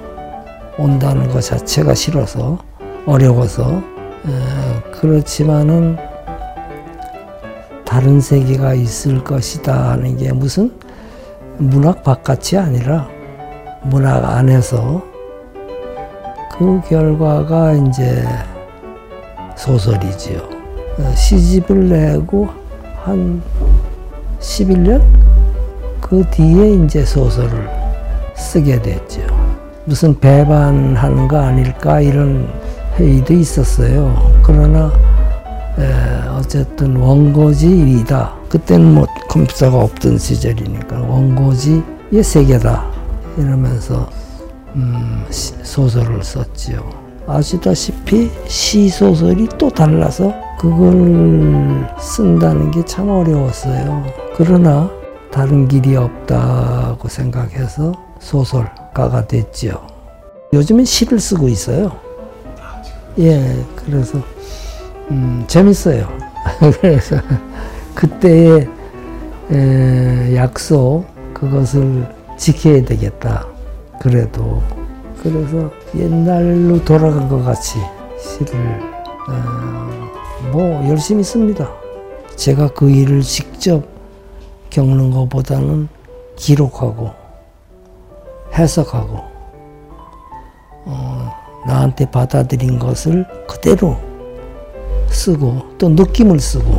[0.77, 2.59] 온다는 것 자체가 싫어서
[3.07, 5.97] 어려워서 에, 그렇지만은
[7.83, 10.71] 다른 세계가 있을 것이다 하는 게 무슨
[11.57, 13.09] 문학 바깥이 아니라
[13.81, 15.01] 문학 안에서
[16.51, 18.23] 그 결과가 이제
[19.57, 20.39] 소설이지요.
[20.99, 22.49] 어, 시집을 내고
[23.03, 23.41] 한
[24.39, 25.01] 11년
[25.99, 27.69] 그 뒤에 이제 소설을
[28.35, 29.21] 쓰게 됐죠.
[29.85, 32.47] 무슨 배반하는 거 아닐까 이런
[32.97, 34.15] 회의도 있었어요.
[34.43, 34.91] 그러나
[35.79, 38.33] 에, 어쨌든 원고지 일이다.
[38.49, 42.85] 그때는 뭐 컴퓨터가 없던 시절이니까 원고지의 세계다
[43.37, 44.09] 이러면서
[44.75, 47.00] 음, 시- 소설을 썼지요.
[47.31, 54.03] 아시다시피 시 소설이 또 달라서 그걸 쓴다는 게 참 어려웠어요.
[54.35, 54.89] 그러나
[55.31, 59.87] 다른 길이 없다고 생각해서 소설가가 됐지요.
[60.53, 61.91] 요즘엔 시를 쓰고 있어요.
[63.19, 64.19] 예, 그래서
[65.09, 66.07] 음, 재밌어요.
[66.81, 67.17] 그래서
[67.95, 68.67] 그때의
[69.51, 73.45] 에, 약속 그것을 지켜야 되겠다.
[73.99, 74.61] 그래도
[75.21, 77.77] 그래서 옛날로 돌아간 것 같이
[78.19, 78.55] 시를
[79.29, 81.69] 어, 뭐 열심히 씁니다.
[82.35, 83.83] 제가 그 일을 직접
[84.71, 85.87] 겪는 것보다는
[86.35, 87.11] 기록하고
[88.53, 89.19] 해석하고
[90.85, 91.31] 어,
[91.67, 93.95] 나한테 받아들인 것을 그대로
[95.09, 96.71] 쓰고 또 느낌을 쓰고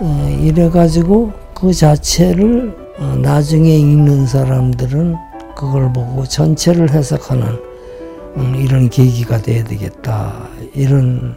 [0.00, 5.14] 어, 이래 가지고 그 자체를 어, 나중에 읽는 사람들은
[5.54, 7.65] 그걸 보고 전체를 해석하는
[8.36, 11.36] 음, 이런 계기가 돼야 되겠다 이런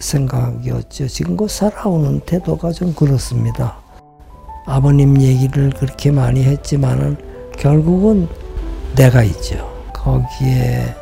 [0.00, 1.08] 생각이었죠.
[1.08, 3.78] 지금껏 살아오는 태도가 좀 그렇습니다.
[4.66, 7.16] 아버님 얘기를 그렇게 많이 했지만은
[7.56, 8.28] 결국은
[8.96, 9.72] 내가 있죠.
[9.94, 10.94] 거기에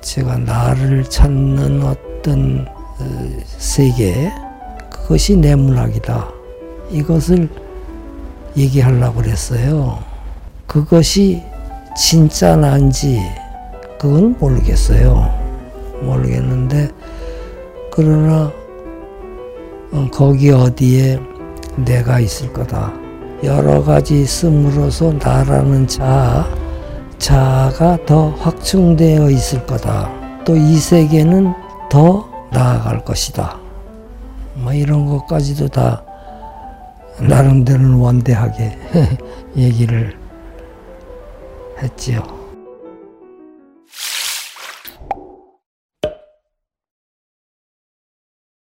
[0.00, 2.66] 제가 나를 찾는 어떤
[2.98, 4.32] 어, 세계
[4.90, 6.28] 그것이 내 문학이다.
[6.90, 7.48] 이것을
[8.56, 9.98] 얘기하려고 그랬어요.
[10.66, 11.42] 그것이
[11.96, 13.20] 진짜 난지
[13.98, 15.34] 그건 모르겠어요.
[16.02, 16.90] 모르겠는데
[17.90, 18.52] 그러나
[19.92, 21.18] 어, 거기 어디에
[21.76, 22.92] 내가 있을 거다.
[23.44, 26.46] 여러 가지 있음으로써 나라는 자아,
[27.18, 30.10] 자아가 더 확충되어 있을 거다.
[30.44, 31.52] 또 이 세계는
[31.90, 33.58] 더 나아갈 것이다.
[34.54, 36.02] 뭐 이런 것까지도 다
[37.20, 38.78] 나름대로는 원대하게
[39.56, 40.16] 얘기를
[41.82, 42.35] 했지요.